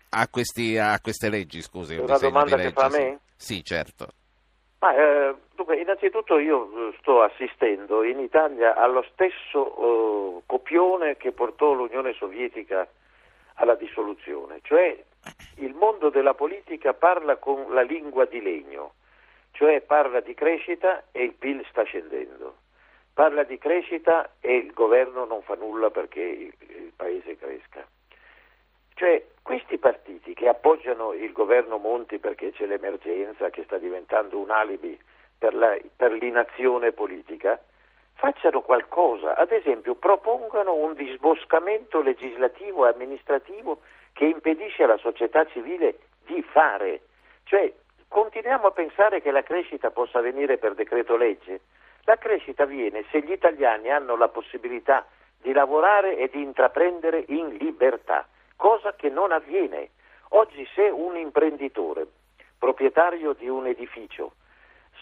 A, 0.09 0.27
questi, 0.27 0.77
a 0.77 0.99
queste 1.01 1.29
leggi, 1.29 1.63
scusi. 1.63 1.95
un 1.95 2.03
Una 2.03 2.19
domanda 2.19 2.57
che 2.57 2.73
fa 2.73 2.87
a 2.87 2.89
me? 2.89 3.21
Sì, 3.37 3.63
certo. 3.63 4.09
Ma, 4.81 4.93
eh, 4.93 5.35
dunque, 5.55 5.77
innanzitutto 5.77 6.39
io 6.39 6.89
eh, 6.91 6.97
sto 7.01 7.23
assistendo 7.23 8.03
in 8.03 8.19
Italia 8.19 8.75
allo 8.77 9.03
stesso 9.13 10.39
eh, 10.39 10.43
copione 10.47 11.17
che 11.17 11.33
portò 11.33 11.73
l'Unione 11.73 12.13
Sovietica 12.15 12.87
alla 13.55 13.75
dissoluzione, 13.75 14.61
cioè 14.63 14.97
il 15.57 15.75
mondo 15.75 16.11
della 16.11 16.35
politica 16.35 16.93
parla 16.93 17.37
con 17.37 17.73
la 17.73 17.83
lingua 17.83 18.25
di 18.25 18.43
legno, 18.43 18.95
cioè 19.53 19.81
parla 19.81 20.21
di 20.21 20.35
crescita 20.35 21.05
e 21.13 21.23
il 21.23 21.35
PIL 21.35 21.65
sta 21.71 21.85
scendendo, 21.85 22.57
parla 23.15 23.45
di 23.45 23.57
crescita 23.59 24.33
e 24.41 24.57
il 24.57 24.73
governo 24.73 25.25
non 25.25 25.43
fa 25.43 25.55
nulla 25.55 25.91
perché 25.91 26.21
il, 26.21 26.55
il 26.59 26.93
paese 26.95 27.37
cresca. 27.37 27.87
Cioè 28.95 29.25
questi 29.43 29.79
partiti 29.79 30.35
che 30.35 30.49
appoggiano 30.49 31.13
il 31.13 31.33
governo 31.33 31.79
Monti 31.79 32.19
perché 32.19 32.53
c'è 32.53 32.67
l'emergenza 32.67 33.51
che 33.51 33.65
sta 33.65 33.79
diventando 33.79 34.39
un 34.39 34.51
alibi 34.51 34.99
per, 35.45 35.55
la, 35.55 35.77
per 35.95 36.13
l'inazione 36.13 36.93
politica, 36.93 37.61
facciano 38.15 38.63
qualcosa, 38.63 39.37
ad 39.37 39.53
esempio 39.53 39.95
propongano 39.95 40.73
un 40.73 40.95
disboscamento 40.95 42.01
legislativo 42.01 42.87
e 42.87 42.93
amministrativo 42.93 43.83
che 44.15 44.25
impedisce 44.25 44.85
alla 44.85 44.97
società 44.97 45.45
civile 45.49 45.99
di 46.25 46.43
fare. 46.43 47.03
Cioè 47.45 47.71
continuiamo 48.09 48.69
a 48.69 48.71
pensare 48.71 49.21
che 49.21 49.31
la 49.31 49.43
crescita 49.43 49.91
possa 49.91 50.21
avvenire 50.21 50.57
per 50.57 50.73
decreto 50.73 51.15
legge. 51.15 51.61
La 52.05 52.17
crescita 52.17 52.65
viene 52.65 53.05
se 53.11 53.21
gli 53.21 53.33
italiani 53.33 53.91
hanno 53.91 54.17
la 54.17 54.29
possibilità 54.29 55.05
di 55.43 55.53
lavorare 55.53 56.17
e 56.17 56.31
di 56.31 56.41
intraprendere 56.41 57.23
in 57.29 57.49
libertà, 57.61 58.27
cosa 58.57 58.95
che 58.95 59.11
non 59.11 59.31
avviene. 59.31 59.91
Oggi 60.31 60.67
se 60.75 60.89
un 60.89 61.19
imprenditore, 61.19 62.07
proprietario 62.59 63.35
di 63.35 63.47
un 63.47 63.67
edificio, 63.67 64.33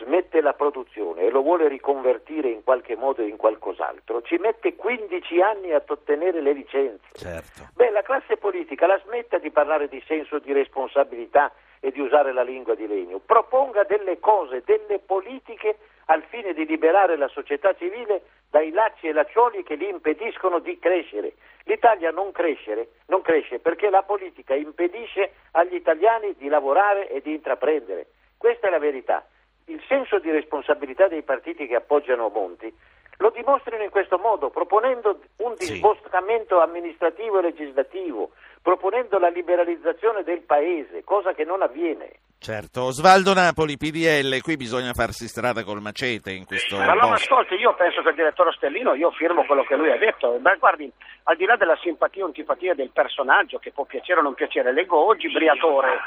smette 0.05 0.41
la 0.41 0.53
produzione 0.53 1.23
e 1.23 1.31
lo 1.31 1.43
vuole 1.43 1.69
riconvertire 1.69 2.49
in 2.49 2.63
qualche 2.63 2.97
modo 2.97 3.23
in 3.23 3.37
qualcos'altro, 3.37 4.23
ci 4.23 4.37
mette 4.37 4.75
15 4.75 5.41
anni 5.41 5.73
ad 5.73 5.89
ottenere 5.89 6.41
le 6.41 6.53
licenze. 6.53 7.05
Certo. 7.13 7.69
Beh, 7.75 7.91
la 7.91 8.03
classe 8.03 8.37
politica 8.37 8.87
la 8.87 9.01
smetta 9.05 9.39
di 9.39 9.51
parlare 9.51 9.89
di 9.89 10.03
senso 10.07 10.39
di 10.39 10.53
responsabilità 10.53 11.53
e 11.81 11.91
di 11.91 12.01
usare 12.01 12.33
la 12.33 12.43
lingua 12.43 12.75
di 12.75 12.87
legno, 12.87 13.19
proponga 13.19 13.83
delle 13.85 14.21
cose, 14.21 14.63
delle 14.65 15.01
politiche 15.01 15.79
al 16.07 16.23
fine 16.29 16.53
di 16.53 16.67
liberare 16.67 17.17
la 17.17 17.29
società 17.29 17.75
civile 17.75 18.23
dai 18.51 18.71
lacci 18.71 19.09
e 19.09 19.13
laccioli 19.13 19.63
che 19.63 19.77
gli 19.77 19.89
impediscono 19.89 20.59
di 20.59 20.79
crescere. 20.79 21.35
L'Italia 21.65 22.11
non, 22.11 22.33
crescere, 22.33 22.89
non 23.07 23.23
cresce 23.23 23.59
perché 23.59 23.89
la 23.89 24.03
politica 24.03 24.55
impedisce 24.55 25.33
agli 25.53 25.75
italiani 25.75 26.35
di 26.37 26.49
lavorare 26.49 27.09
e 27.09 27.21
di 27.21 27.33
intraprendere. 27.33 28.07
Questa 28.37 28.67
è 28.67 28.71
la 28.71 28.79
verità 28.79 29.25
il 29.73 29.83
senso 29.89 30.19
di 30.19 30.31
responsabilità 30.31 31.09
dei 31.09 31.23
partiti 31.23 31.67
che 31.67 31.77
appoggiano 31.77 32.29
Monti 32.29 32.73
lo 33.19 33.31
dimostrano 33.31 33.85
in 33.85 33.91
questo 33.91 34.19
modo, 34.19 34.51
proponendo 34.51 35.21
un 35.37 35.55
disboscamento 35.57 36.57
sì. 36.57 36.63
amministrativo 36.63 37.39
e 37.39 37.43
legislativo, 37.43 38.33
proponendo 38.61 39.19
la 39.19 39.29
liberalizzazione 39.29 40.25
del 40.25 40.41
paese, 40.41 41.05
cosa 41.05 41.33
che 41.33 41.45
non 41.45 41.63
avviene. 41.63 42.11
Certo, 42.39 42.83
Osvaldo 42.83 43.35
Napoli, 43.35 43.77
PDL, 43.77 44.41
qui 44.41 44.57
bisogna 44.57 44.93
farsi 44.93 45.29
strada 45.29 45.63
col 45.63 45.81
macete 45.81 46.33
in 46.33 46.45
questo 46.45 46.77
Ma 46.77 46.95
no, 46.95 47.13
ascolti, 47.13 47.55
io 47.55 47.73
penso 47.75 48.03
che 48.03 48.09
il 48.09 48.17
direttore 48.17 48.51
Stellino, 48.57 48.95
io 48.95 49.13
firmo 49.13 49.45
quello 49.45 49.63
che 49.63 49.77
lui 49.77 49.93
ha 49.93 49.97
detto, 49.97 50.39
Beh, 50.41 50.57
guardi, 50.57 50.91
al 51.25 51.37
di 51.37 51.45
là 51.45 51.55
della 51.55 51.79
simpatia 51.81 52.25
o 52.25 52.27
antipatia 52.27 52.75
del 52.75 52.91
personaggio, 52.91 53.59
che 53.59 53.71
può 53.71 53.85
piacere 53.85 54.19
o 54.19 54.23
non 54.25 54.35
piacere, 54.35 54.73
leggo 54.73 55.07
oggi 55.07 55.31
Briatore 55.31 56.01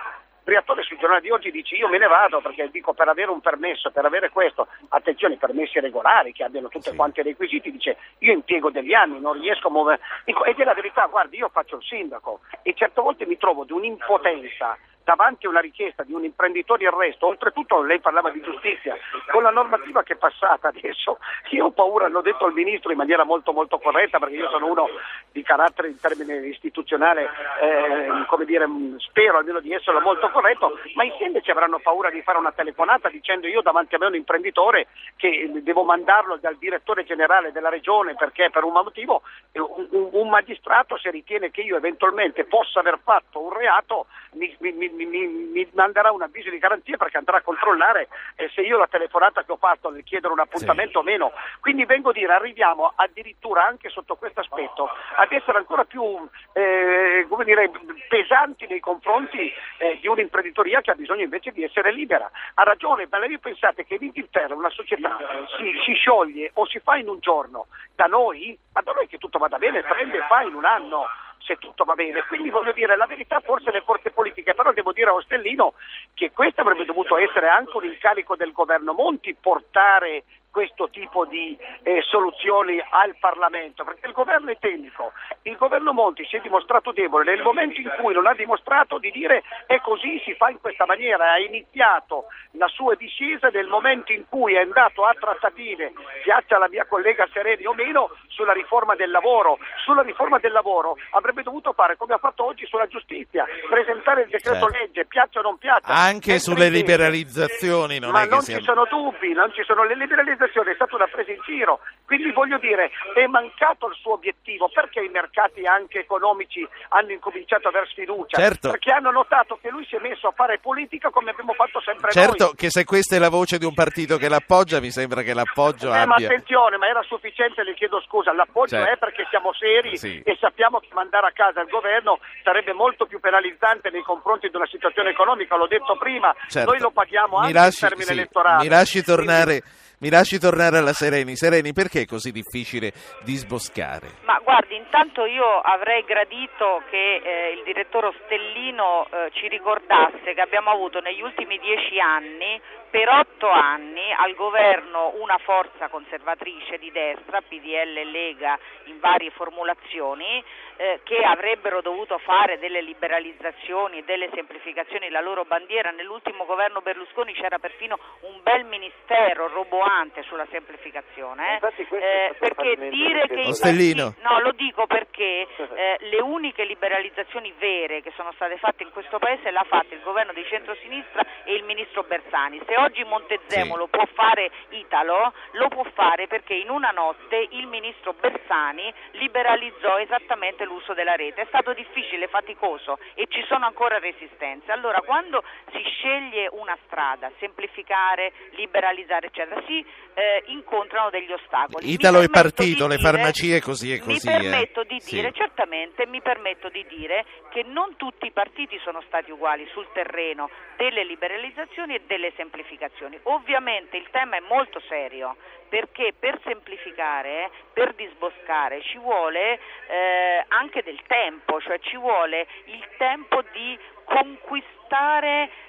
Briatore 0.46 0.84
sul 0.84 1.00
giornale 1.00 1.22
di 1.22 1.32
oggi 1.32 1.50
dice 1.50 1.74
io 1.74 1.88
me 1.88 1.98
ne 1.98 2.06
vado 2.06 2.40
perché 2.40 2.70
dico 2.70 2.94
per 2.94 3.08
avere 3.08 3.32
un 3.32 3.42
permesso, 3.42 3.90
per 3.90 4.06
avere 4.06 4.30
questo, 4.30 4.68
attenzione, 4.90 5.38
permessi 5.38 5.80
regolari 5.80 6.34
che 6.34 6.44
abbiano 6.44 6.68
tutti 6.68 6.92
sì. 6.92 6.96
quanti 6.96 7.22
i 7.22 7.24
requisiti, 7.24 7.72
dice 7.72 7.98
io 8.20 8.32
impiego 8.32 8.70
degli 8.70 8.94
anni, 8.94 9.20
non 9.20 9.40
riesco 9.42 9.70
a 9.70 9.72
muovere. 9.72 10.02
Ed 10.24 10.60
è 10.60 10.64
la 10.64 10.76
verità, 10.76 11.08
guardi, 11.08 11.38
io 11.38 11.50
faccio 11.50 11.78
il 11.78 11.84
sindaco 11.84 12.42
e 12.62 12.76
certe 12.76 13.02
volte 13.02 13.26
mi 13.26 13.38
trovo 13.38 13.64
di 13.64 13.72
un'impotenza 13.72 14.78
davanti 15.06 15.46
a 15.46 15.50
una 15.50 15.60
richiesta 15.62 16.04
di 16.04 16.14
un 16.14 16.24
imprenditore 16.24 16.80
di 16.80 16.88
arresto, 16.88 17.28
oltretutto 17.28 17.82
lei 17.84 18.00
parlava 18.00 18.32
di 18.32 18.42
giustizia, 18.42 18.98
con 19.32 19.44
la 19.44 19.52
normativa 19.52 20.02
che 20.02 20.14
è 20.14 20.18
passata 20.18 20.70
adesso, 20.70 21.20
io 21.52 21.66
ho 21.66 21.72
paura, 21.72 22.08
l'ho 22.08 22.22
detto 22.22 22.46
al 22.46 22.54
Ministro 22.54 22.92
in 22.92 22.98
maniera 22.98 23.24
molto 23.24 23.54
molto 23.54 23.78
corretta, 23.78 24.18
perché 24.18 24.36
io 24.36 24.50
sono 24.50 24.66
uno 24.66 24.88
di 25.32 25.44
carattere 25.44 25.90
in 25.90 26.00
termine 26.00 26.48
istituzionale, 26.48 27.30
eh, 27.62 28.26
come 28.28 28.46
dire, 28.46 28.68
spero 28.98 29.38
almeno 29.38 29.60
di 29.60 29.72
essere 29.72 30.00
molto 30.00 30.30
corretto, 30.30 30.80
ma 30.96 31.04
in 31.04 31.14
sindaci 31.20 31.52
avranno 31.52 31.80
paura 31.80 32.10
di 32.10 32.24
fare 32.24 32.40
una 32.40 32.52
telefonata 32.52 33.08
dicendo 33.10 33.46
io 33.48 33.62
davanti 33.62 33.94
a 33.94 34.00
me 34.00 34.08
un 34.08 34.16
imprenditore 34.16 34.88
che 35.18 35.52
devo 35.62 35.84
mandarlo 35.84 36.38
dal 36.38 36.58
direttore 36.58 37.04
generale 37.04 37.52
della 37.52 37.70
regione 37.70 38.16
perché 38.16 38.50
per 38.50 38.64
un 38.64 38.74
motivo 38.74 39.22
un, 39.54 40.10
un 40.12 40.30
magistrato 40.30 40.98
se 40.98 41.12
ritiene 41.12 41.52
che 41.52 41.62
io 41.62 41.78
eventualmente 41.78 42.46
possa 42.46 42.80
aver 42.80 43.00
fatto 43.04 43.40
un 43.40 43.54
reato 43.54 44.08
mi, 44.32 44.56
mi, 44.60 44.90
mi, 44.96 45.28
mi, 45.28 45.68
manderà 45.74 46.12
un 46.12 46.22
avviso 46.22 46.50
di 46.50 46.58
garanzia 46.58 46.98
perché 46.98 47.18
andrà 47.18 47.38
a 47.38 47.42
controllare 47.42 48.08
eh, 48.36 48.50
se 48.54 48.62
io 48.62 48.78
la 48.78 48.88
telefonata 48.88 49.44
che 49.44 49.52
ho 49.52 49.58
fatto 49.58 49.90
nel 49.90 50.04
chiedere 50.04 50.34
un 50.34 50.40
appuntamento 50.40 50.92
sì. 50.92 50.98
o 50.98 51.04
meno. 51.04 51.32
Quindi 51.60 51.86
vengo 51.86 52.10
a 52.10 52.14
dire, 52.14 52.34
arriviamo 52.34 52.94
addirittura 52.96 53.66
anche 53.66 53.90
sotto 53.90 54.16
questo 54.16 54.40
aspetto 54.40 54.90
ad 55.16 55.32
essere 55.32 55.58
ancora 55.58 55.84
più 55.84 56.28
eh, 56.54 57.28
dire, 57.44 57.72
pesanti 58.08 58.68
nei 58.68 58.80
confronti 58.80 59.52
eh, 59.78 59.98
di 60.00 60.08
un'imprenditoria 60.08 60.82
che 60.82 60.92
ha 60.92 60.96
bisogno 60.96 61.24
invece 61.24 61.52
di 61.52 61.64
essere 61.64 61.92
libera. 61.92 62.30
Ha 62.56 62.64
ragione, 62.64 63.08
ma 63.10 63.20
lei 63.20 63.38
pensate 63.40 63.86
che 63.86 63.96
in 63.96 64.04
Inghilterra 64.04 64.56
una 64.56 64.70
società 64.70 65.18
si, 65.58 65.72
si 65.86 65.94
scioglie 65.94 66.52
o 66.54 66.66
si 66.66 66.80
fa 66.80 66.96
in 66.98 67.10
un 67.10 67.20
giorno, 67.20 67.68
da 67.96 68.06
noi, 68.06 68.58
ma 68.74 68.82
da 68.82 68.92
noi 68.92 69.08
che 69.08 69.18
tutto 69.18 69.38
vada 69.38 69.58
bene, 69.58 69.82
prende 69.84 70.18
e 70.18 70.26
fa 70.28 70.42
in 70.42 70.54
un 70.54 70.66
anno 70.66 71.06
se 71.46 71.58
tutto 71.58 71.84
va 71.84 71.94
bene. 71.94 72.24
Quindi 72.28 72.50
voglio 72.50 72.74
dire, 72.74 72.98
la 72.98 73.06
verità 73.06 73.40
forse 73.40 73.72
le 73.72 73.82
forze 73.82 74.12
politiche, 74.12 74.54
però 74.54 74.74
devo 74.74 74.92
dire 74.92 75.10
a 75.10 75.14
Ostellino 75.14 75.74
che 76.16 76.32
questo 76.32 76.62
avrebbe 76.62 76.86
dovuto 76.86 77.18
essere 77.18 77.50
anche 77.50 77.76
un 77.76 77.86
incarico 77.86 78.36
del 78.36 78.54
governo 78.54 78.94
Monti, 78.94 79.36
portare 79.40 80.24
questo 80.56 80.88
tipo 80.90 81.26
di 81.26 81.58
eh, 81.84 82.02
soluzioni 82.08 82.80
al 82.80 83.18
Parlamento, 83.20 83.84
perché 83.84 84.08
il 84.08 84.14
governo 84.14 84.52
è 84.52 84.58
tecnico, 84.58 85.12
il 85.42 85.58
governo 85.58 85.92
Monti 85.92 86.26
si 86.26 86.38
è 86.38 86.40
dimostrato 86.40 86.94
debole 86.94 87.26
nel 87.26 87.42
momento 87.42 87.82
in 87.82 87.92
cui 88.00 88.14
non 88.14 88.26
ha 88.26 88.34
dimostrato 88.34 88.98
di 88.98 89.12
dire 89.12 89.44
è 89.66 89.82
così, 89.82 90.18
si 90.24 90.34
fa 90.36 90.48
in 90.48 90.62
questa 90.62 90.86
maniera, 90.86 91.34
ha 91.34 91.40
iniziato 91.40 92.28
la 92.52 92.70
sua 92.70 92.96
discesa 92.96 93.50
nel 93.50 93.68
momento 93.68 94.14
in 94.14 94.24
cui 94.30 94.54
è 94.54 94.62
andato 94.62 95.04
a 95.04 95.14
trattative, 95.20 95.92
piaccia 96.24 96.58
la 96.58 96.70
mia 96.70 96.86
collega 96.86 97.28
Sereni 97.34 97.66
o 97.66 97.74
meno, 97.74 98.12
sulla 98.30 98.54
riforma 98.54 98.96
del 98.96 99.12
lavoro. 99.12 99.58
Sulla 99.84 100.04
riforma 100.04 100.40
del 100.40 100.54
lavoro 100.54 100.96
avrebbe 101.12 101.44
dovuto 101.44 101.74
fare 101.74 101.98
come 101.98 102.14
ha 102.14 102.18
fatto 102.18 102.46
oggi 102.46 102.66
sulla 102.66 102.88
giustizia, 102.88 103.46
presentare 103.70 104.24
il 104.24 104.30
decreto 104.30 104.70
certo. 104.70 104.78
legge, 104.78 105.06
piaccia 105.06 105.40
o 105.40 105.44
non 105.44 105.58
piaccia. 105.58 105.88
Anche 106.06 106.40
sulle 106.40 106.70
liberalizzazioni 106.70 107.98
non 107.98 108.12
Ma 108.12 108.26
non 108.26 108.44
che 108.44 108.58
ci 108.58 108.62
sono 108.62 108.86
dubbi, 108.86 109.34
non 109.34 109.52
ci 109.54 109.64
sono 109.64 109.84
le 109.84 109.96
liberalizzazioni 109.96 110.72
è 110.72 110.76
stata 110.76 110.96
una 110.96 111.08
presa 111.08 111.32
in 111.32 111.42
giro, 111.44 111.80
quindi 112.06 112.32
voglio 112.32 112.60
dire 112.60 112.92
è 113.16 113.26
mancato 113.26 113.88
il 113.88 113.96
suo 113.96 114.14
obiettivo, 114.14 114.70
perché 114.70 115.02
i 115.02 115.10
mercati 115.10 115.66
anche 115.66 116.00
economici 116.00 116.66
hanno 116.90 117.12
incominciato 117.12 117.68
a 117.68 117.70
aver 117.72 117.88
sfiducia? 117.90 118.38
Certo. 118.38 118.70
Perché 118.70 118.92
hanno 118.92 119.10
notato 119.10 119.58
che 119.62 119.70
lui 119.70 119.86
si 119.86 119.96
è 119.96 120.00
messo 120.00 120.28
a 120.28 120.32
fare 120.32 120.60
politica 120.60 121.10
come 121.10 121.32
abbiamo 121.32 121.54
fatto 121.54 121.82
sempre 121.82 122.12
certo 122.12 122.46
noi. 122.46 122.56
che 122.56 122.70
se 122.70 122.84
questa 122.84 123.16
è 123.16 123.20
la 123.20 123.30
voce 123.30 123.58
di 123.58 123.66
un 123.66 123.74
partito 123.74 124.18
che 124.18 124.30
l'appoggia, 124.30 124.80
mi 124.80 124.92
sembra 124.92 125.24
che 125.24 125.34
l'appoggio 125.34 125.88
eh, 125.88 125.98
abbia... 125.98 126.06
Ma 126.06 126.16
attenzione, 126.16 126.78
ma 126.78 126.88
era 126.88 127.02
sufficiente, 127.02 127.64
le 127.64 127.74
chiedo 127.74 128.00
scusa, 128.02 128.32
l'appoggio 128.34 128.76
certo. 128.76 128.92
è 128.92 128.98
perché 128.98 129.26
siamo 129.30 129.54
seri 129.54 129.98
sì. 129.98 130.22
e 130.24 130.38
sappiamo 130.40 130.80
che 130.80 130.90
mandare 130.94 131.28
a 131.28 131.32
casa 131.32 131.62
il 131.62 131.70
governo 131.70 132.20
sarebbe 132.44 132.74
molto 132.74 133.06
più 133.06 133.20
penalizzante 133.20 133.90
nei 133.90 134.04
confronti 134.04 134.50
di 134.50 134.56
una 134.56 134.68
situazione 134.68 135.10
economica, 135.10 135.56
l'ho 135.56 135.68
detto 135.68 135.95
prima, 135.98 136.34
certo. 136.50 136.72
noi 136.72 136.80
lo 136.80 136.92
paghiamo 136.92 137.38
anche 137.38 137.54
lasci, 137.54 137.84
in 137.84 137.90
termini 137.90 138.06
sì, 138.08 138.12
elettorali. 138.14 138.64
Mi 138.64 138.70
lasci 138.70 139.04
tornare... 139.04 139.62
Quindi 139.62 139.84
mi 140.06 140.12
lasci 140.12 140.38
tornare 140.38 140.78
alla 140.78 140.94
Sereni. 140.94 141.36
Sereni, 141.36 141.74
perché 141.74 142.02
è 142.02 142.06
così 142.06 142.32
difficile 142.32 142.94
disboscare? 143.24 144.22
Ma 144.26 144.40
guardi, 144.44 144.76
intanto 144.76 145.26
io 145.26 145.62
avrei 145.62 146.04
gradito 146.04 146.84
che 146.92 147.22
eh, 147.24 147.54
il 147.58 147.64
direttore 147.64 148.14
Ostellino 148.14 149.08
eh, 149.10 149.32
ci 149.34 149.48
ricordasse 149.48 150.36
che 150.36 150.42
abbiamo 150.42 150.70
avuto 150.70 151.00
negli 151.00 151.22
ultimi 151.22 151.58
dieci 151.58 152.00
anni 152.00 152.62
per 152.92 153.10
otto 153.10 153.50
anni 153.50 154.14
al 154.16 154.36
governo 154.36 155.14
una 155.18 155.40
forza 155.40 155.90
conservatrice 155.90 156.78
di 156.78 156.92
destra, 156.92 157.42
PDL 157.42 157.98
e 157.98 158.06
Lega 158.06 158.58
in 158.86 159.00
varie 159.00 159.32
formulazioni, 159.32 160.42
eh, 160.78 161.00
che 161.04 161.18
avrebbero 161.18 161.82
dovuto 161.82 162.20
fare 162.20 162.60
delle 162.60 162.82
liberalizzazioni 162.82 164.04
delle 164.06 164.30
semplificazioni 164.34 165.10
la 165.10 165.20
loro 165.20 165.46
bandiera. 165.46 165.90
Nell'ultimo 165.90 166.46
governo 166.46 166.82
Berlusconi 166.82 167.34
c'era 167.34 167.58
perfino 167.58 167.98
un 168.22 168.40
bel 168.44 168.64
ministero 168.66 169.48
roboante 169.48 169.95
rilevante 169.96 170.24
sulla 170.24 170.46
semplificazione, 170.52 171.54
Infatti 171.54 171.86
questo 171.86 172.06
eh, 172.06 172.30
è 172.30 172.34
stato 172.36 172.56
perché 172.56 172.90
dire 172.90 173.22
di 173.28 173.36
che 173.36 173.48
Ostellino. 173.48 174.04
partiti- 174.12 174.28
no, 174.28 174.40
lo 174.42 174.52
dico 174.52 174.88
perché 174.88 175.48
eh, 175.58 175.98
le 176.00 176.22
uniche 176.22 176.66
liberalizzazioni 176.66 177.54
vere 177.58 178.02
che 178.02 178.12
sono 178.16 178.32
state 178.34 178.58
fatte 178.58 178.84
in 178.84 178.92
questo 178.92 179.18
paese 179.20 179.52
l'ha 179.52 179.66
fatta 179.68 179.94
il 179.94 180.02
governo 180.02 180.34
di 180.34 180.44
centrosinistra 180.46 181.26
e 181.46 181.56
il 181.56 181.64
ministro 181.64 182.04
Bersani. 182.04 182.62
Se 182.66 182.78
oggi 182.78 183.04
Montezemolo 183.04 183.84
Sì. 183.86 183.90
può 183.92 184.06
fare 184.14 184.52
Italo, 184.70 185.34
lo 185.54 185.68
può 185.70 185.84
fare 185.94 186.28
perché 186.28 186.54
in 186.54 186.70
una 186.70 186.90
notte 186.92 187.48
il 187.52 187.68
ministro 187.68 188.14
Bersani 188.14 188.94
liberalizzò 189.12 189.98
esattamente 190.00 190.66
l'uso 190.66 190.94
della 190.94 191.16
rete. 191.16 191.42
È 191.42 191.46
stato 191.48 191.74
difficile, 191.74 192.28
faticoso 192.28 192.98
e 193.14 193.28
ci 193.30 193.44
sono 193.48 193.66
ancora 193.66 194.00
resistenze. 194.00 194.72
Allora, 194.72 195.02
quando 195.02 195.44
si 195.72 195.82
sceglie 195.98 196.50
una 196.52 196.78
strada, 196.86 197.32
semplificare, 197.40 198.32
liberalizzare, 198.52 199.28
eccetera, 199.28 199.62
si 199.68 199.75
eh, 200.14 200.44
incontrano 200.48 201.10
degli 201.10 201.32
ostacoli. 201.32 201.92
Italo 201.92 202.22
è 202.22 202.30
partito, 202.30 202.86
di 202.86 202.92
le 202.92 202.98
dire- 202.98 203.10
farmacie 203.10 203.62
così 203.62 203.94
e 203.94 204.00
così. 204.00 204.28
mi 204.28 204.34
permetto 204.40 204.82
eh. 204.82 204.86
di 204.86 205.00
Sì. 205.00 205.16
dire, 205.16 205.32
certamente 205.34 206.06
mi 206.06 206.22
permetto 206.22 206.70
di 206.70 206.86
dire 206.88 207.26
che 207.50 207.64
non 207.64 207.96
tutti 207.98 208.26
i 208.28 208.32
partiti 208.32 208.78
sono 208.84 209.02
stati 209.08 209.32
uguali 209.32 209.68
sul 209.72 209.88
terreno 209.94 210.50
delle 210.78 211.04
liberalizzazioni 211.04 211.96
e 211.96 212.02
delle 212.06 212.32
semplificazioni. 212.36 213.18
Ovviamente 213.24 213.98
il 213.98 214.08
tema 214.12 214.38
è 214.38 214.42
molto 214.42 214.80
serio 214.88 215.36
perché 215.68 216.14
per 216.18 216.40
semplificare, 216.44 217.50
per 217.74 217.94
disboscare 217.96 218.82
ci 218.84 218.98
vuole 218.98 219.60
eh, 219.88 220.46
anche 220.50 220.84
del 220.84 221.00
tempo, 221.08 221.60
cioè 221.60 221.80
ci 221.80 221.98
vuole 221.98 222.48
il 222.66 222.88
tempo 222.98 223.44
di 223.52 223.78
conquistare 224.06 224.74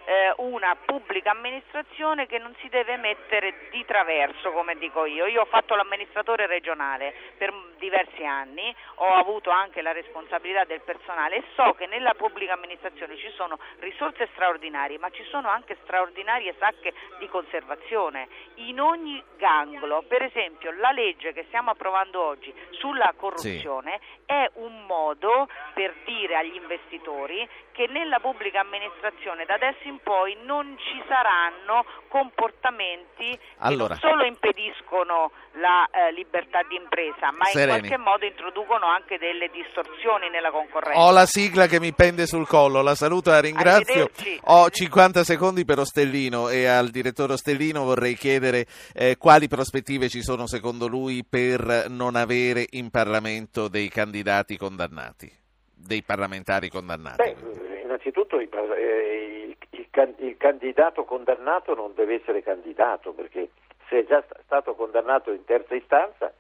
eh, 0.07 0.33
una 0.37 0.77
pubblica 0.77 1.33
amministrazione 1.33 2.27
che 2.27 2.39
non 2.39 2.55
si 2.61 2.69
deve 2.69 2.97
mettere 2.97 3.69
di 3.71 3.85
traverso, 3.85 4.53
come 4.53 4.77
dico 4.77 5.05
io. 5.05 5.27
Io 5.27 5.43
ho 5.43 5.47
fatto 5.47 5.75
l'amministratore 5.75 6.47
regionale 6.47 7.13
per 7.37 7.53
diversi 7.79 8.25
anni, 8.25 8.75
ho 8.97 9.15
avuto 9.15 9.51
anche 9.51 9.83
la 9.83 9.93
responsabilità 9.93 10.65
del 10.65 10.81
personale 10.81 11.37
e 11.37 11.45
so 11.55 11.75
che 11.75 11.87
nella 11.87 12.15
pubblica 12.15 12.53
amministrazione 12.53 13.17
ci 13.17 13.31
sono 13.35 13.59
risorse 13.81 14.29
straordinarie, 14.33 14.99
ma 14.99 15.11
ci 15.11 15.25
sono 15.25 15.49
anche 15.49 15.77
straordinarie 15.83 16.55
sacche 16.59 16.95
di 17.19 17.29
conservazione 17.29 18.29
in 18.57 18.81
ogni 18.81 19.23
ganglo. 19.37 20.05
Per 20.07 20.23
esempio, 20.23 20.71
la 20.71 20.93
legge 20.93 21.33
che 21.33 21.45
stiamo 21.49 21.71
approvando 21.71 22.23
oggi 22.23 22.55
sulla 22.71 23.13
corruzione 23.17 24.01
è 24.25 24.49
un 24.55 24.85
modo 24.87 25.49
per 25.75 25.95
dire 26.05 26.37
agli 26.37 26.55
investitori 26.55 27.47
che 27.73 27.87
nella 27.89 28.21
pubblica 28.21 28.61
amministrazione 28.61 29.16
da 29.47 29.55
adesso 29.55 29.89
in 29.89 29.99
poi 30.03 30.37
non 30.45 30.77
ci 30.79 31.03
saranno 31.09 31.85
comportamenti 32.09 33.39
Allora. 33.59 33.97
che 33.97 34.01
non 34.07 34.13
solo 34.13 34.25
impediscono 34.25 35.31
la 35.55 35.89
eh, 35.91 36.13
libertà 36.13 36.63
di 36.69 36.77
impresa, 36.77 37.33
ma 37.33 37.47
Sereni. 37.47 37.73
in 37.73 37.79
qualche 37.79 37.97
modo 37.97 38.25
introducono 38.25 38.87
anche 38.87 39.19
delle 39.19 39.49
distorsioni 39.49 40.29
nella 40.31 40.51
concorrenza. 40.51 41.01
Ho 41.01 41.11
la 41.11 41.27
sigla 41.27 41.67
che 41.67 41.81
mi 41.81 41.93
pende 41.93 42.27
sul 42.27 42.47
collo, 42.47 42.83
la 42.83 42.95
saluto 42.95 43.31
e 43.31 43.33
la 43.33 43.41
ringrazio. 43.41 44.11
Ho 44.45 44.71
50 44.71 45.25
secondi 45.25 45.65
per 45.65 45.79
Ostellino 45.79 46.49
e 46.49 46.67
al 46.67 46.91
direttore 46.91 47.33
Ostellino 47.33 47.85
vorrei 47.85 48.15
chiedere 48.15 48.67
eh, 48.95 49.17
quali 49.17 49.49
prospettive 49.49 50.09
ci 50.09 50.23
sono 50.23 50.47
secondo 50.47 50.87
lui 50.87 51.25
per 51.25 51.87
non 51.89 52.17
avere 52.17 52.67
in 52.71 52.91
Parlamento 52.91 53.69
dei 53.69 53.89
candidati 53.89 54.57
condannati, 54.57 55.31
dei 55.75 56.03
parlamentari 56.03 56.69
condannati. 56.69 57.23
Beh, 57.23 57.76
innanzitutto 57.97 58.39
il, 58.41 58.49
eh, 58.77 59.45
il- 59.49 59.57
il 59.71 59.87
can- 59.91 60.15
il 60.19 60.37
candidato 60.37 61.05
condannato 61.05 61.75
non 61.75 61.93
deve 61.95 62.15
essere 62.17 62.43
candidato 62.43 63.13
perché 63.13 63.49
se 63.89 64.01
è 64.01 64.05
già 64.07 64.23
sta- 64.25 64.37
stato 64.45 64.75
condannato 64.75 65.33
in 65.33 65.45
terza 65.45 65.75
istanza 65.75 66.33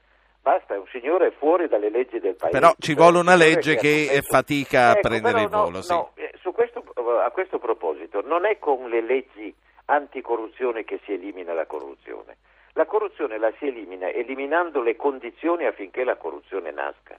basta, 0.43 0.75
è 0.75 0.79
un 0.79 0.87
signore 0.93 1.33
fuori 1.33 1.67
dalle 1.67 1.91
leggi 1.91 2.21
del 2.21 2.37
paese. 2.37 2.57
Però 2.57 2.73
ci 2.79 2.95
vuole 2.95 3.17
un 3.17 3.23
una 3.27 3.35
legge 3.35 3.75
che 3.77 4.05
commesso- 4.07 4.23
fatica 4.31 4.89
a 4.89 4.91
Ecco, 4.93 5.01
prendere 5.09 5.33
però 5.35 5.45
il 5.45 5.51
no, 5.51 5.65
volo. 5.65 5.83
sì. 5.83 5.93
no, 5.93 6.11
eh, 6.15 6.33
su 6.41 6.53
questo- 6.53 6.85
a 7.25 7.31
questo 7.31 7.59
proposito 7.59 8.21
non 8.25 8.45
è 8.47 8.59
con 8.61 8.89
le 8.89 9.01
leggi 9.01 9.53
anticorruzione 9.87 10.85
che 10.85 11.01
si 11.05 11.13
elimina 11.15 11.53
la 11.53 11.67
corruzione. 11.67 12.37
La 12.75 12.85
corruzione 12.87 13.39
la 13.39 13.53
si 13.59 13.67
elimina 13.67 14.09
eliminando 14.09 14.83
le 14.83 14.95
condizioni 14.97 15.65
affinché 15.65 16.05
la 16.05 16.17
corruzione 16.17 16.71
nasca. 16.71 17.17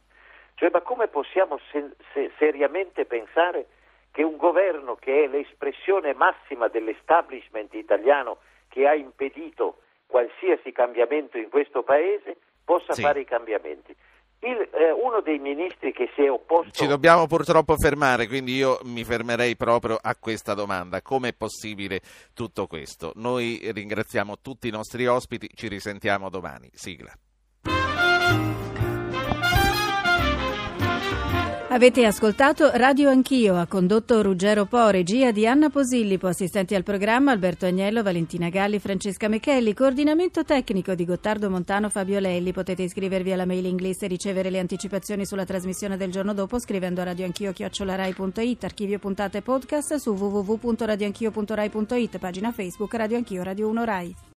Cioè, 0.55 0.69
ma 0.71 0.81
come 0.81 1.07
possiamo 1.07 1.59
se- 1.71 1.95
se- 2.13 2.31
seriamente 2.37 3.05
pensare 3.05 3.65
che 4.17 4.23
un 4.23 4.35
governo 4.35 4.95
che 4.95 5.25
è 5.25 5.27
l'espressione 5.27 6.15
massima 6.15 6.69
dell'establishment 6.69 7.71
italiano 7.75 8.39
che 8.67 8.87
ha 8.87 8.95
impedito 8.95 9.81
qualsiasi 10.07 10.71
cambiamento 10.71 11.37
in 11.37 11.49
questo 11.49 11.83
paese 11.83 12.37
possa 12.65 12.93
Sì. 12.93 13.03
fare 13.03 13.19
i 13.19 13.25
cambiamenti? 13.25 13.95
Il- 14.39 14.69
eh, 14.73 14.89
uno 14.91 15.21
dei 15.21 15.37
ministri 15.37 15.91
che 15.93 16.09
si 16.15 16.23
è 16.23 16.31
opposto 16.31 16.71
Ci 16.71 16.87
dobbiamo 16.87 17.27
purtroppo 17.27 17.75
fermare, 17.77 18.25
quindi 18.25 18.55
io 18.55 18.79
mi 18.85 19.03
fermerei 19.03 19.55
proprio 19.55 19.99
a 20.01 20.15
questa 20.15 20.55
domanda. 20.55 21.03
Come 21.03 21.27
è 21.29 21.33
possibile 21.33 22.01
tutto 22.33 22.65
questo? 22.65 23.11
Noi 23.17 23.69
ringraziamo 23.71 24.39
tutti 24.41 24.67
i 24.67 24.71
nostri 24.71 25.05
ospiti, 25.05 25.47
ci 25.53 25.67
risentiamo 25.67 26.29
domani. 26.31 26.71
Sigla. 26.73 27.11
Avete 31.77 32.07
ascoltato 32.07 32.71
Radio 32.73 33.07
Anch'io, 33.07 33.55
ha 33.55 33.67
condotto 33.67 34.23
Ruggero 34.23 34.65
Po, 34.65 34.89
regia 34.89 35.29
di 35.29 35.45
Anna 35.45 35.69
Posillipo, 35.69 36.25
assistenti 36.25 36.73
al 36.73 36.81
programma 36.81 37.31
Alberto 37.31 37.67
Agnello, 37.67 38.01
Valentina 38.01 38.49
Galli, 38.49 38.79
Francesca 38.79 39.27
Mechelli, 39.27 39.75
coordinamento 39.75 40.43
tecnico 40.43 40.95
di 40.95 41.05
Gottardo 41.05 41.51
Montano, 41.51 41.89
Fabio 41.89 42.17
Lelli. 42.17 42.51
Potete 42.51 42.81
iscrivervi 42.81 43.31
alla 43.31 43.45
mailing 43.45 43.79
list 43.79 44.01
e 44.01 44.07
ricevere 44.07 44.49
le 44.49 44.57
anticipazioni 44.57 45.23
sulla 45.23 45.45
trasmissione 45.45 45.97
del 45.97 46.09
giorno 46.09 46.33
dopo 46.33 46.57
scrivendo 46.57 47.01
a 47.01 47.03
radioanchio.it, 47.03 48.63
archivio 48.63 48.97
puntate 48.97 49.43
podcast 49.43 49.97
su 49.97 50.13
www.radioanchio.rai.it, 50.13 52.17
pagina 52.17 52.51
Facebook 52.51 52.91
Radio 52.95 53.17
Anch'io 53.17 53.43
Radio 53.43 53.67
1 53.67 53.85
Rai. 53.85 54.25